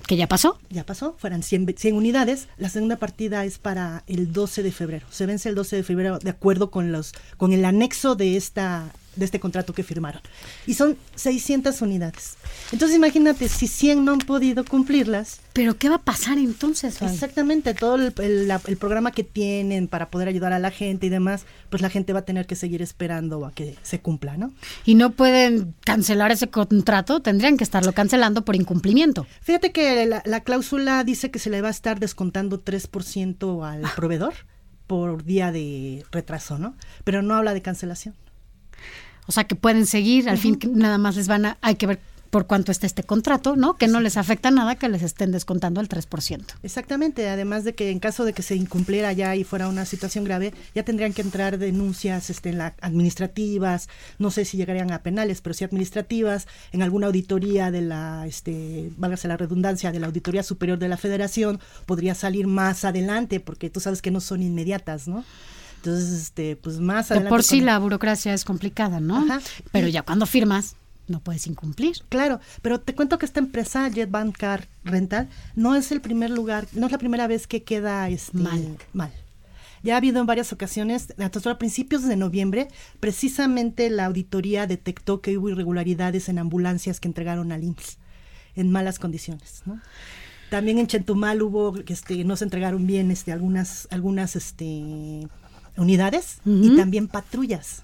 ¿Que 0.07 0.19
ya 0.19 0.29
pasó? 0.29 0.59
Ya 0.69 0.85
pasó, 0.85 1.15
fueron 1.17 1.43
100, 1.43 1.75
100, 1.75 1.97
unidades. 1.97 2.49
La 2.59 2.69
segunda 2.69 2.97
partida 2.97 3.47
es 3.47 3.57
para 3.57 4.05
el 4.09 4.35
12 4.35 4.63
de 4.63 4.73
febrero. 4.73 5.07
Se 5.09 5.25
vence 5.25 5.49
el 5.49 5.55
12 5.55 5.77
de 5.77 5.83
febrero 5.85 6.19
de 6.19 6.29
acuerdo 6.29 6.71
con, 6.71 6.93
los, 6.93 7.15
con 7.39 7.55
el 7.55 7.65
anexo 7.65 8.15
de 8.15 8.37
esta 8.37 8.93
de 9.17 9.25
este 9.25 9.41
contrato 9.41 9.73
que 9.73 9.83
firmaron. 9.83 10.23
Y 10.67 10.75
son 10.75 10.97
600 11.15 11.81
unidades. 11.83 12.37
Entonces 12.73 12.97
imagínate, 12.97 13.49
si 13.49 13.67
100 13.67 14.05
no 14.05 14.13
han 14.13 14.19
podido 14.19 14.65
cumplirlas. 14.65 15.41
Pero 15.53 15.77
¿qué 15.79 15.89
va 15.89 15.97
a 15.97 16.03
pasar 16.03 16.39
entonces? 16.39 17.01
Exactamente, 17.01 17.75
todo 17.75 17.97
el, 17.97 18.13
el, 18.17 18.77
programa 18.77 19.11
que 19.11 19.25
tienen 19.25 19.89
para 19.89 20.11
poder 20.11 20.29
ayudar 20.29 20.53
a 20.53 20.59
la 20.59 20.71
gente 20.71 21.07
y 21.07 21.09
demás, 21.09 21.47
pues 21.71 21.81
la 21.81 21.89
gente 21.89 22.13
va 22.13 22.21
a 22.21 22.25
tener 22.25 22.47
que 22.47 22.57
seguir 22.57 22.83
esperando 22.83 23.45
a 23.47 23.53
que 23.53 23.77
se 23.83 24.01
cumpla, 24.01 24.37
¿no? 24.37 24.53
Y 24.85 24.97
no 24.97 25.11
pueden 25.11 25.75
cancelar 25.85 26.31
ese 26.31 26.49
contrato, 26.49 27.21
tendrían 27.21 27.57
que 27.57 27.65
estarlo 27.65 27.93
cancelando 27.93 28.45
por 28.45 28.55
incumplimiento. 28.55 29.27
Fíjate 29.41 29.73
que 29.73 30.05
la, 30.05 30.23
la 30.27 30.41
cláusula 30.41 31.03
dice 31.05 31.31
que 31.31 31.39
se 31.39 31.49
le 31.49 31.63
va 31.63 31.69
a 31.69 31.71
estar 31.71 31.99
descontando 32.01 32.63
3% 32.63 33.67
al 33.67 33.85
ah. 33.85 33.93
proveedor 33.97 34.35
por 34.87 35.25
día 35.25 35.53
de 35.53 36.05
retraso, 36.11 36.59
¿no? 36.59 36.77
Pero 37.05 37.23
no 37.23 37.35
habla 37.35 37.55
de 37.55 37.63
cancelación. 37.63 38.15
O 39.27 39.33
sea, 39.33 39.45
que 39.45 39.55
pueden 39.55 39.87
seguir, 39.87 40.29
al 40.29 40.39
fin 40.39 40.59
nada 40.73 40.99
más 40.99 41.17
les 41.17 41.29
van 41.29 41.47
a, 41.47 41.59
hay 41.61 41.77
que 41.77 41.87
ver 41.87 41.99
por 42.31 42.47
cuánto 42.47 42.73
está 42.73 42.87
este 42.87 43.03
contrato, 43.03 43.57
¿no? 43.57 43.79
Que 43.79 43.89
no 43.89 44.01
les 44.01 44.17
afecta 44.17 44.51
nada 44.51 44.75
que 44.75 44.89
les 44.89 45.03
estén 45.03 45.33
descontando 45.33 45.81
el 45.81 45.89
3%. 45.89 46.45
Exactamente, 46.63 47.29
además 47.29 47.65
de 47.65 47.75
que 47.75 47.91
en 47.91 47.99
caso 47.99 48.25
de 48.25 48.33
que 48.33 48.43
se 48.43 48.57
incumpliera 48.57 49.13
ya 49.13 49.35
y 49.37 49.45
fuera 49.45 49.69
una 49.69 49.85
situación 49.85 50.25
grave, 50.25 50.53
ya 50.75 50.85
tendrían 50.85 51.13
que 51.13 51.23
entrar 51.23 51.59
denuncias 51.59 52.31
este, 52.31 52.51
en 52.51 52.59
la, 52.59 52.75
administrativas, 52.81 53.89
no 54.19 54.31
sé 54.31 54.45
si 54.45 54.57
llegarían 54.57 54.93
a 54.93 55.03
penales, 55.03 55.41
pero 55.41 55.55
sí 55.55 55.65
administrativas, 55.65 56.47
en 56.73 56.83
alguna 56.83 57.07
auditoría 57.07 57.71
de 57.71 57.81
la, 57.81 58.27
este, 58.27 58.91
válgase 58.97 59.29
la 59.29 59.37
redundancia, 59.37 59.93
de 59.93 60.01
la 60.01 60.07
Auditoría 60.07 60.43
Superior 60.43 60.79
de 60.79 60.89
la 60.89 60.97
Federación, 60.97 61.61
podría 61.87 62.15
salir 62.15 62.47
más 62.47 62.85
adelante, 62.85 63.41
porque 63.41 63.71
tú 63.71 63.81
sabes 63.81 64.03
que 64.03 64.11
no 64.11 64.21
son 64.21 64.43
inmediatas, 64.43 65.09
¿no? 65.09 65.25
Entonces, 65.77 66.23
este, 66.23 66.57
pues 66.57 66.81
más 66.81 67.11
adelante. 67.11 67.31
por 67.31 67.43
sí 67.43 67.61
la 67.61 67.79
burocracia 67.79 68.35
es 68.35 68.45
complicada, 68.45 69.01
¿no? 69.01 69.25
Pero 69.73 69.89
ya 69.89 70.03
cuando 70.03 70.27
firmas. 70.27 70.77
no 71.09 71.21
puedes 71.21 71.47
incumplir. 71.47 71.97
Claro, 72.09 72.41
pero 72.63 72.81
te 72.81 72.95
cuento 72.95 73.19
que 73.19 73.27
esta 73.27 73.39
empresa, 73.39 73.89
Jet 73.89 74.11
Car 74.37 74.67
Rental, 74.85 75.29
no 75.55 75.77
es 75.77 75.93
el 75.93 76.01
primer 76.01 76.31
lugar, 76.31 76.67
no 76.73 76.87
es 76.87 76.93
la 76.93 76.99
primera 76.99 77.27
vez 77.29 77.47
que 77.47 77.63
queda 77.63 78.09
este, 78.09 78.37
Mal. 78.37 78.77
mal. 78.93 79.13
Ya 79.85 79.95
ha 79.95 79.99
habido 79.99 80.21
en 80.21 80.27
varias 80.27 80.53
ocasiones, 80.53 81.15
hasta 81.17 81.51
a 81.51 81.59
principios 81.59 82.03
de 82.03 82.17
noviembre, 82.17 82.67
precisamente 82.99 83.89
la 83.89 84.07
auditoría 84.07 84.67
detectó 84.67 85.21
que 85.21 85.39
hubo 85.39 85.49
irregularidades 85.51 86.29
en 86.29 86.41
ambulancias 86.41 86.99
que 86.99 87.07
entregaron 87.07 87.53
al 87.53 87.63
IMSS 87.63 87.99
en 88.57 88.73
malas 88.73 88.99
condiciones. 88.99 89.63
¿no? 89.65 89.81
También 90.51 90.79
en 90.79 90.87
Chetumal 90.87 91.43
hubo, 91.43 91.77
este, 91.87 92.25
no 92.25 92.37
se 92.37 92.45
entregaron 92.45 92.87
bien 92.87 93.11
este, 93.11 93.33
algunas, 93.33 93.87
algunas 93.91 94.35
este, 94.35 95.29
unidades 95.77 96.39
y 96.45 96.77
también 96.77 97.09
patrullas. 97.09 97.83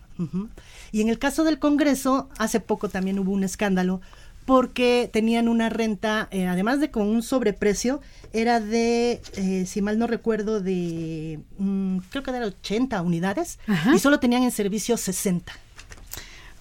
Y 0.92 1.00
en 1.00 1.08
el 1.08 1.18
caso 1.18 1.44
del 1.44 1.58
Congreso, 1.58 2.28
hace 2.38 2.60
poco 2.60 2.88
también 2.88 3.18
hubo 3.18 3.32
un 3.32 3.44
escándalo 3.44 4.00
porque 4.44 5.08
tenían 5.12 5.48
una 5.48 5.68
renta, 5.68 6.28
eh, 6.30 6.46
además 6.46 6.80
de 6.80 6.90
con 6.90 7.06
un 7.06 7.22
sobreprecio, 7.22 8.00
era 8.32 8.60
de, 8.60 9.20
eh, 9.36 9.66
si 9.66 9.82
mal 9.82 9.98
no 9.98 10.06
recuerdo, 10.06 10.60
de, 10.60 11.40
mm, 11.58 11.98
creo 12.10 12.22
que 12.22 12.30
era 12.30 12.46
80 12.46 13.02
unidades 13.02 13.58
Ajá. 13.66 13.94
y 13.94 13.98
solo 13.98 14.18
tenían 14.18 14.42
en 14.42 14.50
servicio 14.50 14.96
60. 14.96 15.52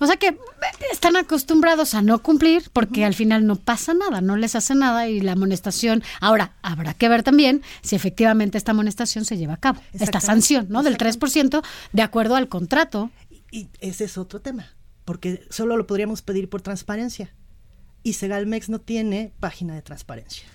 O 0.02 0.08
sea 0.08 0.18
que 0.18 0.36
están 0.92 1.16
acostumbrados 1.16 1.94
a 1.94 2.02
no 2.02 2.24
cumplir 2.24 2.72
porque 2.74 3.06
al 3.06 3.14
final 3.14 3.46
no 3.46 3.56
pasa 3.56 3.94
nada, 3.94 4.20
no 4.20 4.36
les 4.36 4.56
hace 4.56 4.74
nada 4.74 5.08
y 5.08 5.22
la 5.22 5.34
amonestación. 5.34 6.02
Ahora, 6.20 6.56
habrá 6.64 6.96
que 6.96 7.08
ver 7.08 7.22
también 7.22 7.62
si 7.84 7.96
efectivamente 7.96 8.58
esta 8.58 8.72
amonestación 8.72 9.26
se 9.26 9.38
lleva 9.38 9.54
a 9.54 9.58
cabo. 9.58 9.80
Esta 9.94 10.20
sanción, 10.20 10.66
¿no? 10.70 10.82
Del 10.82 10.98
3% 10.98 11.64
de 11.94 12.02
acuerdo 12.02 12.36
al 12.36 12.48
contrato. 12.48 13.12
Y 13.52 13.68
ese 13.80 14.06
es 14.06 14.18
otro 14.18 14.42
tema, 14.42 14.74
porque 15.06 15.46
solo 15.52 15.78
lo 15.78 15.86
podríamos 15.86 16.24
pedir 16.24 16.50
por 16.50 16.64
transparencia. 16.64 17.36
Y 18.02 18.14
Segalmex 18.14 18.70
no 18.70 18.82
tiene 18.82 19.34
página 19.40 19.76
de 19.76 19.84
transparencia. 19.84 20.48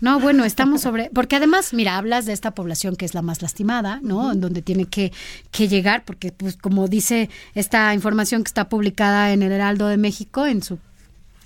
No, 0.00 0.20
bueno, 0.20 0.44
estamos 0.44 0.82
sobre, 0.82 1.10
porque 1.14 1.36
además, 1.36 1.72
mira, 1.72 1.96
hablas 1.96 2.26
de 2.26 2.32
esta 2.32 2.52
población 2.52 2.96
que 2.96 3.04
es 3.04 3.14
la 3.14 3.22
más 3.22 3.40
lastimada, 3.40 4.00
¿no? 4.02 4.32
En 4.32 4.40
donde 4.40 4.62
tiene 4.62 4.84
que, 4.84 5.12
que 5.50 5.68
llegar, 5.68 6.04
porque 6.04 6.32
pues 6.32 6.56
como 6.56 6.88
dice 6.88 7.30
esta 7.54 7.94
información 7.94 8.44
que 8.44 8.48
está 8.48 8.68
publicada 8.68 9.32
en 9.32 9.42
el 9.42 9.52
Heraldo 9.52 9.88
de 9.88 9.96
México, 9.96 10.46
en 10.46 10.62
su 10.62 10.78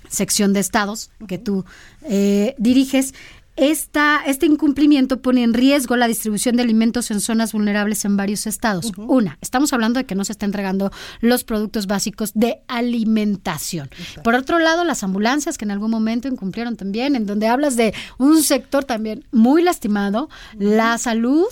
sección 0.09 0.51
de 0.53 0.59
estados 0.59 1.09
que 1.27 1.37
tú 1.37 1.65
eh, 2.03 2.53
diriges, 2.57 3.13
esta, 3.61 4.21
este 4.25 4.47
incumplimiento 4.47 5.21
pone 5.21 5.43
en 5.43 5.53
riesgo 5.53 5.95
la 5.95 6.07
distribución 6.07 6.55
de 6.55 6.63
alimentos 6.63 7.11
en 7.11 7.21
zonas 7.21 7.53
vulnerables 7.53 8.03
en 8.05 8.17
varios 8.17 8.47
estados. 8.47 8.91
Una, 8.97 9.37
estamos 9.39 9.71
hablando 9.71 9.99
de 9.99 10.05
que 10.05 10.15
no 10.15 10.25
se 10.25 10.31
está 10.31 10.47
entregando 10.47 10.91
los 11.19 11.43
productos 11.43 11.85
básicos 11.85 12.31
de 12.33 12.61
alimentación. 12.67 13.89
Por 14.23 14.33
otro 14.33 14.57
lado, 14.57 14.83
las 14.83 15.03
ambulancias 15.03 15.59
que 15.59 15.65
en 15.65 15.71
algún 15.71 15.91
momento 15.91 16.27
incumplieron 16.27 16.75
también, 16.75 17.15
en 17.15 17.27
donde 17.27 17.47
hablas 17.47 17.75
de 17.75 17.93
un 18.17 18.41
sector 18.41 18.83
también 18.83 19.25
muy 19.31 19.61
lastimado, 19.61 20.29
la 20.57 20.97
salud 20.97 21.45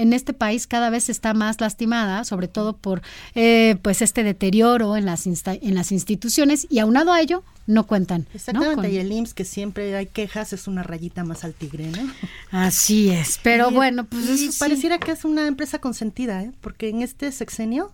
en 0.00 0.12
este 0.12 0.32
país 0.32 0.66
cada 0.66 0.90
vez 0.90 1.08
está 1.08 1.34
más 1.34 1.60
lastimada, 1.60 2.24
sobre 2.24 2.48
todo 2.48 2.76
por 2.76 3.02
eh, 3.34 3.76
pues 3.82 4.00
este 4.02 4.22
deterioro 4.24 4.96
en 4.96 5.04
las 5.04 5.26
insta- 5.26 5.58
en 5.60 5.74
las 5.74 5.92
instituciones 5.92 6.66
y 6.70 6.78
aunado 6.78 7.12
a 7.12 7.20
ello 7.20 7.42
no 7.66 7.86
cuentan. 7.86 8.22
¿no? 8.22 8.34
Exactamente, 8.34 8.74
Con- 8.76 8.90
y 8.92 8.96
el 8.96 9.12
IMSS, 9.12 9.34
que 9.34 9.44
siempre 9.44 9.94
hay 9.94 10.06
quejas, 10.06 10.52
es 10.54 10.66
una 10.68 10.82
rayita 10.82 11.22
más 11.24 11.44
al 11.44 11.52
tigre, 11.52 11.88
¿no? 11.90 12.10
Así 12.50 13.10
es, 13.10 13.38
pero 13.42 13.70
Y- 13.70 13.74
bueno, 13.74 14.04
pues 14.04 14.26
y 14.28 14.32
eso 14.44 14.52
sí. 14.52 14.58
pareciera 14.58 14.98
que 14.98 15.12
es 15.12 15.24
una 15.24 15.46
empresa 15.46 15.78
consentida, 15.78 16.42
¿eh? 16.42 16.52
Porque 16.62 16.88
en 16.88 17.02
este 17.02 17.30
sexenio, 17.30 17.92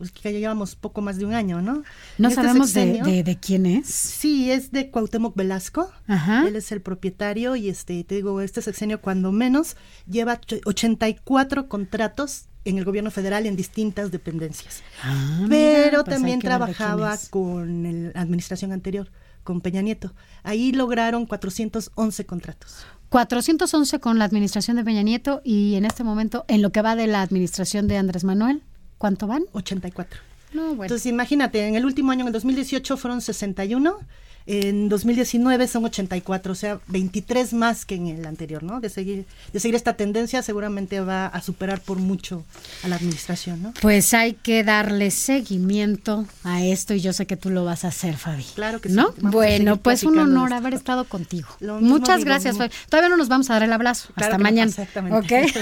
pues 0.00 0.12
que 0.12 0.32
ya 0.32 0.38
llevamos 0.38 0.74
poco 0.76 1.02
más 1.02 1.18
de 1.18 1.26
un 1.26 1.34
año, 1.34 1.60
¿no? 1.60 1.82
No 2.16 2.28
este 2.28 2.40
sabemos 2.40 2.72
de, 2.72 2.80
sexenio- 2.80 3.04
de- 3.04 3.22
de 3.22 3.36
quién 3.38 3.66
es. 3.66 3.86
Sí, 3.86 4.50
es 4.50 4.72
de 4.72 4.90
Cuauhtémoc 4.90 5.36
Velasco. 5.36 5.92
Ajá. 6.06 6.48
Él 6.48 6.56
es 6.56 6.72
el 6.72 6.80
propietario 6.80 7.54
y 7.54 7.68
este, 7.68 8.02
te 8.04 8.14
digo, 8.14 8.40
este 8.40 8.62
sexenio 8.62 9.02
cuando 9.02 9.30
menos 9.30 9.76
lleva 10.08 10.40
ch- 10.40 10.62
84 10.64 11.68
contratos 11.68 12.46
en 12.64 12.78
el 12.78 12.84
gobierno 12.84 13.10
federal 13.10 13.44
en 13.46 13.56
distintas 13.56 14.10
dependencias. 14.10 14.82
Ah, 15.02 15.44
Pero 15.48 15.84
mira, 15.90 16.04
pues 16.04 16.16
también 16.16 16.40
trabajaba 16.40 17.18
con 17.30 18.12
la 18.14 18.20
administración 18.20 18.72
anterior, 18.72 19.10
con 19.44 19.60
Peña 19.60 19.82
Nieto. 19.82 20.14
Ahí 20.42 20.72
lograron 20.72 21.26
411 21.26 22.24
contratos. 22.26 22.84
411 23.08 23.98
con 24.00 24.18
la 24.18 24.24
administración 24.24 24.76
de 24.76 24.84
Peña 24.84 25.02
Nieto 25.02 25.40
y 25.44 25.74
en 25.74 25.84
este 25.84 26.04
momento, 26.04 26.44
en 26.48 26.62
lo 26.62 26.70
que 26.70 26.80
va 26.82 26.96
de 26.96 27.06
la 27.06 27.22
administración 27.22 27.88
de 27.88 27.96
Andrés 27.96 28.24
Manuel, 28.24 28.62
¿cuánto 29.00 29.26
van? 29.26 29.44
84. 29.52 30.20
No, 30.52 30.66
bueno. 30.74 30.84
Entonces, 30.84 31.06
imagínate, 31.06 31.66
en 31.66 31.74
el 31.74 31.86
último 31.86 32.12
año, 32.12 32.20
en 32.20 32.26
el 32.26 32.32
2018, 32.34 32.98
fueron 32.98 33.22
61, 33.22 33.98
en 34.46 34.88
2019 34.88 35.68
son 35.68 35.84
84, 35.84 36.52
o 36.52 36.54
sea, 36.54 36.80
23 36.88 37.52
más 37.52 37.84
que 37.84 37.94
en 37.94 38.08
el 38.08 38.26
anterior, 38.26 38.62
¿no? 38.62 38.80
De 38.80 38.88
seguir, 38.88 39.26
de 39.52 39.60
seguir 39.60 39.74
esta 39.74 39.94
tendencia, 39.94 40.42
seguramente 40.42 41.00
va 41.00 41.26
a 41.26 41.40
superar 41.42 41.80
por 41.80 41.98
mucho 41.98 42.44
a 42.82 42.88
la 42.88 42.96
administración, 42.96 43.62
¿no? 43.62 43.74
Pues 43.80 44.14
hay 44.14 44.34
que 44.34 44.64
darle 44.64 45.10
seguimiento 45.10 46.26
a 46.44 46.64
esto 46.64 46.94
y 46.94 47.00
yo 47.00 47.12
sé 47.12 47.26
que 47.26 47.36
tú 47.36 47.50
lo 47.50 47.64
vas 47.64 47.84
a 47.84 47.88
hacer, 47.88 48.16
Fabi. 48.16 48.44
Claro 48.54 48.80
que 48.80 48.88
sí. 48.88 48.94
¿No? 48.94 49.14
Bueno, 49.18 49.76
pues 49.76 50.04
un 50.04 50.18
honor 50.18 50.48
esto. 50.48 50.56
haber 50.56 50.74
estado 50.74 51.04
contigo. 51.04 51.48
Muchas 51.60 52.18
digo, 52.18 52.26
gracias, 52.30 52.56
Fabi. 52.56 52.70
Todavía 52.88 53.08
no 53.08 53.16
nos 53.16 53.28
vamos 53.28 53.50
a 53.50 53.54
dar 53.54 53.62
el 53.62 53.72
abrazo. 53.72 54.08
Claro 54.14 54.32
Hasta 54.32 54.38
no, 54.38 54.42
mañana. 54.44 54.70
exactamente. 54.70 55.18
¿Ok? 55.18 55.54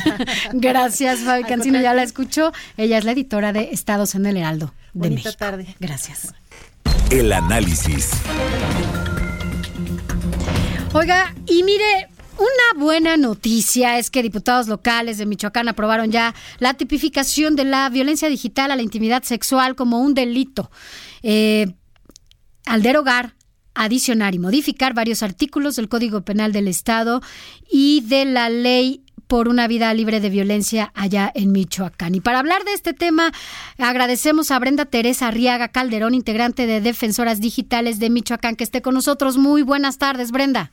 gracias, 0.55 1.21
Fabi 1.21 1.45
Cancino. 1.45 1.81
Ya 1.81 1.95
la 1.95 2.03
escuchó. 2.03 2.53
Ella 2.77 2.99
es 2.99 3.05
la 3.05 3.13
editora 3.13 3.53
de 3.53 3.71
Estados 3.73 4.15
en 4.15 4.27
el 4.27 4.37
Heraldo 4.37 4.73
de 4.93 5.09
Bonita 5.09 5.29
México. 5.29 5.39
tarde. 5.39 5.77
Gracias. 5.81 6.35
El 7.11 7.33
análisis. 7.33 8.11
Oiga, 10.93 11.35
y 11.47 11.63
mire, 11.63 12.09
una 12.37 12.85
buena 12.85 13.17
noticia 13.17 13.99
es 13.99 14.11
que 14.11 14.23
diputados 14.23 14.69
locales 14.69 15.17
de 15.17 15.25
Michoacán 15.25 15.69
aprobaron 15.69 16.11
ya 16.11 16.35
la 16.59 16.75
tipificación 16.75 17.57
de 17.57 17.65
la 17.65 17.89
violencia 17.89 18.29
digital 18.29 18.71
a 18.71 18.77
la 18.77 18.83
intimidad 18.83 19.23
sexual 19.23 19.75
como 19.75 20.03
un 20.03 20.13
delito. 20.13 20.71
Eh, 21.23 21.73
al 22.67 22.83
derogar, 22.83 23.35
adicionar 23.75 24.35
y 24.35 24.39
modificar 24.39 24.93
varios 24.93 25.23
artículos 25.23 25.77
del 25.77 25.89
Código 25.89 26.21
Penal 26.27 26.53
del 26.53 26.69
Estado 26.69 27.23
y 27.71 28.03
de 28.03 28.27
la 28.27 28.51
ley 28.51 29.03
por 29.29 29.49
una 29.49 29.69
vida 29.69 29.93
libre 29.95 30.21
de 30.21 30.31
violencia 30.31 30.91
allá 30.95 31.31
en 31.35 31.53
Michoacán. 31.53 32.15
Y 32.15 32.21
para 32.21 32.41
hablar 32.41 32.65
de 32.65 32.73
este 32.73 32.95
tema, 32.95 33.31
agradecemos 33.79 34.51
a 34.51 34.59
Brenda 34.59 34.87
Teresa 34.87 35.29
Arriaga 35.29 35.69
Calderón, 35.69 36.15
integrante 36.15 36.67
de 36.67 36.81
Defensoras 36.81 37.41
Digitales 37.41 37.99
de 38.01 38.11
Michoacán, 38.11 38.57
que 38.57 38.65
esté 38.65 38.83
con 38.83 38.95
nosotros. 38.95 39.37
Muy 39.37 39.63
buenas 39.63 39.99
tardes, 39.99 40.33
Brenda. 40.33 40.73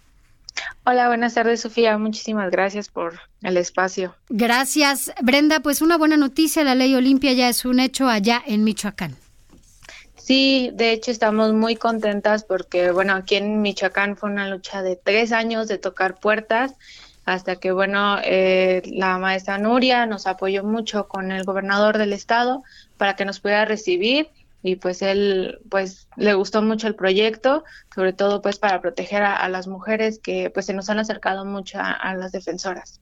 Hola, 0.85 1.07
buenas 1.07 1.33
tardes, 1.33 1.61
Sofía. 1.61 1.97
Muchísimas 1.97 2.49
gracias 2.49 2.87
por 2.87 3.19
el 3.41 3.57
espacio. 3.57 4.15
Gracias, 4.29 5.11
Brenda. 5.21 5.59
Pues 5.59 5.81
una 5.81 5.97
buena 5.97 6.15
noticia, 6.15 6.63
la 6.63 6.75
ley 6.75 6.95
Olimpia 6.95 7.33
ya 7.33 7.49
es 7.49 7.65
un 7.65 7.81
hecho 7.81 8.07
allá 8.07 8.41
en 8.45 8.63
Michoacán. 8.63 9.15
Sí, 10.15 10.71
de 10.73 10.91
hecho 10.91 11.11
estamos 11.11 11.53
muy 11.53 11.75
contentas 11.75 12.45
porque, 12.45 12.91
bueno, 12.91 13.13
aquí 13.13 13.35
en 13.35 13.61
Michoacán 13.61 14.17
fue 14.17 14.31
una 14.31 14.47
lucha 14.47 14.81
de 14.81 14.95
tres 14.95 15.31
años 15.31 15.67
de 15.67 15.77
tocar 15.77 16.19
puertas 16.19 16.73
hasta 17.25 17.57
que, 17.57 17.71
bueno, 17.71 18.17
eh, 18.23 18.81
la 18.85 19.17
maestra 19.17 19.57
Nuria 19.57 20.05
nos 20.05 20.27
apoyó 20.27 20.63
mucho 20.63 21.07
con 21.07 21.31
el 21.31 21.43
gobernador 21.43 21.97
del 21.97 22.13
estado 22.13 22.63
para 22.97 23.15
que 23.15 23.25
nos 23.25 23.39
pudiera 23.39 23.65
recibir 23.65 24.29
y 24.61 24.77
pues 24.77 25.01
él, 25.01 25.59
pues 25.69 26.07
le 26.15 26.33
gustó 26.33 26.61
mucho 26.61 26.87
el 26.87 26.95
proyecto, 26.95 27.63
sobre 27.93 28.13
todo 28.13 28.41
pues 28.41 28.57
para 28.57 28.81
proteger 28.81 29.23
a, 29.23 29.47
las 29.49 29.67
mujeres 29.67 30.19
que 30.19 30.49
pues 30.49 30.65
se 30.65 30.73
nos 30.73 30.89
han 30.89 30.99
acercado 30.99 31.45
mucho 31.45 31.79
a 31.79 32.15
las 32.15 32.31
defensoras. 32.31 32.99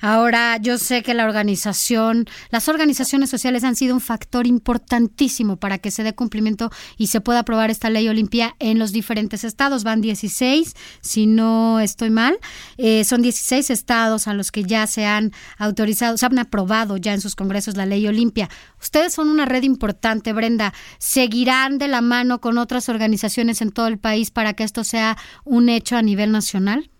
Ahora, 0.00 0.58
yo 0.58 0.78
sé 0.78 1.02
que 1.02 1.14
la 1.14 1.24
organización, 1.24 2.26
las 2.50 2.68
organizaciones 2.68 3.30
sociales 3.30 3.64
han 3.64 3.76
sido 3.76 3.94
un 3.94 4.00
factor 4.00 4.46
importantísimo 4.46 5.56
para 5.56 5.78
que 5.78 5.90
se 5.90 6.02
dé 6.02 6.14
cumplimiento 6.14 6.70
y 6.96 7.08
se 7.08 7.20
pueda 7.20 7.40
aprobar 7.40 7.70
esta 7.70 7.90
ley 7.90 8.08
Olimpia 8.08 8.54
en 8.58 8.78
los 8.78 8.92
diferentes 8.92 9.44
estados. 9.44 9.84
Van 9.84 10.00
16, 10.00 10.74
si 11.00 11.26
no 11.26 11.80
estoy 11.80 12.10
mal. 12.10 12.38
Eh, 12.76 13.04
son 13.04 13.22
16 13.22 13.70
estados 13.70 14.28
a 14.28 14.34
los 14.34 14.52
que 14.52 14.64
ya 14.64 14.86
se 14.86 15.06
han 15.06 15.32
autorizado, 15.58 16.16
se 16.16 16.26
han 16.26 16.38
aprobado 16.38 16.96
ya 16.96 17.14
en 17.14 17.20
sus 17.20 17.34
congresos 17.34 17.76
la 17.76 17.86
ley 17.86 18.06
Olimpia. 18.06 18.48
Ustedes 18.80 19.14
son 19.14 19.28
una 19.28 19.46
red 19.46 19.62
importante, 19.62 20.32
Brenda. 20.32 20.72
¿Seguirán 20.98 21.78
de 21.78 21.88
la 21.88 22.00
mano 22.00 22.40
con 22.40 22.58
otras 22.58 22.88
organizaciones 22.88 23.60
en 23.62 23.70
todo 23.70 23.86
el 23.86 23.98
país 23.98 24.30
para 24.30 24.54
que 24.54 24.64
esto 24.64 24.84
sea 24.84 25.16
un 25.44 25.68
hecho 25.68 25.96
a 25.96 26.02
nivel 26.02 26.32
nacional? 26.32 26.90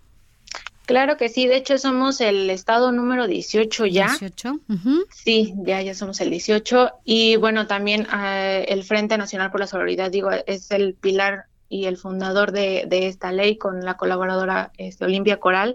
Claro 0.87 1.17
que 1.17 1.29
sí, 1.29 1.49
de 1.49 1.57
hecho 1.57 1.79
somos 1.79 2.21
el 2.21 2.49
estado 2.49 2.93
número 2.93 3.27
18 3.27 3.87
ya. 3.87 4.07
18. 4.07 4.61
ujú. 4.69 5.05
Sí, 5.13 5.53
ya, 5.59 5.83
ya 5.83 5.95
somos 5.95 6.21
el 6.21 6.31
18. 6.31 6.93
Y 7.05 7.35
bueno, 7.37 7.67
también 7.67 8.07
eh, 8.17 8.67
el 8.69 8.85
Frente 8.85 9.19
Nacional 9.19 9.51
por 9.51 9.61
la 9.61 9.67
Solidaridad, 9.67 10.13
digo, 10.13 10.31
es 10.31 10.71
el 10.71 10.95
pilar 10.95 11.47
y 11.69 11.87
el 11.87 11.97
fundador 11.97 12.53
de, 12.53 12.85
de 12.87 13.09
esta 13.09 13.33
ley 13.33 13.59
con 13.59 13.85
la 13.85 13.97
colaboradora 13.97 14.71
este, 14.79 15.05
Olimpia 15.05 15.39
Coral. 15.39 15.75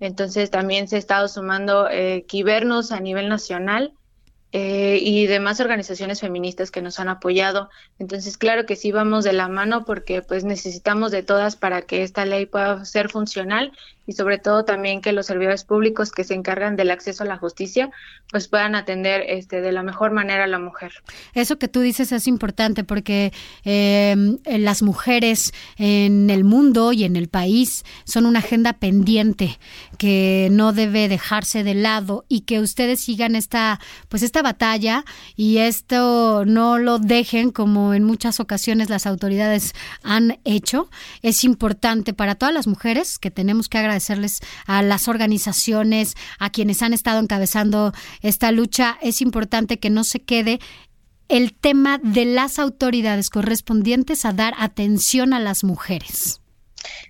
Entonces 0.00 0.50
también 0.50 0.86
se 0.86 0.96
ha 0.96 0.98
estado 0.98 1.28
sumando 1.28 1.88
eh, 1.88 2.26
Quibernos 2.28 2.92
a 2.92 3.00
nivel 3.00 3.30
nacional 3.30 3.94
eh, 4.54 4.98
y 5.00 5.26
demás 5.26 5.60
organizaciones 5.60 6.20
feministas 6.20 6.70
que 6.70 6.82
nos 6.82 7.00
han 7.00 7.08
apoyado. 7.08 7.70
Entonces, 7.98 8.36
claro 8.36 8.66
que 8.66 8.76
sí 8.76 8.92
vamos 8.92 9.24
de 9.24 9.32
la 9.32 9.48
mano 9.48 9.86
porque 9.86 10.20
pues 10.20 10.44
necesitamos 10.44 11.10
de 11.10 11.22
todas 11.22 11.56
para 11.56 11.82
que 11.82 12.02
esta 12.02 12.26
ley 12.26 12.44
pueda 12.44 12.84
ser 12.84 13.08
funcional 13.08 13.72
y 14.06 14.12
sobre 14.12 14.38
todo 14.38 14.64
también 14.64 15.00
que 15.00 15.12
los 15.12 15.26
servidores 15.26 15.64
públicos 15.64 16.10
que 16.10 16.24
se 16.24 16.34
encargan 16.34 16.76
del 16.76 16.90
acceso 16.90 17.22
a 17.22 17.26
la 17.26 17.36
justicia 17.36 17.90
pues 18.30 18.48
puedan 18.48 18.74
atender 18.74 19.22
este 19.28 19.60
de 19.60 19.72
la 19.72 19.82
mejor 19.82 20.10
manera 20.10 20.44
a 20.44 20.46
la 20.46 20.58
mujer. 20.58 20.92
Eso 21.34 21.58
que 21.58 21.68
tú 21.68 21.80
dices 21.80 22.12
es 22.12 22.26
importante 22.26 22.84
porque 22.84 23.32
eh, 23.64 24.16
las 24.44 24.82
mujeres 24.82 25.52
en 25.76 26.30
el 26.30 26.44
mundo 26.44 26.92
y 26.92 27.04
en 27.04 27.16
el 27.16 27.28
país 27.28 27.84
son 28.04 28.26
una 28.26 28.40
agenda 28.40 28.72
pendiente 28.72 29.58
que 29.98 30.48
no 30.50 30.72
debe 30.72 31.08
dejarse 31.08 31.62
de 31.62 31.74
lado 31.74 32.24
y 32.28 32.40
que 32.40 32.60
ustedes 32.60 33.00
sigan 33.00 33.36
esta 33.36 33.80
pues 34.08 34.22
esta 34.22 34.42
batalla 34.42 35.04
y 35.36 35.58
esto 35.58 36.44
no 36.44 36.78
lo 36.78 36.98
dejen 36.98 37.50
como 37.50 37.94
en 37.94 38.04
muchas 38.04 38.40
ocasiones 38.40 38.90
las 38.90 39.06
autoridades 39.06 39.74
han 40.02 40.38
hecho. 40.44 40.90
Es 41.22 41.44
importante 41.44 42.14
para 42.14 42.34
todas 42.34 42.54
las 42.54 42.66
mujeres 42.66 43.18
que 43.18 43.30
tenemos 43.30 43.68
que 43.68 43.78
agradecerles 43.92 44.40
a 44.66 44.82
las 44.82 45.08
organizaciones, 45.08 46.14
a 46.38 46.50
quienes 46.50 46.82
han 46.82 46.92
estado 46.92 47.20
encabezando 47.20 47.92
esta 48.22 48.50
lucha. 48.52 48.98
Es 49.02 49.20
importante 49.20 49.78
que 49.78 49.90
no 49.90 50.04
se 50.04 50.20
quede 50.20 50.60
el 51.28 51.54
tema 51.54 51.98
de 52.02 52.24
las 52.24 52.58
autoridades 52.58 53.30
correspondientes 53.30 54.24
a 54.24 54.32
dar 54.32 54.54
atención 54.58 55.32
a 55.32 55.40
las 55.40 55.64
mujeres. 55.64 56.40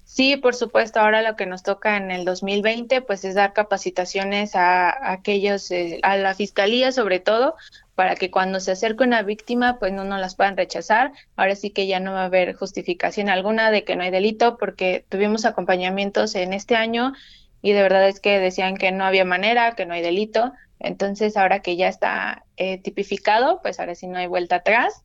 Sí, 0.05 0.37
por 0.37 0.55
supuesto. 0.55 1.01
Ahora 1.01 1.23
lo 1.23 1.37
que 1.37 1.47
nos 1.47 1.63
toca 1.63 1.97
en 1.97 2.11
el 2.11 2.27
2020, 2.27 3.01
pues 3.01 3.25
es 3.25 3.35
dar 3.35 3.55
capacitaciones 3.55 4.55
a, 4.55 5.11
aquellos, 5.11 5.71
eh, 5.71 6.01
a 6.03 6.19
la 6.19 6.35
fiscalía 6.35 6.93
sobre 6.93 7.19
todo, 7.19 7.55
para 7.95 8.17
que 8.17 8.31
cuando 8.31 8.61
se 8.61 8.73
acerque 8.73 9.05
una 9.05 9.23
víctima, 9.23 9.79
pues 9.79 9.93
no 9.93 10.05
nos 10.05 10.21
las 10.21 10.35
puedan 10.35 10.57
rechazar. 10.57 11.13
Ahora 11.37 11.55
sí 11.55 11.71
que 11.71 11.87
ya 11.87 12.01
no 12.01 12.13
va 12.13 12.23
a 12.23 12.27
haber 12.27 12.55
justificación 12.55 13.29
alguna 13.29 13.71
de 13.71 13.85
que 13.85 13.97
no 13.97 14.03
hay 14.03 14.11
delito, 14.11 14.57
porque 14.57 15.05
tuvimos 15.09 15.45
acompañamientos 15.45 16.35
en 16.35 16.53
este 16.53 16.75
año 16.75 17.13
y 17.61 17.73
de 17.73 17.83
verdad 17.83 18.09
es 18.09 18.21
que 18.21 18.39
decían 18.39 18.77
que 18.77 18.91
no 18.93 19.05
había 19.05 19.25
manera, 19.25 19.75
que 19.75 19.87
no 19.87 19.95
hay 19.95 20.03
delito. 20.03 20.53
Entonces, 20.81 21.37
ahora 21.37 21.61
que 21.61 21.77
ya 21.77 21.89
está 21.89 22.45
eh, 22.57 22.79
tipificado, 22.79 23.61
pues 23.63 23.79
ahora 23.79 23.95
sí 23.95 24.09
no 24.09 24.19
hay 24.19 24.27
vuelta 24.27 24.57
atrás. 24.57 25.05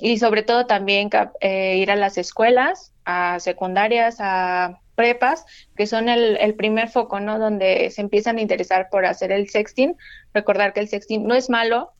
Y 0.00 0.18
sobre 0.18 0.42
todo 0.42 0.66
también 0.66 1.10
eh, 1.40 1.76
ir 1.76 1.90
a 1.90 1.96
las 1.96 2.18
escuelas, 2.18 2.92
a 3.04 3.40
secundarias, 3.40 4.18
a 4.20 4.80
prepas, 4.94 5.44
que 5.76 5.86
son 5.86 6.08
el, 6.08 6.54
primer 6.54 6.88
foco, 6.88 7.20
¿no? 7.20 7.38
Donde 7.38 7.90
se 7.90 8.00
empiezan 8.00 8.38
a 8.38 8.40
interesar 8.40 8.88
por 8.90 9.06
hacer 9.06 9.30
el 9.30 9.48
sexting. 9.48 9.96
Recordar 10.32 10.72
que 10.72 10.80
el 10.80 10.88
sexting 10.88 11.26
no 11.26 11.34
es 11.34 11.50
malo, 11.50 11.92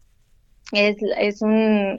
es, 0.72 0.96
es 1.18 1.42
un 1.42 1.98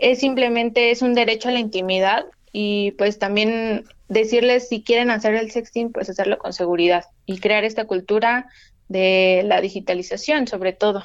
es 0.00 0.20
simplemente 0.20 0.90
es 0.90 1.02
un 1.02 1.14
derecho 1.14 1.48
a 1.48 1.52
la 1.52 1.60
intimidad 1.60 2.24
y 2.52 2.92
pues 2.92 3.18
también 3.18 3.84
decirles 4.08 4.68
si 4.68 4.82
quieren 4.82 5.10
hacer 5.10 5.34
el 5.34 5.50
sexting, 5.50 5.92
pues 5.92 6.08
hacerlo 6.08 6.38
con 6.38 6.52
seguridad 6.52 7.04
y 7.26 7.38
crear 7.38 7.64
esta 7.64 7.86
cultura 7.86 8.48
de 8.88 9.42
la 9.44 9.60
digitalización 9.60 10.46
sobre 10.46 10.72
todo. 10.72 11.04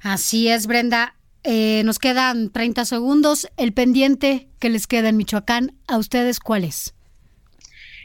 Así 0.00 0.48
es, 0.48 0.66
Brenda. 0.66 1.14
Eh, 1.44 1.82
nos 1.84 1.98
quedan 1.98 2.50
30 2.50 2.84
segundos. 2.84 3.48
El 3.56 3.72
pendiente 3.72 4.48
que 4.58 4.70
les 4.70 4.86
queda 4.86 5.08
en 5.08 5.16
Michoacán, 5.16 5.76
¿a 5.86 5.98
ustedes 5.98 6.40
cuál 6.40 6.64
es? 6.64 6.94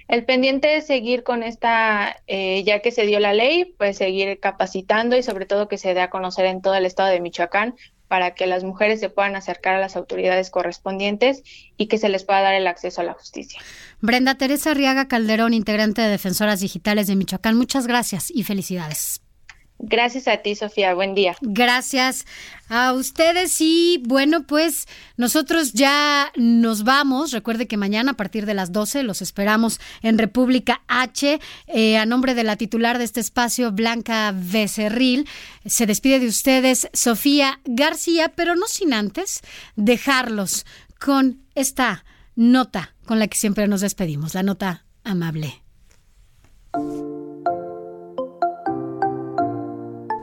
El 0.08 0.26
pendiente 0.26 0.78
es 0.78 0.88
seguir 0.88 1.24
con 1.24 1.44
esta, 1.44 2.18
eh, 2.28 2.64
ya 2.64 2.80
que 2.80 2.92
se 2.92 3.06
dio 3.06 3.20
la 3.20 3.34
ley, 3.34 3.74
pues 3.78 3.98
seguir 3.98 4.40
capacitando 4.40 5.16
y 5.16 5.24
sobre 5.24 5.46
todo 5.46 5.68
que 5.68 5.78
se 5.78 5.94
dé 5.94 6.02
a 6.02 6.10
conocer 6.10 6.46
en 6.46 6.62
todo 6.62 6.76
el 6.76 6.86
estado 6.86 7.10
de 7.10 7.20
Michoacán 7.22 7.76
para 8.08 8.36
que 8.36 8.46
las 8.46 8.64
mujeres 8.64 9.00
se 9.00 9.10
puedan 9.10 9.36
acercar 9.36 9.74
a 9.74 9.80
las 9.80 9.96
autoridades 9.96 10.52
correspondientes 10.52 11.42
y 11.78 11.88
que 11.88 11.98
se 11.98 12.10
les 12.10 12.24
pueda 12.24 12.42
dar 12.42 12.54
el 12.54 12.68
acceso 12.68 13.02
a 13.02 13.04
la 13.04 13.14
justicia. 13.14 13.60
Brenda 14.02 14.36
Teresa 14.36 14.70
Arriaga 14.70 15.08
Calderón, 15.08 15.56
integrante 15.56 16.04
de 16.04 16.10
Defensoras 16.10 16.60
Digitales 16.60 17.08
de 17.08 17.16
Michoacán, 17.16 17.58
muchas 17.58 17.88
gracias 17.88 18.30
y 18.30 18.44
felicidades. 18.44 19.23
Gracias 19.86 20.30
a 20.30 20.38
ti, 20.38 20.56
Sofía. 20.56 20.94
Buen 20.94 21.14
día. 21.14 21.36
Gracias 21.42 22.26
a 22.70 22.94
ustedes 22.94 23.60
y 23.60 24.02
bueno, 24.06 24.44
pues 24.48 24.88
nosotros 25.18 25.74
ya 25.74 26.32
nos 26.38 26.86
vamos. 26.86 27.32
Recuerde 27.32 27.68
que 27.68 27.76
mañana 27.76 28.12
a 28.12 28.16
partir 28.16 28.46
de 28.46 28.54
las 28.54 28.72
12 28.72 29.04
los 29.04 29.22
esperamos 29.22 29.82
en 30.02 30.18
República 30.18 30.84
H. 30.88 31.38
Eh, 31.68 31.98
a 31.98 32.06
nombre 32.06 32.34
de 32.34 32.46
la 32.46 32.56
titular 32.56 32.98
de 32.98 33.04
este 33.04 33.20
espacio, 33.20 33.74
Blanca 33.74 34.34
Becerril, 34.34 35.28
se 35.66 35.86
despide 35.86 36.22
de 36.22 36.28
ustedes 36.28 36.88
Sofía 36.94 37.60
García, 37.66 38.32
pero 38.34 38.56
no 38.56 38.68
sin 38.68 38.94
antes 38.94 39.42
dejarlos 39.76 40.66
con 40.98 41.42
esta 41.56 42.06
nota 42.36 42.96
con 43.06 43.20
la 43.20 43.28
que 43.28 43.38
siempre 43.38 43.68
nos 43.68 43.82
despedimos, 43.82 44.34
la 44.34 44.44
nota 44.44 44.86
amable. 45.04 45.62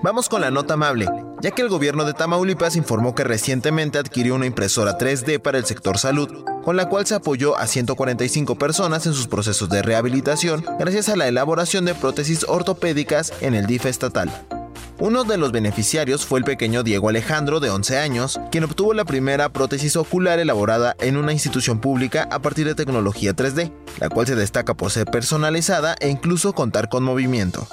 Vamos 0.02 0.30
con 0.30 0.40
la 0.40 0.50
nota 0.50 0.74
amable, 0.74 1.06
ya 1.42 1.50
que 1.50 1.60
el 1.60 1.68
gobierno 1.68 2.06
de 2.06 2.14
Tamaulipas 2.14 2.74
informó 2.74 3.14
que 3.14 3.22
recientemente 3.22 3.98
adquirió 3.98 4.34
una 4.34 4.46
impresora 4.46 4.96
3D 4.96 5.40
para 5.40 5.58
el 5.58 5.66
sector 5.66 5.98
salud, 5.98 6.42
con 6.64 6.78
la 6.78 6.88
cual 6.88 7.04
se 7.04 7.16
apoyó 7.16 7.58
a 7.58 7.66
145 7.66 8.56
personas 8.56 9.04
en 9.04 9.12
sus 9.12 9.26
procesos 9.26 9.68
de 9.68 9.82
rehabilitación 9.82 10.64
gracias 10.78 11.10
a 11.10 11.16
la 11.16 11.28
elaboración 11.28 11.84
de 11.84 11.94
prótesis 11.94 12.46
ortopédicas 12.48 13.34
en 13.42 13.54
el 13.54 13.66
DIF 13.66 13.84
estatal. 13.84 14.30
Uno 14.98 15.24
de 15.24 15.36
los 15.36 15.52
beneficiarios 15.52 16.24
fue 16.24 16.38
el 16.38 16.46
pequeño 16.46 16.82
Diego 16.82 17.10
Alejandro, 17.10 17.60
de 17.60 17.68
11 17.68 17.98
años, 17.98 18.40
quien 18.50 18.64
obtuvo 18.64 18.94
la 18.94 19.04
primera 19.04 19.50
prótesis 19.50 19.96
ocular 19.96 20.38
elaborada 20.38 20.96
en 21.00 21.18
una 21.18 21.34
institución 21.34 21.78
pública 21.78 22.26
a 22.30 22.38
partir 22.38 22.66
de 22.66 22.74
tecnología 22.74 23.36
3D, 23.36 23.70
la 23.98 24.08
cual 24.08 24.26
se 24.26 24.34
destaca 24.34 24.72
por 24.72 24.90
ser 24.90 25.04
personalizada 25.04 25.94
e 26.00 26.08
incluso 26.08 26.54
contar 26.54 26.88
con 26.88 27.02
movimiento. 27.02 27.68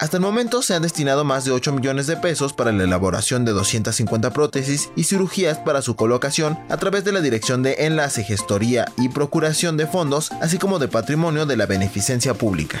Hasta 0.00 0.16
el 0.16 0.22
momento 0.22 0.62
se 0.62 0.72
han 0.72 0.80
destinado 0.80 1.24
más 1.24 1.44
de 1.44 1.50
8 1.50 1.74
millones 1.74 2.06
de 2.06 2.16
pesos 2.16 2.54
para 2.54 2.72
la 2.72 2.84
elaboración 2.84 3.44
de 3.44 3.52
250 3.52 4.30
prótesis 4.30 4.90
y 4.96 5.04
cirugías 5.04 5.58
para 5.58 5.82
su 5.82 5.94
colocación 5.94 6.58
a 6.70 6.78
través 6.78 7.04
de 7.04 7.12
la 7.12 7.20
Dirección 7.20 7.62
de 7.62 7.74
Enlace, 7.80 8.24
Gestoría 8.24 8.86
y 8.96 9.10
Procuración 9.10 9.76
de 9.76 9.86
Fondos, 9.86 10.30
así 10.40 10.56
como 10.56 10.78
de 10.78 10.88
Patrimonio 10.88 11.44
de 11.44 11.58
la 11.58 11.66
Beneficencia 11.66 12.32
Pública. 12.32 12.80